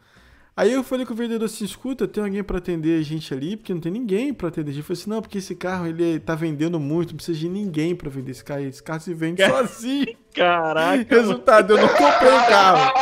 [0.60, 3.56] Aí eu falei com o vendedor assim, escuta, tem alguém para atender a gente ali?
[3.56, 4.82] Porque não tem ninguém para atender a gente.
[4.82, 7.96] Eu falei assim, não, porque esse carro ele tá vendendo muito, não precisa de ninguém
[7.96, 8.60] para vender esse carro.
[8.64, 10.18] Esse carro se vende sozinho.
[10.36, 11.16] Caraca.
[11.16, 12.94] Resultado, eu não comprei o carro.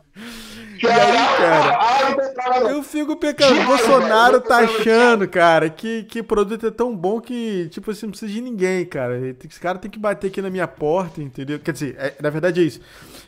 [0.80, 3.60] E aí, cara, eu fico pecando.
[3.60, 8.10] O Bolsonaro tá achando, cara, que, que produto é tão bom que, tipo assim, não
[8.12, 9.18] precisa de ninguém, cara.
[9.18, 11.58] Esse cara tem que bater aqui na minha porta, entendeu?
[11.58, 12.80] Quer dizer, é, na verdade é isso.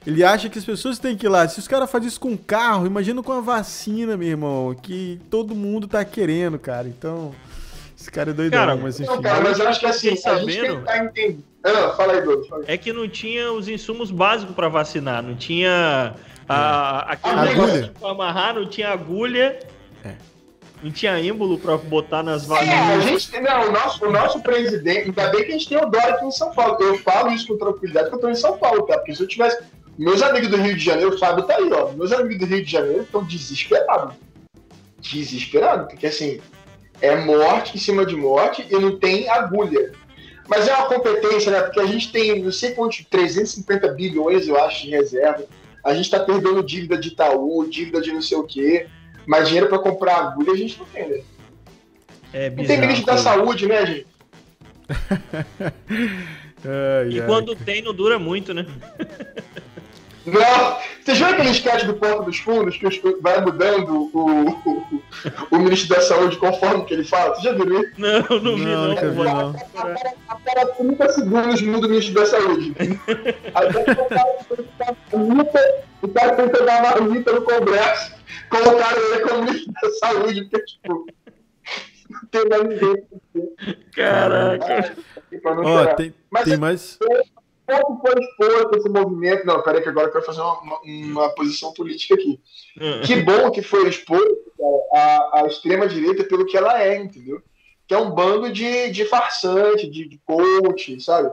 [0.06, 1.46] Ele acha que as pessoas têm que ir lá.
[1.46, 5.54] Se os caras fazem isso com carro, imagina com a vacina, meu irmão, que todo
[5.54, 6.88] mundo tá querendo, cara.
[6.88, 7.34] Então,
[7.98, 9.10] esse cara é doidão, cara, mas enfim.
[9.10, 11.44] Não, cara, mas eu acho que assim, a gente tem que tá entendendo.
[11.62, 12.64] Ah, fala aí, Douglas.
[12.66, 16.14] É que não tinha os insumos básicos para vacinar, não tinha
[16.48, 19.60] a, aquele negócio pra amarrar, não tinha agulha.
[20.02, 20.14] É.
[20.82, 22.68] Não tinha ímbolo pra botar nas vagas.
[22.68, 25.76] É, a gente, não, o nosso, o nosso presidente, ainda bem que a gente tem
[25.76, 26.78] o Dória aqui em São Paulo.
[26.80, 28.96] Eu falo isso com tranquilidade porque eu tô em São Paulo, tá?
[28.96, 29.62] Porque se eu tivesse.
[29.98, 31.92] Meus amigos do Rio de Janeiro, o Fábio tá aí, ó.
[31.92, 34.14] Meus amigos do Rio de Janeiro estão desesperados.
[34.98, 36.40] Desesperados, porque assim,
[37.00, 39.92] é morte em cima de morte e não tem agulha.
[40.48, 41.60] Mas é uma competência, né?
[41.60, 45.44] Porque a gente tem, não sei quantos, 350 bilhões, eu acho, de reserva.
[45.84, 48.86] A gente está perdendo dívida de Itaú, dívida de não sei o quê.
[49.26, 51.20] Mas dinheiro para comprar agulha a gente não tem, né?
[52.32, 54.06] É bizarro, não tem ministro da saúde, né, gente?
[56.64, 57.26] ai, e ai.
[57.26, 58.66] quando tem, não dura muito, né?
[60.26, 62.86] Não, você viu aquele sketch do Porto dos Fundos que
[63.22, 65.02] vai mudando o, o,
[65.50, 67.34] o, ministro da Saúde conforme que ele fala?
[67.34, 67.92] Você já viu isso?
[67.96, 68.88] Não, não vi não.
[68.88, 69.54] não, vi, não.
[70.28, 72.74] A cada 30 segundos muda o ministro da Saúde.
[73.54, 73.68] Aí
[76.02, 78.12] o cara tenta dar uma marmita no Congresso,
[78.50, 81.06] colocaram ele como ministro da Saúde, porque, tipo,
[82.10, 83.06] não tem mais ninguém.
[83.92, 84.96] Caraca.
[85.44, 86.98] Ó, oh, tem, Mas, tem mais
[87.70, 89.46] pouco foi exposto esse movimento.
[89.46, 92.40] Não, peraí, que agora eu quero fazer uma, uma posição política aqui.
[92.80, 93.00] Hum.
[93.04, 94.52] Que bom que foi exposto
[94.92, 97.40] a, a extrema-direita pelo que ela é, entendeu?
[97.86, 101.30] Que é um bando de, de farsante, de, de coach, sabe?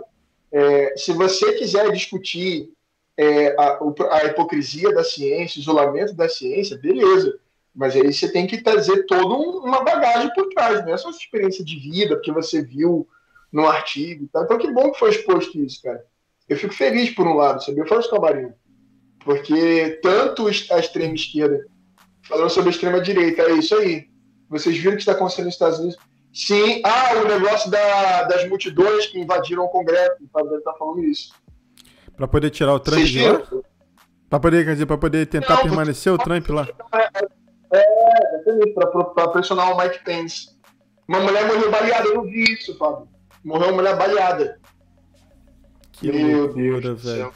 [0.52, 2.69] É, se você quiser discutir
[3.18, 3.80] é, a,
[4.11, 7.38] a hipocrisia da ciência, o isolamento da ciência, beleza.
[7.76, 11.22] Mas aí você tem que trazer toda uma bagagem por trás, não é só sua
[11.22, 13.07] experiência de vida, porque você viu
[13.52, 14.24] no artigo.
[14.26, 16.03] Então, que bom que foi exposto isso, cara
[16.48, 17.84] eu fico feliz por um lado, sabia?
[17.84, 18.49] Eu falo isso com a.
[19.24, 21.65] Porque tanto a extrema esquerda
[22.24, 24.07] falando sobre a extrema direita, é isso aí.
[24.49, 25.98] Vocês viram o que está acontecendo nos Estados Unidos?
[26.34, 31.03] Sim, ah, o negócio da, das multidões que invadiram o Congresso, o Fábio está falando
[31.03, 31.34] isso.
[32.15, 33.44] Para poder tirar o Trump de lá?
[34.30, 36.68] Para poder, quer dizer, para poder tentar Não, permanecer o Trump lá?
[37.74, 40.49] É, é para pressionar o Mike Pence.
[41.07, 43.07] Uma mulher morreu baleada, eu não vi isso, Fábio.
[43.48, 44.60] Morreu uma mulher baleada.
[45.94, 47.34] Que Meu loucura, Deus velho.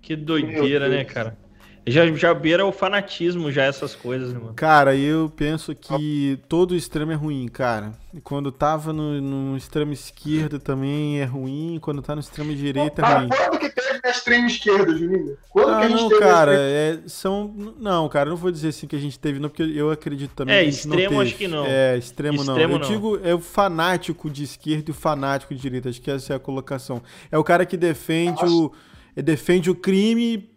[0.00, 1.36] Que doideira, né, cara?
[1.86, 4.54] Já, já beira o fanatismo, já essas coisas, né, mano?
[4.54, 7.92] Cara, eu penso que todo extremo é ruim, cara.
[8.12, 13.02] E quando tava no, no extremo esquerdo também é ruim, quando tá no extremo direita
[13.02, 13.28] é ruim.
[13.28, 15.36] Quando que teve na extrema esquerda, Juninho?
[15.48, 17.74] Quando ah, que a gente não, teve cara, é, são...
[17.78, 20.54] Não, cara, não vou dizer assim que a gente teve, não, porque eu acredito também
[20.54, 21.64] é, que a gente extremo não acho que não.
[21.66, 22.60] É, extremo, extremo não.
[22.60, 22.88] Eu não.
[22.88, 26.36] digo, é o fanático de esquerda e o fanático de direita, acho que essa é
[26.36, 27.02] a colocação.
[27.32, 28.54] É o cara que defende Nossa.
[28.54, 28.72] o...
[29.16, 30.49] Defende o crime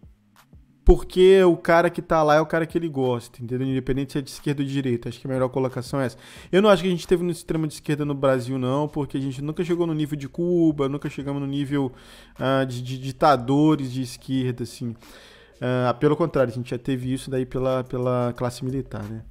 [0.86, 3.66] porque o cara que tá lá é o cara que ele gosta, entendeu?
[3.68, 5.08] Independente se é de esquerda ou de direita.
[5.08, 6.18] Acho que a melhor colocação é essa.
[6.52, 9.18] Eu não acho que a gente teve no extremo de esquerda no Brasil, não, porque
[9.18, 11.92] a gente nunca chegou no nível de Cuba, nunca chegamos no nível
[12.38, 14.90] uh, de, de, ditadores de esquerda, assim.
[14.90, 19.22] Uh, pelo contrário, a gente já teve isso daí pela, pela classe militar, né?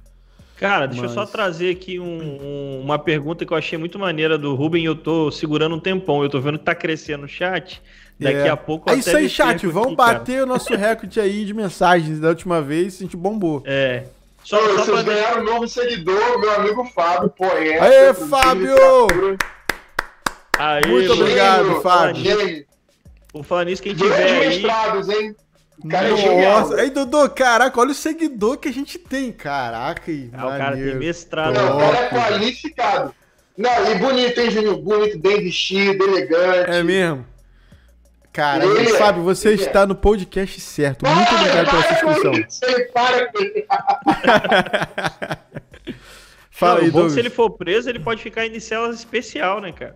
[0.57, 1.11] Cara, deixa Mas...
[1.11, 4.85] eu só trazer aqui um, um, uma pergunta que eu achei muito maneira do Ruben.
[4.85, 7.81] Eu tô segurando um tempão, eu tô vendo que tá crescendo o chat.
[8.19, 8.49] Daqui é.
[8.49, 9.65] a pouco É isso aí, chat.
[9.67, 10.43] Vamos aqui, bater cara.
[10.43, 12.19] o nosso recorde aí de mensagens.
[12.19, 13.63] Da última vez a gente bombou.
[13.65, 14.03] É.
[14.43, 15.13] Só, Ô, só vocês pra...
[15.13, 17.83] ganharam um novo seguidor, meu amigo Fábio, poeta.
[17.83, 18.75] Aê, Fábio!
[20.57, 22.65] Aí, Muito obrigado, Fábio.
[23.31, 24.47] Por falar nisso, quem tiver aí...
[24.47, 25.35] mestrados, hein?
[25.89, 30.11] Cara, é Nossa, aí Dudu, caraca, olha o seguidor que a gente tem, caraca.
[30.31, 31.53] Ah, o cara tem mestrado.
[31.53, 33.15] Não, o cara é qualificado.
[33.57, 34.77] Não, e bonito, hein, Juninho?
[34.77, 36.71] Bonito, bem vestido, elegante.
[36.71, 37.25] É mesmo?
[38.33, 38.97] Cara, ele, é.
[38.97, 39.85] Fábio, você está é.
[39.85, 41.05] no podcast certo.
[41.05, 42.33] Muito para, obrigado pela sua inscrição.
[42.91, 43.31] Para
[46.49, 49.95] Fala aí, bom, se ele for preso, ele pode ficar em celas especial, né, cara?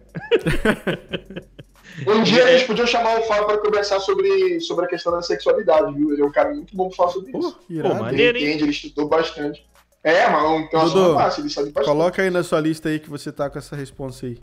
[2.05, 5.23] Um dia a gente podia chamar o Fábio para conversar sobre, sobre a questão da
[5.23, 6.14] sexualidade, viu?
[6.14, 7.59] Ele é um cara muito bom para falar sobre Pô, isso.
[7.68, 7.95] Irado.
[7.95, 9.68] Pô, maneiro, ele entende, ele estudou bastante.
[10.03, 11.91] É, mas então Dudu, fácil, ele sabe bastante.
[11.91, 14.38] Coloca aí na sua lista aí que você tá com essa resposta aí.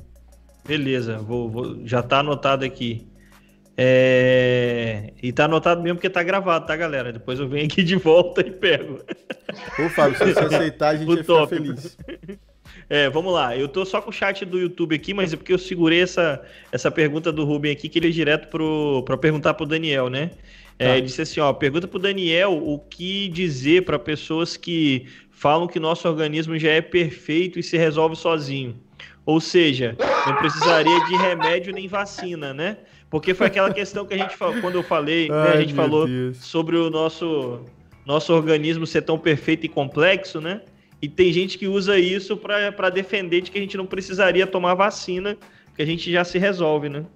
[0.66, 3.06] Beleza, vou, vou já tá anotado aqui.
[3.76, 5.12] É...
[5.22, 7.12] E tá anotado mesmo porque tá gravado, tá, galera?
[7.12, 9.00] Depois eu venho aqui de volta e pego.
[9.78, 11.96] Ô, Fábio, se você aceitar, a gente o vai ficar feliz.
[12.88, 13.56] É, vamos lá.
[13.56, 16.42] Eu tô só com o chat do YouTube aqui, mas é porque eu segurei essa,
[16.70, 20.30] essa pergunta do Rubem aqui, que ele é direto pro, pra perguntar pro Daniel, né?
[20.78, 21.00] É, tá.
[21.00, 26.08] disse assim, ó, pergunta pro Daniel o que dizer para pessoas que falam que nosso
[26.08, 28.76] organismo já é perfeito e se resolve sozinho.
[29.24, 29.96] Ou seja,
[30.26, 32.76] não precisaria de remédio nem vacina, né?
[33.14, 35.72] Porque foi aquela questão que a gente falou, quando eu falei, Ai, né, a gente
[35.72, 36.38] falou Deus.
[36.38, 37.60] sobre o nosso,
[38.04, 40.62] nosso organismo ser tão perfeito e complexo, né?
[41.00, 44.74] E tem gente que usa isso para defender de que a gente não precisaria tomar
[44.74, 45.38] vacina,
[45.76, 47.06] que a gente já se resolve, né?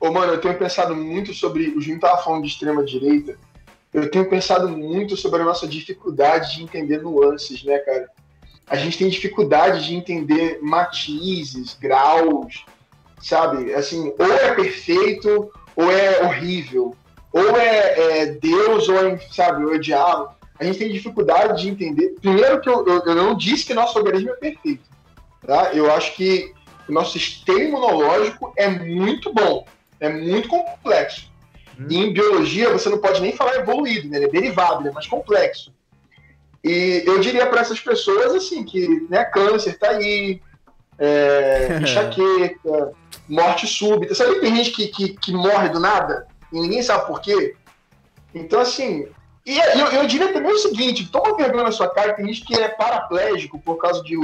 [0.00, 1.68] Ô, mano, eu tenho pensado muito sobre.
[1.76, 3.36] O Juninho tava falando de extrema-direita.
[3.92, 8.08] eu tenho pensado muito sobre a nossa dificuldade de entender nuances, né, cara?
[8.66, 12.64] A gente tem dificuldade de entender matizes, graus,
[13.20, 13.72] sabe?
[13.74, 16.96] Assim, ou é perfeito ou é horrível,
[17.32, 20.30] ou é, é Deus ou é, sabe, ou é diabo.
[20.58, 22.16] A gente tem dificuldade de entender.
[22.20, 24.84] Primeiro que eu, eu, eu não disse que nosso organismo é perfeito,
[25.46, 25.70] tá?
[25.72, 26.52] Eu acho que
[26.88, 29.64] o nosso sistema imunológico é muito bom,
[29.98, 31.30] é muito complexo.
[31.78, 31.86] Hum.
[31.88, 34.18] E em biologia você não pode nem falar evoluído, né?
[34.18, 35.72] Ele é derivado, ele é mais complexo.
[36.62, 40.42] E eu diria para essas pessoas assim que né, câncer tá aí,
[40.98, 42.92] é, enxaqueca,
[43.30, 44.14] morte súbita.
[44.14, 47.54] Sabe que tem gente que, que, que, morre do nada e ninguém sabe por quê?
[48.34, 49.06] Então, assim.
[49.46, 52.54] E eu, eu diria também o seguinte: toma vergonha na sua cara, tem gente que
[52.54, 54.16] é paraplégico por causa de,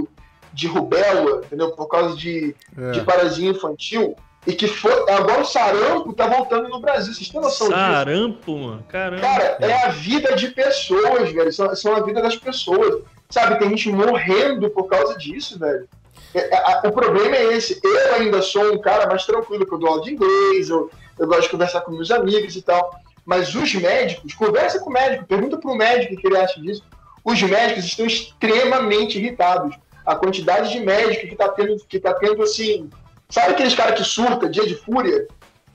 [0.53, 1.73] de rubéola, entendeu?
[1.73, 2.91] Por causa de, é.
[2.91, 4.17] de paralisia infantil.
[4.47, 4.93] E que foi.
[5.11, 7.13] Agora o sarampo tá voltando no Brasil.
[7.13, 7.97] Vocês têm noção sarampo, disso?
[7.97, 8.85] Sarampo, mano.
[8.89, 9.23] Caramba.
[9.23, 11.53] Cara, é a vida de pessoas, velho.
[11.53, 13.03] São, são a vida das pessoas.
[13.29, 15.89] Sabe, tem gente morrendo por causa disso, velho.
[16.37, 17.81] É, é, o problema é esse.
[17.83, 21.27] Eu ainda sou um cara mais tranquilo, que eu dou aula de inglês, eu, eu
[21.27, 23.01] gosto de conversar com meus amigos e tal.
[23.25, 26.61] Mas os médicos, conversa com o médico, pergunta para o médico o que ele acha
[26.61, 26.85] disso.
[27.25, 29.75] Os médicos estão extremamente irritados.
[30.05, 32.89] A quantidade de médico que está tendo, que tá tendo assim.
[33.29, 35.27] Sabe aqueles caras que surta, dia de fúria?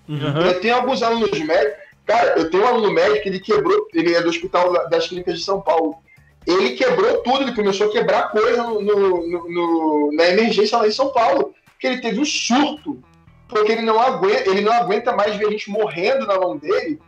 [0.08, 0.42] Uhum.
[0.46, 1.76] Eu tenho alguns alunos de médico.
[2.06, 5.44] Cara, eu tenho um aluno médico, ele quebrou, ele é do Hospital das Clínicas de
[5.44, 5.98] São Paulo
[6.46, 10.92] ele quebrou tudo, ele começou a quebrar coisa no, no, no, na emergência lá em
[10.92, 13.02] São Paulo, que ele teve um surto,
[13.48, 17.00] porque ele não aguenta, ele não aguenta mais ver a gente morrendo na mão dele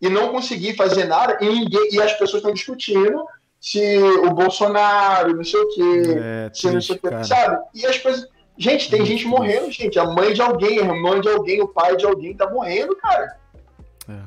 [0.00, 3.24] e não conseguir fazer nada, e, ninguém, e as pessoas estão discutindo
[3.60, 7.62] se o Bolsonaro, não sei o quê, é, se não sei o quê, sabe?
[7.74, 8.26] E as coisas.
[8.56, 9.98] Gente, tem gente morrendo, gente.
[9.98, 13.36] A mãe de alguém, a irmã de alguém, o pai de alguém tá morrendo, cara.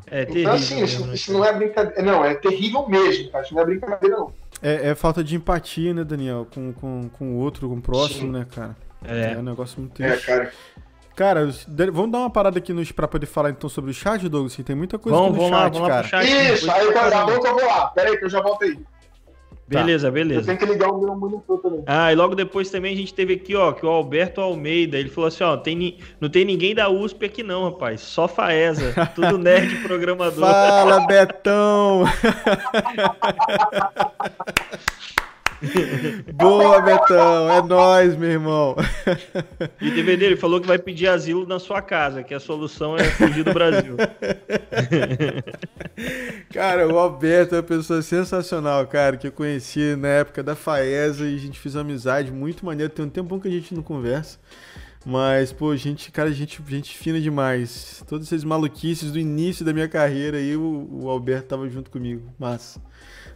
[0.09, 2.01] É, é então, assim, isso, né, isso não é brincadeira.
[2.01, 3.43] Não, é terrível mesmo, cara.
[3.43, 4.33] Isso não é brincadeira, não.
[4.63, 6.47] É, é, falta de empatia, né, Daniel?
[6.53, 8.39] Com, com, com o outro, com o próximo, Sim.
[8.39, 8.75] né, cara?
[9.03, 9.33] É.
[9.33, 10.31] é um negócio muito é, triste.
[10.31, 10.53] É, cara.
[11.15, 11.47] Cara,
[11.91, 14.63] vamos dar uma parada aqui nos, pra poder falar então sobre o chat, Douglas, que
[14.63, 16.07] tem muita coisa vamos, no vamos chat, lá, cara.
[16.07, 17.87] Chat, Isso, aí eu já volto, eu vou lá.
[17.87, 18.79] Pera aí que eu já volto aí.
[19.67, 20.11] Beleza, tá.
[20.11, 20.41] beleza.
[20.41, 21.83] Eu tenho que ligar o meu monitor também.
[21.85, 25.09] Ah, e logo depois também a gente teve aqui, ó, que o Alberto Almeida, ele
[25.09, 29.37] falou assim, ó, tem, não tem ninguém da USP aqui não, rapaz, só Faesa, tudo
[29.37, 30.41] nerd programador.
[30.41, 32.03] Fala, Betão!
[36.33, 37.49] Boa, Betão.
[37.49, 38.75] É nós, meu irmão.
[39.81, 43.03] E DVD, ele falou que vai pedir asilo na sua casa, que a solução é
[43.03, 43.95] fugir do Brasil.
[46.51, 51.25] Cara, o Alberto é uma pessoa sensacional, cara, que eu conheci na época da Faesa
[51.25, 52.91] e a gente fez uma amizade muito maneira.
[52.91, 54.39] Tem um tempão que a gente não conversa.
[55.05, 58.03] Mas, pô, gente, cara, gente, gente fina demais.
[58.07, 62.31] Todas essas maluquices do início da minha carreira aí, o, o Alberto tava junto comigo.
[62.39, 62.81] Massa.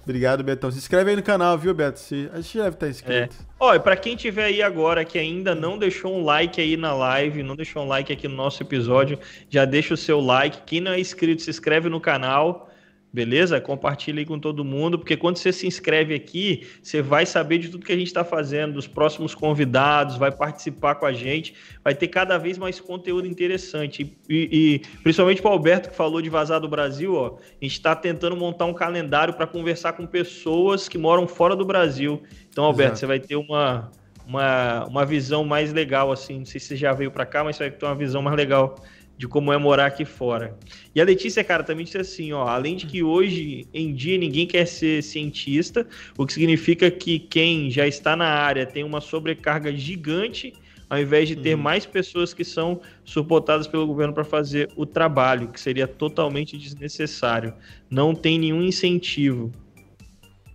[0.07, 0.71] Obrigado, Betão.
[0.71, 1.99] Se inscreve aí no canal, viu, Beto?
[1.99, 3.35] Se, a gente deve estar inscrito.
[3.35, 3.45] É.
[3.59, 7.43] Olha, para quem tiver aí agora que ainda não deixou um like aí na live,
[7.43, 9.19] não deixou um like aqui no nosso episódio,
[9.49, 10.61] já deixa o seu like.
[10.65, 12.71] Quem não é inscrito, se inscreve no canal.
[13.11, 13.59] Beleza?
[13.61, 17.69] Compartilha aí com todo mundo, porque quando você se inscreve aqui, você vai saber de
[17.69, 21.95] tudo que a gente está fazendo, dos próximos convidados, vai participar com a gente, vai
[21.95, 24.17] ter cada vez mais conteúdo interessante.
[24.29, 27.73] E, e principalmente para o Alberto, que falou de vazar do Brasil, ó, a gente
[27.73, 32.21] está tentando montar um calendário para conversar com pessoas que moram fora do Brasil.
[32.49, 32.99] Então, Alberto, Exato.
[32.99, 33.89] você vai ter uma,
[34.27, 36.39] uma, uma visão mais legal, assim.
[36.39, 38.35] Não sei se você já veio para cá, mas você vai ter uma visão mais
[38.35, 38.75] legal
[39.17, 40.57] de como é morar aqui fora.
[40.93, 44.45] E a Letícia, cara, também disse assim, ó, além de que hoje em dia ninguém
[44.45, 45.87] quer ser cientista,
[46.17, 50.53] o que significa que quem já está na área tem uma sobrecarga gigante,
[50.89, 51.61] ao invés de ter uhum.
[51.61, 57.53] mais pessoas que são suportadas pelo governo para fazer o trabalho, que seria totalmente desnecessário.
[57.89, 59.51] Não tem nenhum incentivo.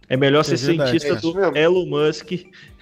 [0.08, 0.90] É melhor é ser verdade.
[0.90, 2.32] cientista é do Elon Musk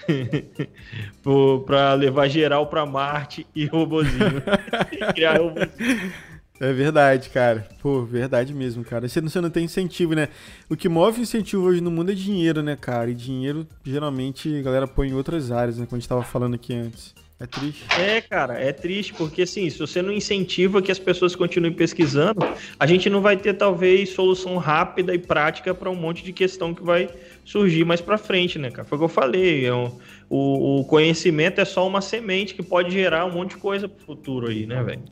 [1.67, 4.43] para levar geral para Marte e robozinho.
[5.15, 6.13] criar robozinho.
[6.61, 7.67] É verdade, cara.
[7.81, 9.09] Pô, verdade mesmo, cara.
[9.09, 10.29] Você não, você não tem incentivo, né?
[10.69, 13.11] O que move incentivo hoje no mundo é dinheiro, né, cara?
[13.11, 15.87] E dinheiro, geralmente, a galera põe em outras áreas, né?
[15.87, 17.15] Como a gente tava falando aqui antes.
[17.41, 17.87] É triste.
[17.99, 22.41] É, cara, é triste, porque assim, se você não incentiva que as pessoas continuem pesquisando,
[22.79, 26.75] a gente não vai ter, talvez, solução rápida e prática para um monte de questão
[26.75, 27.09] que vai
[27.51, 28.87] surgir mais para frente, né, cara?
[28.87, 29.67] Foi o que eu falei.
[29.67, 29.99] É um,
[30.29, 34.05] o, o, conhecimento é só uma semente que pode gerar um monte de coisa pro
[34.05, 35.03] futuro aí, né, velho?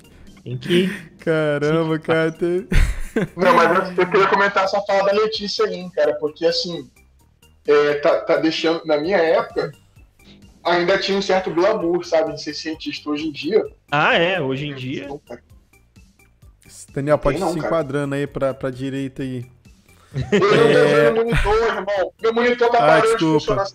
[0.44, 0.89] Tem que.
[1.19, 2.32] Caramba, cara.
[3.36, 6.89] Não, mas eu, eu, queria comentar essa fala da Letícia aí, cara, porque assim,
[7.66, 8.86] é, tá, tá deixando.
[8.86, 9.73] Na minha época,
[10.62, 13.65] ainda tinha um certo glamour, sabe, de ser cientista hoje em dia.
[13.90, 15.09] Ah, é, hoje em dia.
[16.94, 17.66] Daniel, pode não, se cara.
[17.66, 19.44] enquadrando aí pra, pra direita aí.
[20.14, 22.12] Eu não tô vendo o monitor, irmão.
[22.22, 23.66] Meu monitor tá Ah, parando de funcionar.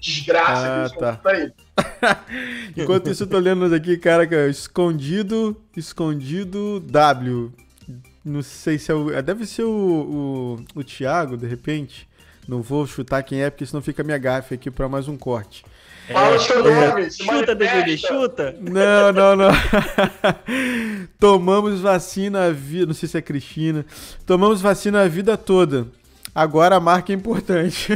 [0.00, 0.96] Desgraça, Ah, isso.
[0.98, 1.12] tá.
[1.16, 1.52] Peraí.
[2.76, 7.52] Enquanto isso, eu tô lendo aqui, cara, que é escondido, escondido W.
[8.24, 9.12] Não sei se é o.
[9.12, 9.70] é, Deve ser o,
[10.74, 12.08] o, o Thiago, de repente.
[12.48, 15.64] Não vou chutar quem é, porque senão fica minha gafe aqui pra mais um corte.
[16.10, 17.10] Fala o seu nome.
[17.10, 18.08] Chuta, DVD, manifesta.
[18.08, 18.56] chuta.
[18.60, 19.50] Não, não, não.
[21.18, 22.86] Tomamos vacina a vida.
[22.86, 23.84] Não sei se é Cristina.
[24.26, 25.86] Tomamos vacina a vida toda.
[26.34, 27.88] Agora a marca é importante.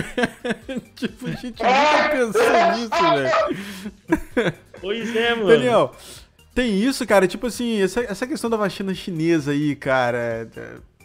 [0.95, 2.43] tipo, a gente nunca pensou
[2.77, 4.55] nisso, velho.
[4.81, 5.49] Pois é, mano.
[5.49, 5.95] Daniel,
[6.55, 7.27] tem isso, cara?
[7.27, 10.19] Tipo assim, essa, essa questão da vacina chinesa aí, cara.
[10.19, 10.47] é,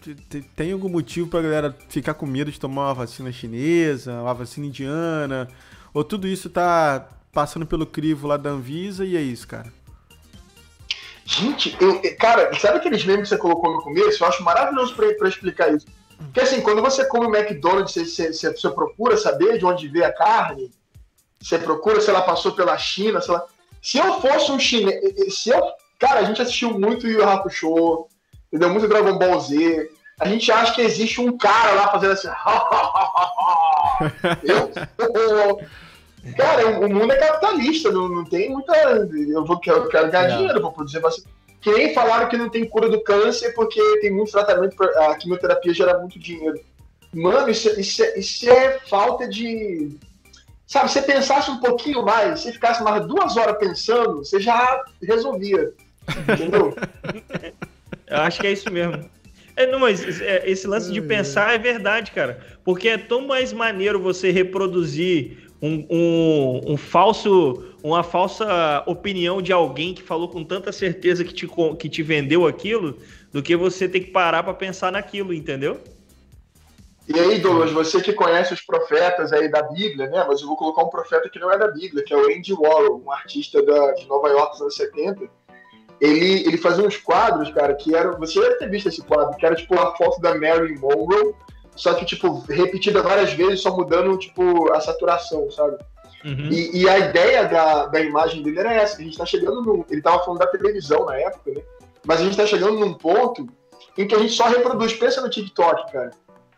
[0.02, 4.34] te- Tem algum motivo pra galera ficar com medo de tomar uma vacina chinesa, uma
[4.34, 5.48] vacina indiana?
[5.93, 9.72] Ou tudo isso tá passando pelo crivo lá da Anvisa e é isso, cara?
[11.26, 14.23] Gente, eu, cara, sabe aqueles memes que você colocou no começo?
[14.23, 15.85] Eu acho maravilhoso pra explicar isso.
[16.18, 20.11] Porque assim, quando você come McDonald's, você, você, você- procura saber de onde veio a
[20.11, 20.72] carne,
[21.41, 23.45] você procura se ela passou pela China, sei lá.
[23.81, 25.01] Se eu fosse um chinês.
[25.35, 25.61] Se eu.
[25.97, 28.05] Cara, a gente assistiu muito Yu Hakusho,
[28.47, 28.69] entendeu?
[28.69, 29.89] Muito Dragon Ball Z.
[30.19, 32.27] A gente acha que existe um cara lá fazendo assim.
[34.43, 34.71] eu,
[36.35, 38.75] cara, o mundo é capitalista, não, não tem muita.
[38.75, 40.37] Eu, vou, eu quero ganhar É.
[40.37, 41.27] dinheiro, vou produzir vacina.
[41.59, 45.73] Que nem falaram que não tem cura do câncer porque tem muito tratamento, a quimioterapia
[45.73, 46.59] gera muito dinheiro.
[47.13, 49.97] Mano, isso, isso, é- isso é falta de.
[50.65, 54.81] Sabe, se você pensasse um pouquinho mais, se ficasse mais duas horas pensando, você já
[55.03, 55.73] resolvia.
[56.33, 56.73] Entendeu?
[58.07, 59.05] Eu acho que é isso mesmo.
[59.56, 62.40] É, não, mas é, esse lance de pensar é verdade, cara.
[62.64, 69.53] Porque é tão mais maneiro você reproduzir um, um, um falso, uma falsa opinião de
[69.53, 71.48] alguém que falou com tanta certeza que te,
[71.78, 72.98] que te vendeu aquilo,
[73.32, 75.80] do que você ter que parar pra pensar naquilo, entendeu?
[77.07, 80.23] E aí, Douglas, você que conhece os profetas aí da Bíblia, né?
[80.28, 82.53] Mas eu vou colocar um profeta que não é da Bíblia, que é o Andy
[82.53, 85.28] Warhol, um artista da, de Nova York dos anos 70.
[86.02, 88.18] Ele, ele fazia uns quadros, cara, que eram.
[88.18, 91.36] Você deve ter visto esse quadro, que era tipo a foto da Marilyn Monroe,
[91.76, 95.78] só que, tipo, repetida várias vezes, só mudando, tipo, a saturação, sabe?
[96.26, 96.49] Uhum.
[96.52, 99.61] E, e a ideia da, da imagem dele era essa, que a gente tá chegando
[99.61, 99.86] num.
[99.90, 101.61] Ele tava falando da televisão na época, né?
[102.03, 103.48] Mas a gente tá chegando num ponto
[103.95, 104.94] em que a gente só reproduz.
[104.94, 106.11] Pensa no TikTok, cara.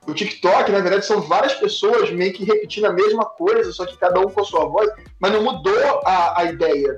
[0.08, 3.98] O TikTok, na verdade, são várias pessoas meio que repetindo a mesma coisa, só que
[3.98, 4.90] cada um com a sua voz,
[5.20, 6.96] mas não mudou a, a ideia.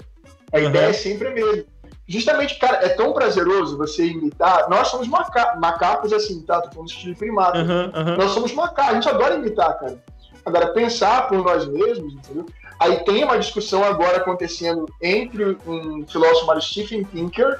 [0.51, 0.69] A Uhum.
[0.69, 1.65] ideia é sempre a mesma.
[2.07, 4.69] Justamente, cara, é tão prazeroso você imitar.
[4.69, 6.61] Nós somos maca macacos assim, tá?
[6.61, 7.57] Tô falando de estilo primata.
[7.57, 8.17] Aham, aham.
[8.17, 10.03] Nós somos macacos, a gente adora imitar, cara.
[10.45, 12.45] Agora, pensar por nós mesmos, entendeu?
[12.79, 17.59] Aí tem uma discussão agora acontecendo entre um filósofo chamado Stephen Pinker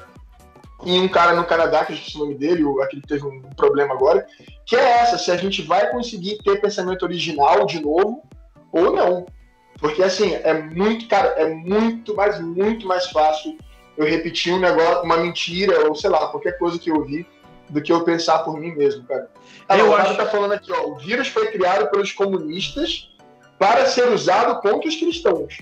[0.84, 3.42] e um cara no Canadá, que eu esqueci o nome dele, aquele que teve um
[3.56, 4.28] problema agora,
[4.66, 8.22] que é essa, se a gente vai conseguir ter pensamento original de novo
[8.72, 9.26] ou não.
[9.80, 13.58] Porque, assim, é muito, cara, é muito, mas muito mais fácil
[13.98, 17.26] eu repetir um negócio, uma mentira, ou sei lá, qualquer coisa que eu ouvi,
[17.70, 19.28] do que eu pensar por mim mesmo, cara.
[19.68, 22.12] Ah, Eu não, o cara acho- tá falando aqui, ó, o vírus foi criado pelos
[22.12, 23.10] comunistas
[23.58, 25.58] para ser usado contra os cristãos.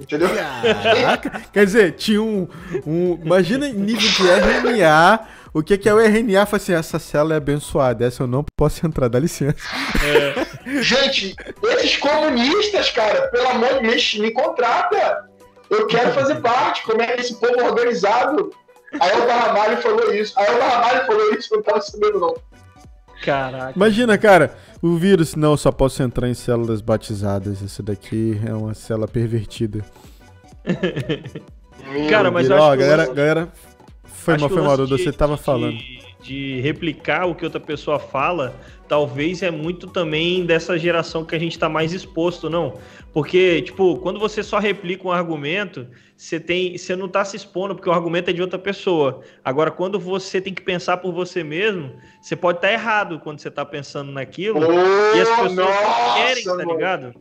[0.00, 0.28] Entendeu?
[0.32, 2.46] Caraca, quer dizer, tinha um,
[2.86, 3.20] um.
[3.24, 5.26] Imagina em nível de RNA.
[5.52, 6.46] O que, que é o RNA?
[6.46, 9.56] Fala assim: essa célula é abençoada, essa eu não posso entrar, dá licença.
[10.82, 15.27] Gente, esses comunistas, cara, pelo amor de Deus, me contrata.
[15.70, 16.82] Eu quero fazer parte.
[16.84, 18.50] Como é que esse povo organizado?
[19.00, 20.32] Aí o Ramalho falou isso.
[20.38, 22.34] Aí o Ramalho falou isso, eu não tava sabendo, não.
[23.22, 23.72] Caraca.
[23.74, 27.60] Imagina, cara, o vírus, não, eu só posso entrar em células batizadas.
[27.62, 29.84] Esse daqui é uma célula pervertida.
[32.10, 33.48] Cara, mas eu acho que o galera, lance- galera.
[34.04, 35.78] Foi Acho mal, que foi mal, Dudu, você tava de- falando.
[36.22, 38.54] De replicar o que outra pessoa fala,
[38.88, 42.74] talvez é muito também dessa geração que a gente tá mais exposto, não?
[43.12, 45.86] Porque, tipo, quando você só replica um argumento,
[46.16, 49.20] você tem, você não tá se expondo porque o argumento é de outra pessoa.
[49.44, 53.50] Agora, quando você tem que pensar por você mesmo, você pode estar errado quando você
[53.50, 54.60] tá pensando naquilo.
[55.14, 55.66] e as pessoas não
[56.16, 56.72] querem, tá mano.
[56.72, 57.14] ligado?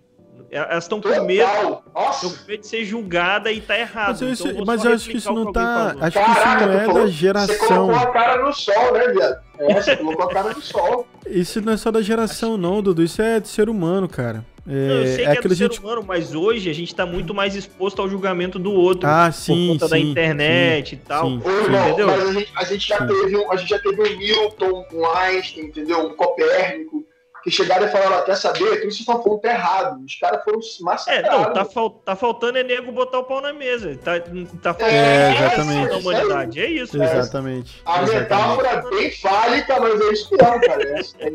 [0.50, 1.84] Elas estão com medo.
[1.94, 2.30] Nossa.
[2.30, 4.18] com medo de ser julgada e tá errado.
[4.22, 5.96] Mas, eu, Então, mas eu acho que isso não tá.
[6.00, 7.88] Acho que isso Caraca, não é da Você geração.
[7.88, 9.47] colocou a cara no sol, né, viado?
[9.60, 11.08] É, você colocou a cara no sol.
[11.26, 13.04] Isso não é só da geração, não, Dudu.
[13.04, 14.46] Isso é de ser humano, cara.
[14.70, 15.80] É, Não, eu sei é que é do ser gente.
[15.80, 19.08] humano, mas hoje a gente tá muito mais exposto ao julgamento do outro.
[19.10, 21.26] Ah, sim, por conta da sim, internet e tal.
[21.30, 21.42] sim.
[21.64, 22.08] Irmão, Entendeu?
[22.08, 23.08] mas a gente, a gente já Sim.
[23.08, 26.08] teve um, a gente já teve um Newton, um Einstein, entendeu?
[26.08, 27.07] Um Copérnico,
[27.48, 28.82] que chegaram e falaram, quer saber?
[28.82, 30.04] Tudo isso estão falando tá errado.
[30.04, 31.30] Os caras foram massacrados.
[31.30, 33.98] É, não, tá, fal tá faltando é nego botar o pau na mesa.
[34.04, 34.20] Tá,
[34.62, 35.90] tá faltando é, exatamente.
[35.90, 36.60] da humanidade.
[36.60, 37.02] É isso.
[37.02, 37.82] É, exatamente.
[37.86, 38.22] A exatamente.
[38.22, 40.84] metáfora é bem fálica, mas é isso mesmo, cara.
[40.84, 41.30] É, é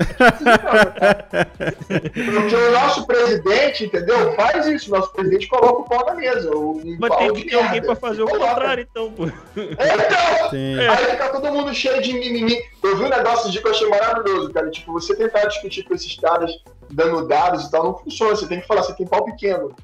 [2.31, 4.35] Porque o nosso presidente, entendeu?
[4.35, 4.91] Faz isso.
[4.91, 6.55] Nosso presidente coloca o pau na mesa.
[6.55, 9.25] Um mas tem que ter alguém pra fazer o contrário, então, pô.
[9.57, 10.79] Então, Sim.
[10.79, 12.59] aí fica todo mundo cheio de mimimi.
[12.83, 14.71] Eu vi um negócio de que eu achei maravilhoso, cara.
[14.71, 16.51] Tipo, você tentar discutir com esses caras
[16.91, 18.37] dando dados e tal, não funciona.
[18.37, 19.75] Você tem que falar, você tem pau pequeno.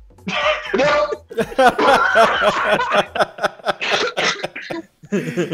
[0.68, 1.08] Entendeu?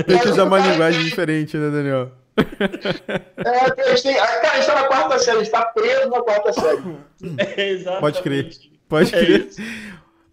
[0.06, 2.10] tem que usar uma linguagem diferente, né, Daniel?
[2.36, 6.10] É, a gente tem, cara, a gente tá na quarta série, a gente tá preso
[6.10, 6.82] na quarta série.
[7.56, 8.50] É, Pode crer.
[8.88, 9.48] Pode é crer.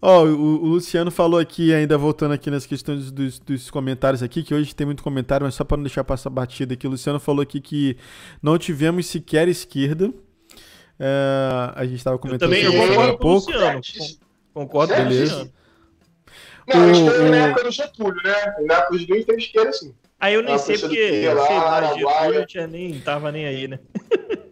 [0.04, 4.20] Ó, oh, o, o, Luciano falou aqui, ainda voltando aqui nas questões dos, dos, comentários
[4.20, 6.90] aqui, que hoje tem muito comentário, mas só para não deixar passar batida aqui, o
[6.90, 7.96] Luciano falou aqui que
[8.42, 10.12] não tivemos sequer esquerda.
[10.98, 13.52] É, a gente estava comentando sobre isso um pouco.
[13.52, 13.80] Luciano.
[14.52, 15.52] Concordo com Beleza.
[16.66, 18.54] Não, a esquerda na época do Getúlio, né?
[18.66, 19.94] Na época dos dois teve esquerda, sim.
[20.18, 23.78] Aí eu nem sei porque, sei lá, Getúlio tinha nem, tava nem aí, né?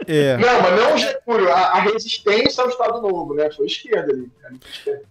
[0.06, 0.36] É.
[0.36, 3.51] Não, mas não o Getúlio, a, a resistência ao Estado Novo, né?
[3.51, 4.31] Foi esquerda ali.
[4.72, 5.10] Esquerda.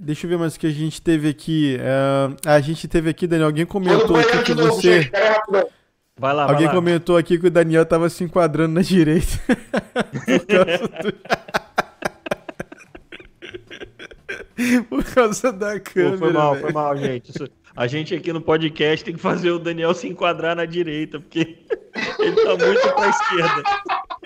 [0.00, 1.78] Deixa eu ver mais o que a gente teve aqui.
[1.78, 5.10] Uh, a gente teve aqui, Daniel, alguém comentou aqui que você.
[6.18, 6.72] Vai lá, Alguém vai lá.
[6.74, 9.38] comentou aqui que o Daniel tava se enquadrando na direita.
[14.88, 16.12] Por causa da câmera.
[16.12, 16.62] Pô, foi mal, véio.
[16.64, 17.32] foi mal, gente.
[17.76, 21.40] A gente aqui no podcast tem que fazer o Daniel se enquadrar na direita, porque
[22.18, 23.62] ele tá muito pra esquerda.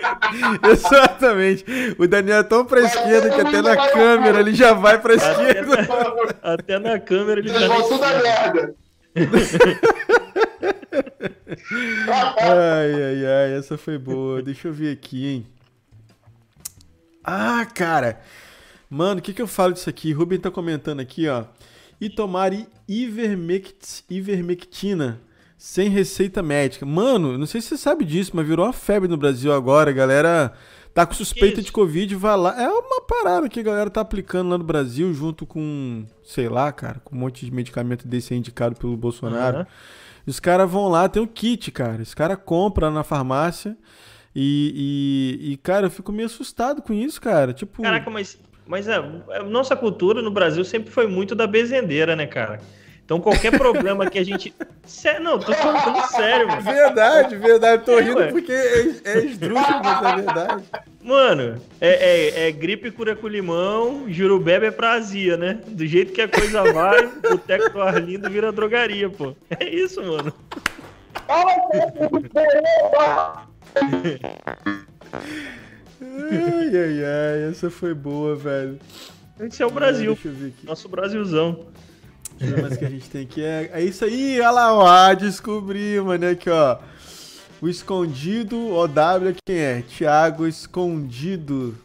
[0.69, 1.65] Exatamente.
[1.97, 5.87] O Daniel é tão pra esquerda que até na câmera ele já vai pra esquerda.
[6.41, 8.75] Até na, câmera ele Vocês tá vão tudo a merda.
[12.37, 14.41] ai, ai, ai, essa foi boa.
[14.41, 15.47] Deixa eu ver aqui, hein.
[17.23, 18.21] Ah, cara.
[18.89, 20.11] Mano, o que, que eu falo disso aqui?
[20.11, 21.45] Ruben tá comentando aqui, ó.
[21.99, 22.51] E tomar
[22.87, 25.21] ivermect, ivermectina
[25.61, 26.87] sem receita médica.
[26.87, 29.91] Mano, não sei se você sabe disso, mas virou uma febre no Brasil agora.
[29.91, 30.53] A galera
[30.91, 32.59] tá com suspeita de Covid, vai lá.
[32.59, 36.71] É uma parada que a galera tá aplicando lá no Brasil, junto com, sei lá,
[36.71, 39.59] cara, com um monte de medicamento desse indicado pelo Bolsonaro.
[39.59, 39.65] Uhum.
[40.25, 42.01] Os caras vão lá, tem um kit, cara.
[42.01, 43.77] Os caras compram na farmácia.
[44.35, 47.53] E, e, e, cara, eu fico meio assustado com isso, cara.
[47.53, 47.83] Tipo.
[47.83, 48.97] Caraca, mas, mas a,
[49.29, 52.59] a nossa cultura no Brasil sempre foi muito da bezendeira, né, cara?
[53.05, 54.53] Então qualquer problema que a gente.
[54.85, 56.61] Sério, não, tô falando sério, mano.
[56.61, 57.83] Verdade, verdade.
[57.83, 60.63] Tô rindo porque é, é esdrúxulo, mas é verdade.
[61.03, 65.59] Mano, é, é, é, gripe cura com limão, jurubebe é pra azia, né?
[65.67, 69.35] Do jeito que a coisa vai, o boteco do Arlindo vira drogaria, pô.
[69.59, 70.33] É isso, mano.
[76.01, 78.79] ai, ai, ai, essa foi boa, velho.
[79.39, 80.13] Esse é o Brasil.
[80.13, 80.65] Deixa eu ver aqui.
[80.65, 81.65] Nosso Brasilzão.
[82.41, 83.43] Ver mais que a gente tem aqui.
[83.43, 84.87] É, é isso aí, olha lá, ó.
[84.87, 86.27] Ah, descobri, mano.
[86.27, 86.77] Aqui, ó.
[87.61, 89.83] O escondido OW quem é?
[89.83, 91.77] Thiago Escondido.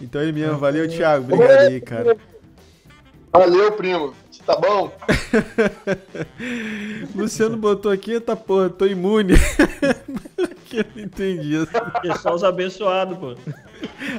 [0.00, 0.58] Então ele mesmo.
[0.58, 1.34] Valeu, Thiago.
[1.34, 2.16] Obrigado aí, cara.
[3.32, 4.14] Valeu, primo.
[4.30, 4.96] Você tá bom?
[7.16, 9.34] Luciano botou aqui, tá porra, tô imune.
[10.66, 11.56] que eu não entendi.
[12.04, 13.34] É só os abençoados, pô.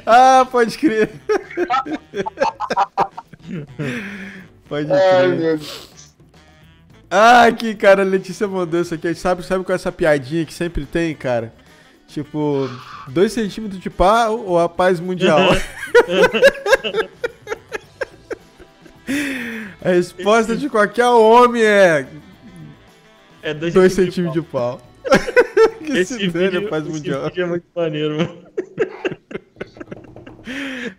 [0.04, 1.10] Ah, pode crer.
[4.68, 4.98] pode crer.
[5.00, 5.96] Ai, meu Deus.
[7.10, 9.14] Ah, que cara, a Letícia mandou isso aqui.
[9.14, 11.52] Sabe, sabe com essa piadinha que sempre tem, cara?
[12.08, 12.68] Tipo,
[13.08, 15.38] 2 centímetros de pau ou a paz mundial?
[19.82, 22.06] a resposta de qualquer homem é.
[23.42, 24.80] É 2 centímetros de pau.
[25.84, 27.20] que esse se vídeo, paz mundial.
[27.20, 28.46] Esse vídeo é muito maneiro, mano.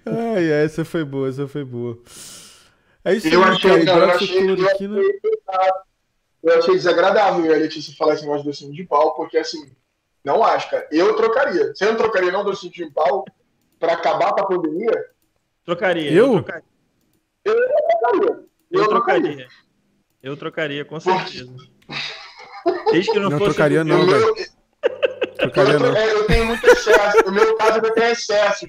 [0.35, 1.97] Ai, essa foi boa, essa foi boa.
[3.07, 3.99] É isso eu aí, achei, cara.
[3.99, 4.87] Eu achei, eu, achei,
[6.43, 9.71] eu achei desagradável a Letícia falar esse negócio do cinto de pau, porque assim,
[10.25, 10.85] não acho, cara.
[10.91, 11.73] Eu trocaria.
[11.73, 13.23] Você não trocaria não do cinto de pau
[13.79, 15.05] pra acabar com a pandemia?
[15.63, 16.11] Trocaria.
[16.11, 16.35] Eu?
[16.35, 16.65] Eu trocaria.
[17.45, 18.43] Eu, trocaria.
[18.69, 19.47] Eu, eu trocaria.
[20.21, 21.55] Eu trocaria, com certeza.
[22.91, 23.53] Desde que não, não fosse.
[23.53, 24.35] Trocaria, não, velho.
[25.55, 25.95] Não.
[25.95, 27.25] É, eu tenho muito excesso.
[27.25, 28.65] No meu caso, eu tenho excesso.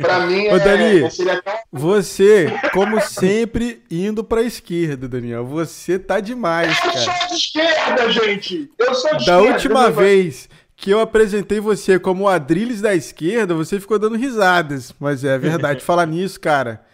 [0.00, 1.54] Pra mim, Ô, é, Dani, é, tão...
[1.72, 5.44] você, como sempre, indo pra esquerda, Daniel.
[5.44, 6.96] Você tá demais, eu cara.
[6.96, 8.70] Eu sou de esquerda, gente.
[8.78, 9.42] Eu sou de da esquerda.
[9.42, 14.94] última vez que eu apresentei você como o Adriles da esquerda, você ficou dando risadas.
[14.98, 15.80] Mas é verdade.
[15.84, 16.84] Falar nisso, cara.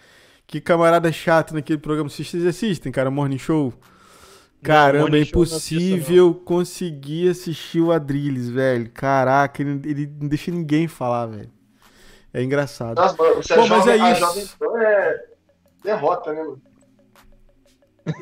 [0.46, 2.10] Que camarada chato naquele programa.
[2.10, 3.72] Vocês assistem, cara, Morning Show?
[4.62, 8.90] Caramba, é impossível conseguir assistir o Adrilles, velho.
[8.90, 11.50] Caraca, ele, ele, não deixa ninguém falar, velho.
[12.32, 12.96] É engraçado.
[12.96, 14.56] Nossa, Pô, mas jovem, é isso.
[14.60, 15.24] Jovem é
[15.82, 16.62] derrota, né, mano?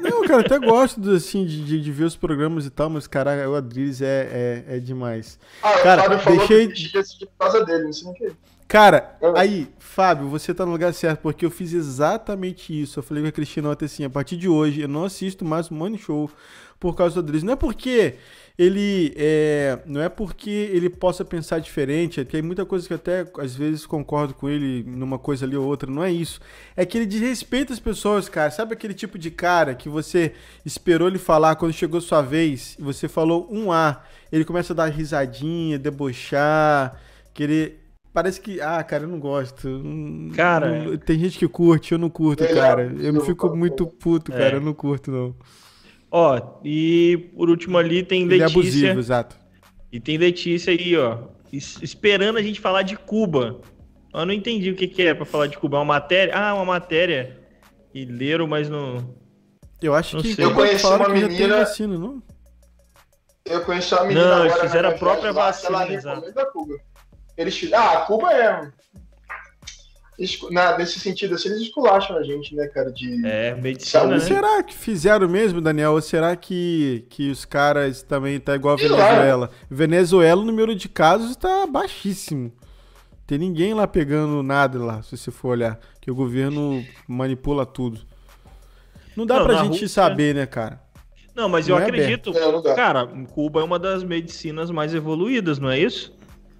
[0.00, 3.48] Não, cara, até gosto assim, de, de, de, ver os programas e tal, mas, cara,
[3.48, 5.38] o Adrilles é, é, é demais.
[5.62, 6.68] Ah, cara, o Fábio falou deixei...
[6.68, 8.32] que por causa dele, não sei o que.
[8.68, 12.98] Cara, aí, Fábio, você tá no lugar certo, porque eu fiz exatamente isso.
[12.98, 15.70] Eu falei com a Cristina ontem assim, a partir de hoje eu não assisto mais
[15.70, 16.30] o Money Show
[16.78, 17.42] por causa do Adriles.
[17.42, 18.16] Não é porque
[18.58, 22.92] ele é, não é porque ele possa pensar diferente, é que tem muita coisa que
[22.92, 26.38] até às vezes concordo com ele numa coisa ali ou outra, não é isso.
[26.76, 28.50] É que ele desrespeita as pessoas, cara.
[28.50, 32.82] Sabe aquele tipo de cara que você esperou ele falar quando chegou sua vez e
[32.82, 37.00] você falou um A, ele começa a dar risadinha, debochar,
[37.32, 37.87] querer
[38.18, 39.80] Parece que, ah, cara, eu não gosto.
[40.34, 42.92] Cara, não, tem gente que curte, eu não curto, é, cara.
[42.98, 44.56] Eu não fico muito puto, cara, é.
[44.56, 45.36] eu não curto, não.
[46.10, 48.58] Ó, e por último ali tem Ele Letícia.
[48.58, 49.36] É abusivo, exato.
[49.92, 53.60] E tem Letícia aí, ó, esperando a gente falar de Cuba.
[54.12, 55.76] Eu não entendi o que, que é para falar de Cuba.
[55.76, 56.36] É uma matéria?
[56.36, 57.38] Ah, uma matéria.
[57.94, 59.14] E leram, mas não.
[59.80, 60.44] Eu acho não que sei.
[60.44, 61.58] eu conheci uma menina.
[61.58, 62.20] Vacina, não?
[63.44, 64.38] Eu conheci uma menina.
[64.38, 65.84] Não, eles fizeram a própria vacina.
[65.84, 66.88] Ela recomenda Cuba.
[67.38, 68.68] Eles, ah, Cuba é.
[70.50, 72.90] Na, nesse sentido, assim, eles esculacham a gente, né, cara?
[72.90, 74.06] De é, medicina.
[74.06, 74.18] Né?
[74.18, 75.92] Será que fizeram mesmo, Daniel?
[75.92, 79.50] Ou será que, que os caras também tá igual a Venezuela?
[79.70, 82.52] Venezuela, o número de casos está baixíssimo.
[83.24, 85.78] Tem ninguém lá pegando nada lá, se você for olhar.
[86.00, 88.00] Que o governo manipula tudo.
[89.14, 89.88] Não dá não, pra gente Rússia...
[89.88, 90.82] saber, né, cara?
[91.32, 92.32] Não, mas não eu é acredito.
[92.36, 96.17] É, cara, Cuba é uma das medicinas mais evoluídas, não é isso?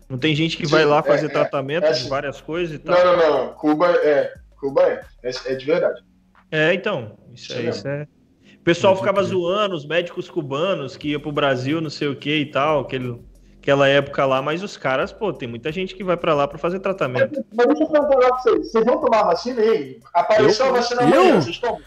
[0.09, 2.74] Não tem gente que Sim, vai lá fazer é, é tratamento é, de várias coisas
[2.74, 2.97] e tal?
[2.97, 3.52] Não, não, não.
[3.55, 4.32] Cuba é.
[4.59, 5.05] Cuba é.
[5.22, 6.02] É, é de verdade.
[6.51, 7.18] É, então.
[7.35, 8.06] Isso, é, isso é.
[8.55, 12.36] O pessoal ficava zoando os médicos cubanos que iam pro Brasil, não sei o que
[12.36, 13.20] e tal, aquele,
[13.60, 16.59] aquela época lá, mas os caras, pô, tem muita gente que vai para lá para
[16.59, 17.44] fazer tratamento.
[17.55, 20.01] Mas, deixa eu perguntar pra vocês, vocês vão tomar vacina aí?
[20.12, 20.74] Apareceu eu?
[20.74, 21.80] a vacina amanhã, vocês tomam?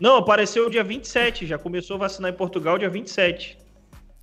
[0.00, 3.58] Não, apareceu dia 27, já começou a vacinar em Portugal dia 27.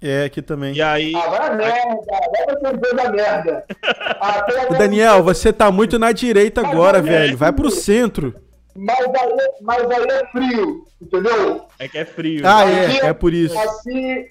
[0.05, 0.75] É, aqui também.
[0.75, 1.13] E aí.
[1.15, 3.63] Ah, vai merda, vai você da merda.
[4.19, 4.45] Ah,
[4.77, 7.37] Daniel, você tá muito na direita agora, velho.
[7.37, 8.35] Vai pro centro.
[8.75, 11.61] Mas aí, mas aí é frio, entendeu?
[11.79, 12.41] É que é frio.
[12.45, 13.57] Ah, é, é por isso.
[13.57, 14.25] Assim,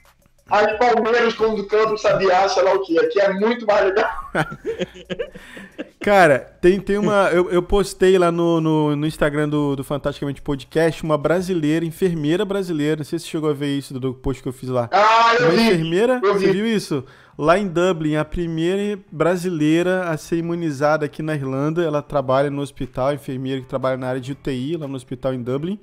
[0.53, 2.99] as Palmeiras quando cantam Sabiá, sei lá o que.
[2.99, 4.11] Aqui é muito mais legal.
[5.99, 7.31] Cara, tem, tem uma.
[7.31, 12.45] Eu, eu postei lá no, no, no, Instagram do, do Fantasticamente Podcast uma brasileira, enfermeira
[12.45, 12.97] brasileira.
[12.97, 14.91] Não sei se você chegou a ver isso do post que eu fiz lá.
[14.93, 15.63] Ah, eu uma vi.
[15.63, 17.03] enfermeira, eu você viu isso?
[17.39, 21.83] Lá em Dublin, a primeira brasileira a ser imunizada aqui na Irlanda.
[21.83, 25.43] Ela trabalha no hospital, enfermeira que trabalha na área de UTI, lá no hospital em
[25.43, 25.81] Dublin.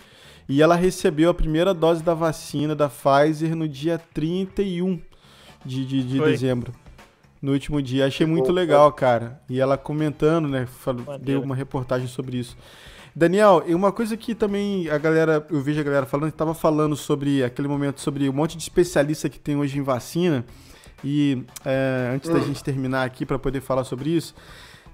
[0.50, 5.00] E ela recebeu a primeira dose da vacina da Pfizer no dia 31
[5.64, 6.74] de, de, de dezembro.
[7.40, 8.08] No último dia.
[8.08, 9.40] Achei muito legal, cara.
[9.48, 10.66] E ela comentando, né?
[10.66, 12.58] Falou, deu uma reportagem sobre isso.
[13.16, 16.96] Daniel, e uma coisa que também a galera, eu vejo a galera falando, estava falando
[16.96, 20.44] sobre aquele momento, sobre um monte de especialista que tem hoje em vacina.
[21.04, 22.44] E é, antes da hum.
[22.44, 24.34] gente terminar aqui para poder falar sobre isso,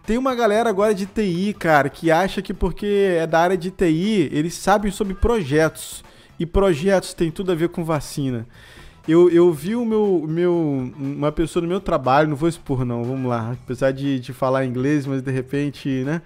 [0.05, 2.85] tem uma galera agora de TI, cara, que acha que porque
[3.17, 6.03] é da área de TI, eles sabem sobre projetos.
[6.39, 8.45] E projetos tem tudo a ver com vacina.
[9.07, 13.03] Eu, eu vi o meu, meu, uma pessoa no meu trabalho, não vou expor não,
[13.03, 16.21] vamos lá, apesar de, de falar inglês, mas de repente, né?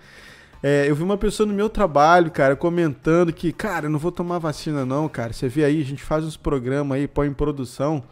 [0.62, 4.12] É, eu vi uma pessoa no meu trabalho, cara, comentando que, cara, eu não vou
[4.12, 5.32] tomar vacina não, cara.
[5.32, 8.04] Você vê aí, a gente faz uns programas aí, põe em produção.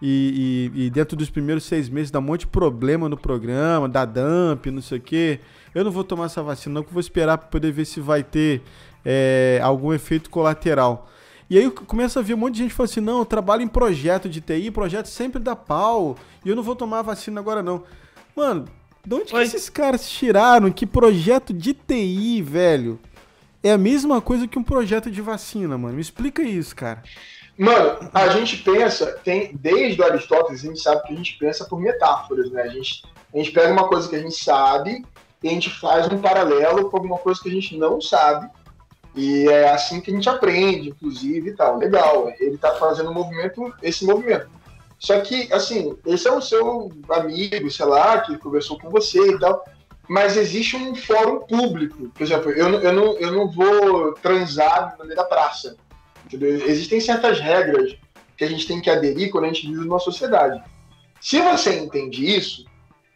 [0.00, 3.88] E, e, e, dentro dos primeiros seis meses dá um monte de problema no programa,
[3.88, 5.40] dá dump, não sei o quê.
[5.74, 8.00] Eu não vou tomar essa vacina, não, que eu vou esperar para poder ver se
[8.00, 8.62] vai ter
[9.04, 11.08] é, algum efeito colateral.
[11.50, 13.68] E aí começa a ver um monte de gente falando assim: não, eu trabalho em
[13.68, 17.62] projeto de TI, projeto sempre dá pau, e eu não vou tomar a vacina agora
[17.62, 17.82] não.
[18.36, 18.66] Mano,
[19.04, 23.00] de onde que esses caras tiraram que projeto de TI, velho,
[23.62, 25.94] é a mesma coisa que um projeto de vacina, mano?
[25.94, 27.02] Me explica isso, cara.
[27.58, 31.64] Mano, a gente pensa, tem desde o Aristóteles, a gente sabe que a gente pensa
[31.64, 32.62] por metáforas, né?
[32.62, 33.02] A gente,
[33.34, 35.04] a gente pega uma coisa que a gente sabe
[35.42, 38.48] e a gente faz um paralelo com alguma coisa que a gente não sabe.
[39.16, 41.78] E é assim que a gente aprende, inclusive, e tal.
[41.78, 44.48] Legal, ele tá fazendo um movimento, esse movimento.
[44.96, 49.38] Só que, assim, esse é o seu amigo, sei lá, que conversou com você e
[49.38, 49.64] tal,
[50.08, 52.08] mas existe um fórum público.
[52.10, 55.76] Por exemplo, eu, eu, não, eu não vou transar no meio da praça
[56.28, 56.68] Entendeu?
[56.68, 57.96] Existem certas regras
[58.36, 60.62] que a gente tem que aderir quando a gente vive numa sociedade.
[61.20, 62.64] Se você entende isso,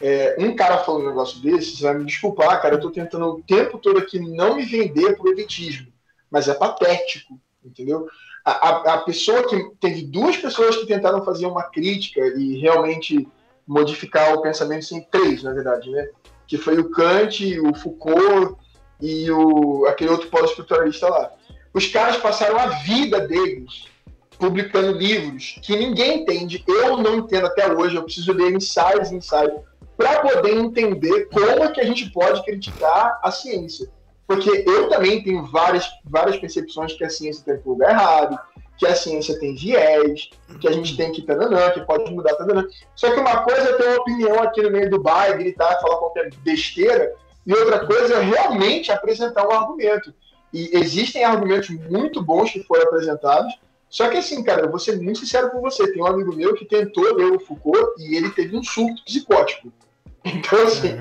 [0.00, 3.26] é, um cara falando um negócio desse, você vai me desculpar, cara, eu tô tentando
[3.26, 5.92] o tempo todo aqui não me vender por elitismo,
[6.28, 8.08] mas é patético, entendeu?
[8.44, 9.70] a, a, a pessoa que.
[9.80, 13.28] Teve duas pessoas que tentaram fazer uma crítica e realmente
[13.66, 16.08] modificar o pensamento, sim, três, na verdade, né?
[16.46, 18.56] Que foi o Kant, o Foucault
[19.00, 21.32] e o, aquele outro pós-estruturalista lá.
[21.74, 23.90] Os caras passaram a vida deles
[24.38, 29.60] publicando livros que ninguém entende, eu não entendo até hoje, eu preciso ler ensaios ensaios
[29.96, 33.88] para poder entender como é que a gente pode criticar a ciência.
[34.26, 38.38] Porque eu também tenho várias, várias percepções que a ciência tem tudo errado,
[38.78, 40.30] que a ciência tem viés,
[40.60, 42.66] que a gente tem que tananã, que pode mudar tananã.
[42.96, 45.98] Só que uma coisa é ter uma opinião aqui no meio do bar, gritar, falar
[45.98, 47.14] qualquer besteira,
[47.46, 50.12] e outra coisa é realmente apresentar um argumento.
[50.52, 53.52] E existem argumentos muito bons que foram apresentados,
[53.88, 55.92] só que assim, cara, eu vou ser muito sincero com você.
[55.92, 59.72] Tem um amigo meu que tentou ler o Foucault e ele teve um surto psicótico.
[60.24, 60.94] Então, assim,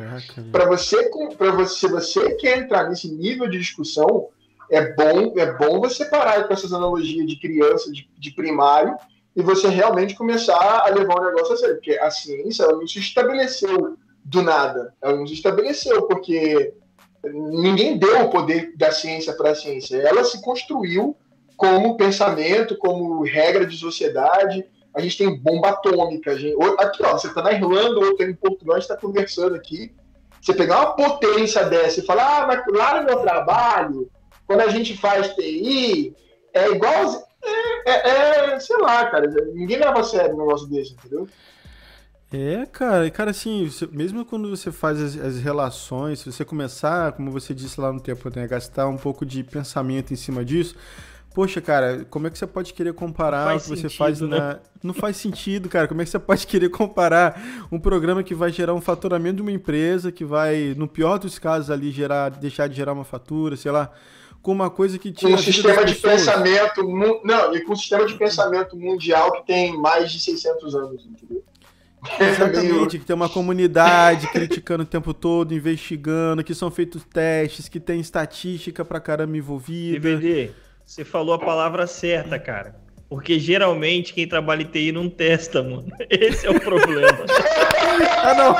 [0.51, 1.07] para você,
[1.37, 4.29] para você, você quer entrar nesse nível de discussão,
[4.67, 8.97] é bom, é bom você parar com essas analogias de criança, de, de primário,
[9.35, 11.75] e você realmente começar a levar o negócio a sério.
[11.75, 13.95] Porque a ciência ela não se estabeleceu
[14.25, 14.93] do nada.
[14.99, 16.73] Ela não se estabeleceu porque
[17.23, 19.97] ninguém deu o poder da ciência para a ciência.
[19.97, 21.15] Ela se construiu
[21.55, 24.65] como pensamento, como regra de sociedade.
[24.93, 26.37] A gente tem bomba atômica.
[26.37, 26.55] Gente...
[26.79, 29.93] Aqui, ó, você está na Irlanda ou está em Portugal, a gente está conversando aqui.
[30.41, 34.09] Você pegar uma potência dessa e falar, ah, mas lá no meu trabalho,
[34.47, 36.15] quando a gente faz TI,
[36.53, 37.29] é igual.
[37.85, 39.27] É, é, é sei lá, cara.
[39.53, 41.27] Ninguém leva a sério um negócio desse, entendeu?
[42.31, 46.45] É, cara, e cara, assim, você, mesmo quando você faz as, as, relações, se você
[46.45, 50.45] começar, como você disse lá no tempo, né, gastar um pouco de pensamento em cima
[50.45, 50.75] disso,
[51.33, 54.37] Poxa, cara, como é que você pode querer comparar o que você faz né?
[54.37, 54.59] na.
[54.83, 55.87] Não faz sentido, cara.
[55.87, 59.41] Como é que você pode querer comparar um programa que vai gerar um faturamento de
[59.41, 63.55] uma empresa, que vai, no pior dos casos, ali, gerar, deixar de gerar uma fatura,
[63.55, 63.91] sei lá,
[64.41, 65.31] com uma coisa que tinha.
[65.31, 66.83] Com um sistema de pensamento.
[67.23, 71.41] Não, e com um sistema de pensamento mundial que tem mais de 600 anos, entendeu?
[72.19, 77.79] Exatamente, que tem uma comunidade criticando o tempo todo, investigando, que são feitos testes, que
[77.79, 79.99] tem estatística pra caramba envolvida.
[79.99, 80.49] DVD.
[80.85, 82.75] Você falou a palavra certa, cara.
[83.07, 85.85] Porque geralmente quem trabalha em TI não testa, mano.
[86.09, 87.09] Esse é o problema.
[88.23, 88.55] ah, não.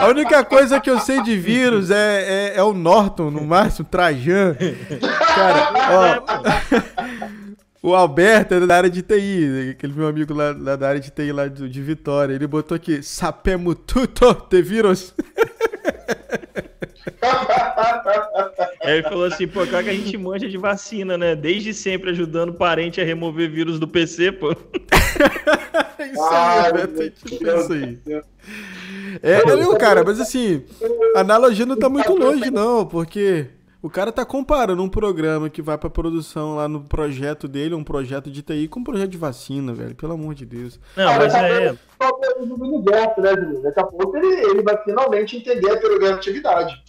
[0.00, 3.88] A única coisa que eu sei de vírus é, é, é o Norton, no máximo,
[3.90, 4.56] Trajan.
[5.34, 7.41] Cara, ó.
[7.82, 11.10] O Alberto é da área de TI, aquele meu amigo lá, lá da área de
[11.10, 12.32] TI lá de, de Vitória.
[12.32, 15.12] Ele botou aqui, sapemo tudo de vírus.
[18.84, 21.34] Aí ele falou assim, pô, claro que a gente manja de vacina, né?
[21.34, 24.52] Desde sempre ajudando parente a remover vírus do PC, pô.
[25.98, 27.98] isso aí, Beto, tipo isso aí.
[29.22, 30.64] É, não, cara, mas assim,
[31.16, 33.46] a analogia não tá muito longe, não, porque
[33.82, 37.82] o cara tá comparando um programa que vai pra produção lá no projeto dele, um
[37.82, 39.96] projeto de TI, com um projeto de vacina, velho.
[39.96, 40.78] Pelo amor de Deus.
[40.96, 41.72] Não, mas é.
[41.72, 41.78] Né,
[43.64, 46.80] Daqui a pouco ele, ele vai finalmente entender a progressividade.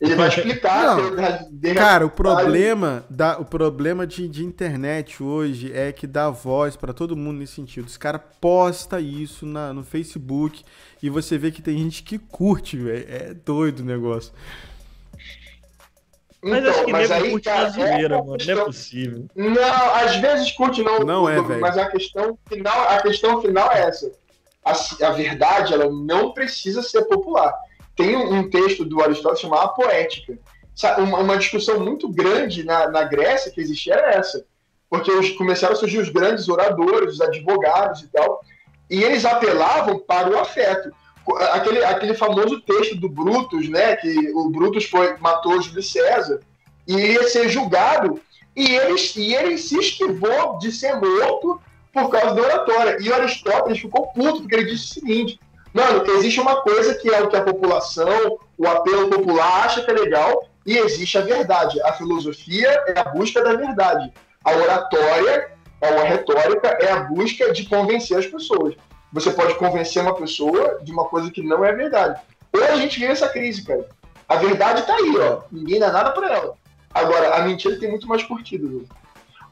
[0.00, 0.96] Ele vai explicar.
[0.96, 6.74] Não, cara, o problema, da, o problema de, de internet hoje é que dá voz
[6.74, 7.86] para todo mundo nesse sentido.
[7.86, 10.64] Os caras posta isso na, no Facebook
[11.02, 13.04] e você vê que tem gente que curte, velho.
[13.06, 14.32] É doido o negócio.
[16.42, 18.36] Mas então, acho que mas aí, curte cara, brasileira, é mano.
[18.36, 18.54] Questão...
[18.54, 19.26] Não é possível.
[19.36, 21.00] Não, às vezes curte não.
[21.00, 21.60] Não é, velho.
[21.60, 24.10] Mas a questão final, a questão final é essa.
[24.64, 24.72] A,
[25.06, 27.54] a verdade, ela não precisa ser popular
[28.00, 30.38] tem um texto do Aristóteles chamado A Poética.
[30.98, 34.42] Uma, uma discussão muito grande na, na Grécia que existia era essa.
[34.88, 38.40] Porque os, começaram a surgir os grandes oradores, os advogados e tal,
[38.88, 40.90] e eles apelavam para o afeto.
[41.36, 46.40] Aquele, aquele famoso texto do Brutus, né, que o Brutus foi, matou Júlio César,
[46.86, 48.20] e ia ser julgado,
[48.56, 51.60] e ele, e ele se esquivou de ser morto
[51.92, 52.98] por causa da oratória.
[53.00, 55.40] E Aristóteles ficou puto, porque ele disse o seguinte:
[55.72, 59.90] Mano, existe uma coisa que é o que a população, o apelo popular acha que
[59.90, 61.80] é legal, e existe a verdade.
[61.82, 64.12] A filosofia é a busca da verdade.
[64.44, 68.74] A oratória, ou a retórica, é a busca de convencer as pessoas.
[69.12, 72.20] Você pode convencer uma pessoa de uma coisa que não é verdade.
[72.52, 73.88] Hoje a gente vive essa crise, cara.
[74.28, 75.42] A verdade tá aí, ó.
[75.50, 76.54] Ninguém dá nada pra ela.
[76.92, 78.86] Agora, a mentira tem muito mais curtido, viu?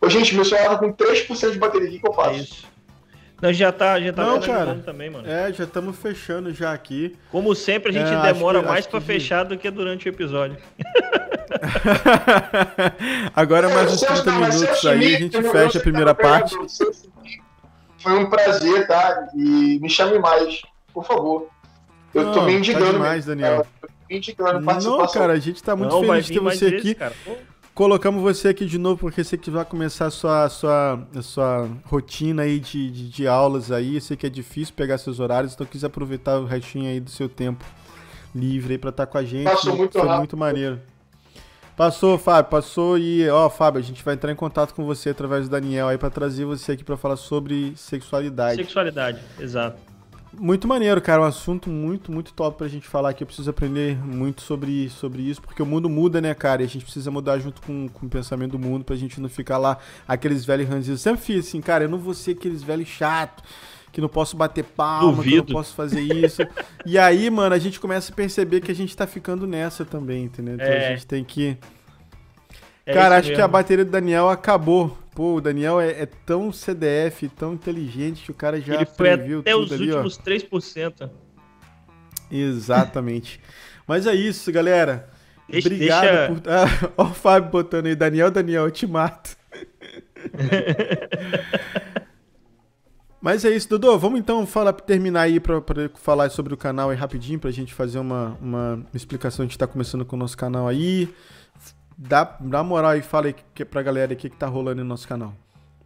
[0.00, 2.30] Ô, gente, meu celular tá com 3% de bateria aqui que eu faço.
[2.30, 2.66] É isso.
[3.40, 4.82] Não, já tá, já tá Não, cara.
[4.84, 5.28] também, mano.
[5.28, 7.16] É, já estamos fechando já aqui.
[7.30, 10.56] Como sempre, a gente é, demora que, mais para fechar do que durante o episódio.
[13.34, 16.56] Agora mais uns 30 minutos aí, a gente fecha a primeira parte.
[18.08, 19.28] Foi um prazer, tá?
[19.34, 20.62] E me chame mais,
[20.94, 21.48] por favor.
[22.14, 22.86] Eu Não, tô me indigando.
[22.86, 23.66] Tá demais, Daniel.
[24.08, 26.96] me indicando Não, cara, a gente tá muito Não, feliz de ter você aqui.
[26.98, 27.38] Esse,
[27.74, 31.22] colocamos você aqui de novo porque você que vai começar a sua, a sua, a
[31.22, 33.96] sua rotina aí de, de, de, aulas aí.
[33.96, 37.10] Eu sei que é difícil pegar seus horários, então quis aproveitar o restinho aí do
[37.10, 37.64] seu tempo
[38.34, 39.44] livre aí pra estar tá com a gente.
[39.44, 40.18] Passou muito Foi rápido.
[40.18, 40.80] muito maneiro.
[41.78, 45.44] Passou, Fábio, passou e, ó, Fábio, a gente vai entrar em contato com você através
[45.44, 48.56] do Daniel aí para trazer você aqui para falar sobre sexualidade.
[48.56, 49.80] Sexualidade, exato.
[50.36, 51.22] Muito maneiro, cara.
[51.22, 53.22] Um assunto muito, muito top pra gente falar aqui.
[53.22, 56.62] Eu preciso aprender muito sobre, sobre isso, porque o mundo muda, né, cara?
[56.62, 59.28] E a gente precisa mudar junto com, com o pensamento do mundo pra gente não
[59.28, 61.00] ficar lá aqueles velhos ranzinhos.
[61.00, 63.40] Sempre fiz assim, cara, eu não vou ser aqueles velhos chato
[63.98, 65.42] que não posso bater palma, Duvido.
[65.46, 66.40] que não posso fazer isso.
[66.86, 70.22] e aí, mano, a gente começa a perceber que a gente tá ficando nessa também,
[70.22, 70.54] entendeu?
[70.54, 70.86] Então É.
[70.86, 71.58] a gente tem que.
[72.86, 73.44] É cara, acho que mesmo.
[73.44, 74.96] a bateria do Daniel acabou.
[75.16, 79.10] Pô, o Daniel é, é tão CDF, tão inteligente que o cara já Ele foi
[79.10, 79.96] até os ali, ó.
[79.96, 81.10] últimos 3%.
[82.30, 83.40] Exatamente.
[83.84, 85.10] Mas é isso, galera.
[85.50, 86.42] Deixa- Obrigado deixa- por.
[86.48, 87.96] Ah, ó o Fábio botando aí.
[87.96, 89.36] Daniel, Daniel, eu te mato.
[93.20, 93.98] Mas é isso, Dodô.
[93.98, 95.60] Vamos então falar, terminar aí pra
[95.96, 99.44] falar sobre o canal aí rapidinho, pra gente fazer uma, uma explicação.
[99.44, 101.12] A gente tá começando com o nosso canal aí.
[101.96, 105.06] Dá, dá moral aí, fala aí que, pra galera aqui que tá rolando no nosso
[105.08, 105.34] canal.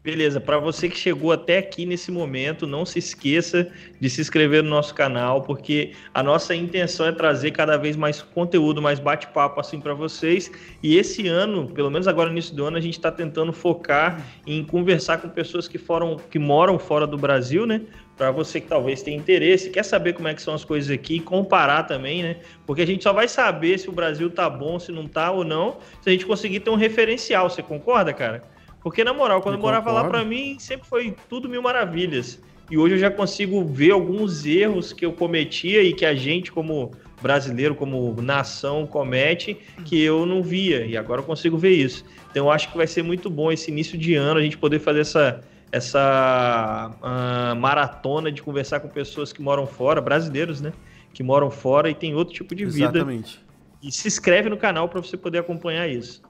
[0.05, 3.71] Beleza, para você que chegou até aqui nesse momento, não se esqueça
[4.01, 8.21] de se inscrever no nosso canal, porque a nossa intenção é trazer cada vez mais
[8.21, 10.51] conteúdo, mais bate-papo assim para vocês.
[10.83, 14.21] E esse ano, pelo menos agora no início do ano, a gente está tentando focar
[14.45, 17.83] em conversar com pessoas que foram, que moram fora do Brasil, né?
[18.17, 21.21] Para você que talvez tenha interesse, quer saber como é que são as coisas aqui,
[21.21, 22.39] comparar também, né?
[22.67, 25.45] Porque a gente só vai saber se o Brasil tá bom, se não tá ou
[25.45, 27.49] não, se a gente conseguir ter um referencial.
[27.49, 28.51] Você concorda, cara?
[28.83, 32.41] Porque, na moral, quando Eu morava lá, pra mim, sempre foi tudo mil maravilhas.
[32.71, 36.51] E hoje eu já consigo ver alguns erros que eu cometia e que a gente,
[36.51, 36.91] como
[37.21, 40.85] brasileiro, como nação, comete, que eu não via.
[40.85, 42.05] E agora eu consigo ver isso.
[42.31, 44.81] Então eu acho que vai ser muito bom esse início de ano a gente poder
[44.81, 50.73] fazer essa, essa ah, maratona de conversar com pessoas que moram fora, brasileiros, né?
[51.13, 52.99] Que moram fora e tem outro tipo de vida.
[52.99, 53.39] Exatamente.
[53.83, 56.23] E se inscreve no canal para você poder acompanhar isso.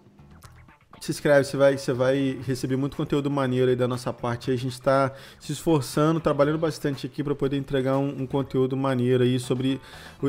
[1.02, 4.52] Se inscreve, você vai, você vai receber muito conteúdo maneiro aí da nossa parte.
[4.52, 5.10] A gente está
[5.40, 9.80] se esforçando, trabalhando bastante aqui para poder entregar um, um conteúdo maneiro aí sobre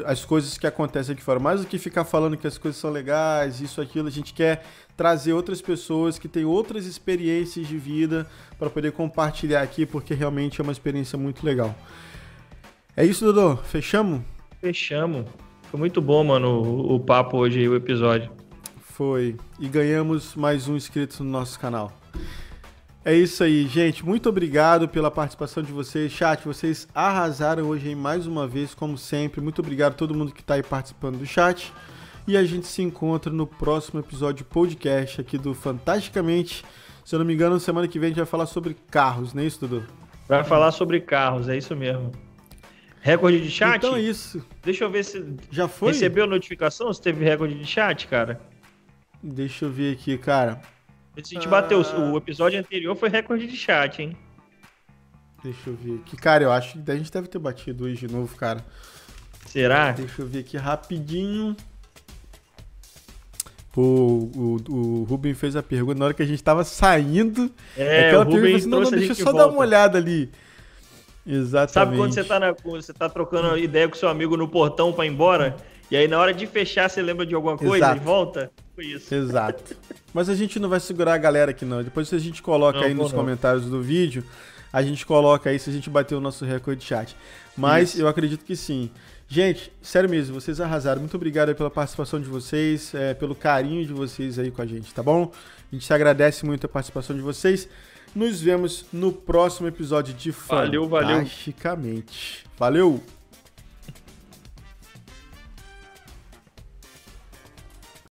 [0.04, 1.40] as coisas que acontecem aqui fora.
[1.40, 4.66] Mais do que ficar falando que as coisas são legais, isso, aquilo, a gente quer
[4.98, 8.26] trazer outras pessoas que têm outras experiências de vida
[8.58, 11.76] para poder compartilhar aqui, porque realmente é uma experiência muito legal.
[12.98, 13.58] É isso, Dodô?
[13.58, 14.22] Fechamos?
[14.60, 15.28] Fechamos.
[15.70, 18.32] Foi muito bom, mano, o, o papo hoje, o episódio.
[18.94, 19.36] Foi.
[19.60, 21.92] E ganhamos mais um inscrito no nosso canal.
[23.04, 24.06] É isso aí, gente.
[24.06, 26.12] Muito obrigado pela participação de vocês.
[26.12, 29.42] Chat, vocês arrasaram hoje aí mais uma vez, como sempre.
[29.42, 31.74] Muito obrigado a todo mundo que está aí participando do chat.
[32.28, 36.64] E a gente se encontra no próximo episódio podcast aqui do Fantasticamente.
[37.04, 39.42] Se eu não me engano, semana que vem a gente vai falar sobre carros, não
[39.42, 39.88] é isso, Dudu?
[40.28, 42.12] Vai falar sobre carros, é isso mesmo.
[43.02, 43.78] Recorde de chat?
[43.78, 44.46] Então é isso.
[44.62, 45.94] Deixa eu ver se Já foi?
[45.94, 48.53] recebeu a notificação, se teve recorde de chat, cara.
[49.24, 50.62] Deixa eu ver aqui, cara.
[51.16, 51.50] A gente Ah.
[51.50, 54.18] bateu, o episódio anterior foi recorde de chat, hein?
[55.44, 56.16] Deixa eu ver aqui.
[56.18, 58.66] Cara, eu acho que a gente deve ter batido hoje de novo, cara.
[59.46, 59.92] Será?
[59.92, 61.56] Deixa eu ver aqui rapidinho.
[63.76, 67.52] O, o, o Ruben fez a pergunta na hora que a gente tava saindo.
[67.76, 69.60] É, Aquela o pergunta assim, não, não, deixa eu só de dar uma volta.
[69.60, 70.30] olhada ali.
[71.26, 71.74] Exatamente.
[71.74, 75.06] Sabe quando você tá, na, você tá trocando ideia com seu amigo no portão pra
[75.06, 75.56] ir embora?
[75.94, 77.98] E aí na hora de fechar você lembra de alguma coisa Exato.
[77.98, 78.52] e volta?
[78.74, 79.14] Foi isso.
[79.14, 79.78] Exato.
[80.12, 81.84] Mas a gente não vai segurar a galera aqui, não.
[81.84, 83.20] Depois se a gente coloca Não, aí nos não.
[83.20, 84.24] comentários do vídeo,
[84.72, 87.16] a gente coloca aí se a gente bater o nosso recorde de chat.
[87.56, 88.02] Mas Isso.
[88.02, 88.90] eu acredito que sim.
[89.28, 91.00] Gente, sério mesmo, vocês arrasaram.
[91.00, 94.66] Muito obrigado aí pela participação de vocês, é, pelo carinho de vocês aí com a
[94.66, 95.32] gente, tá bom?
[95.72, 97.70] A gente se agradece muito a participação de vocês.
[98.16, 101.24] Nos vemos no próximo episódio de Valeu, valeu.
[102.58, 103.23] Valeu!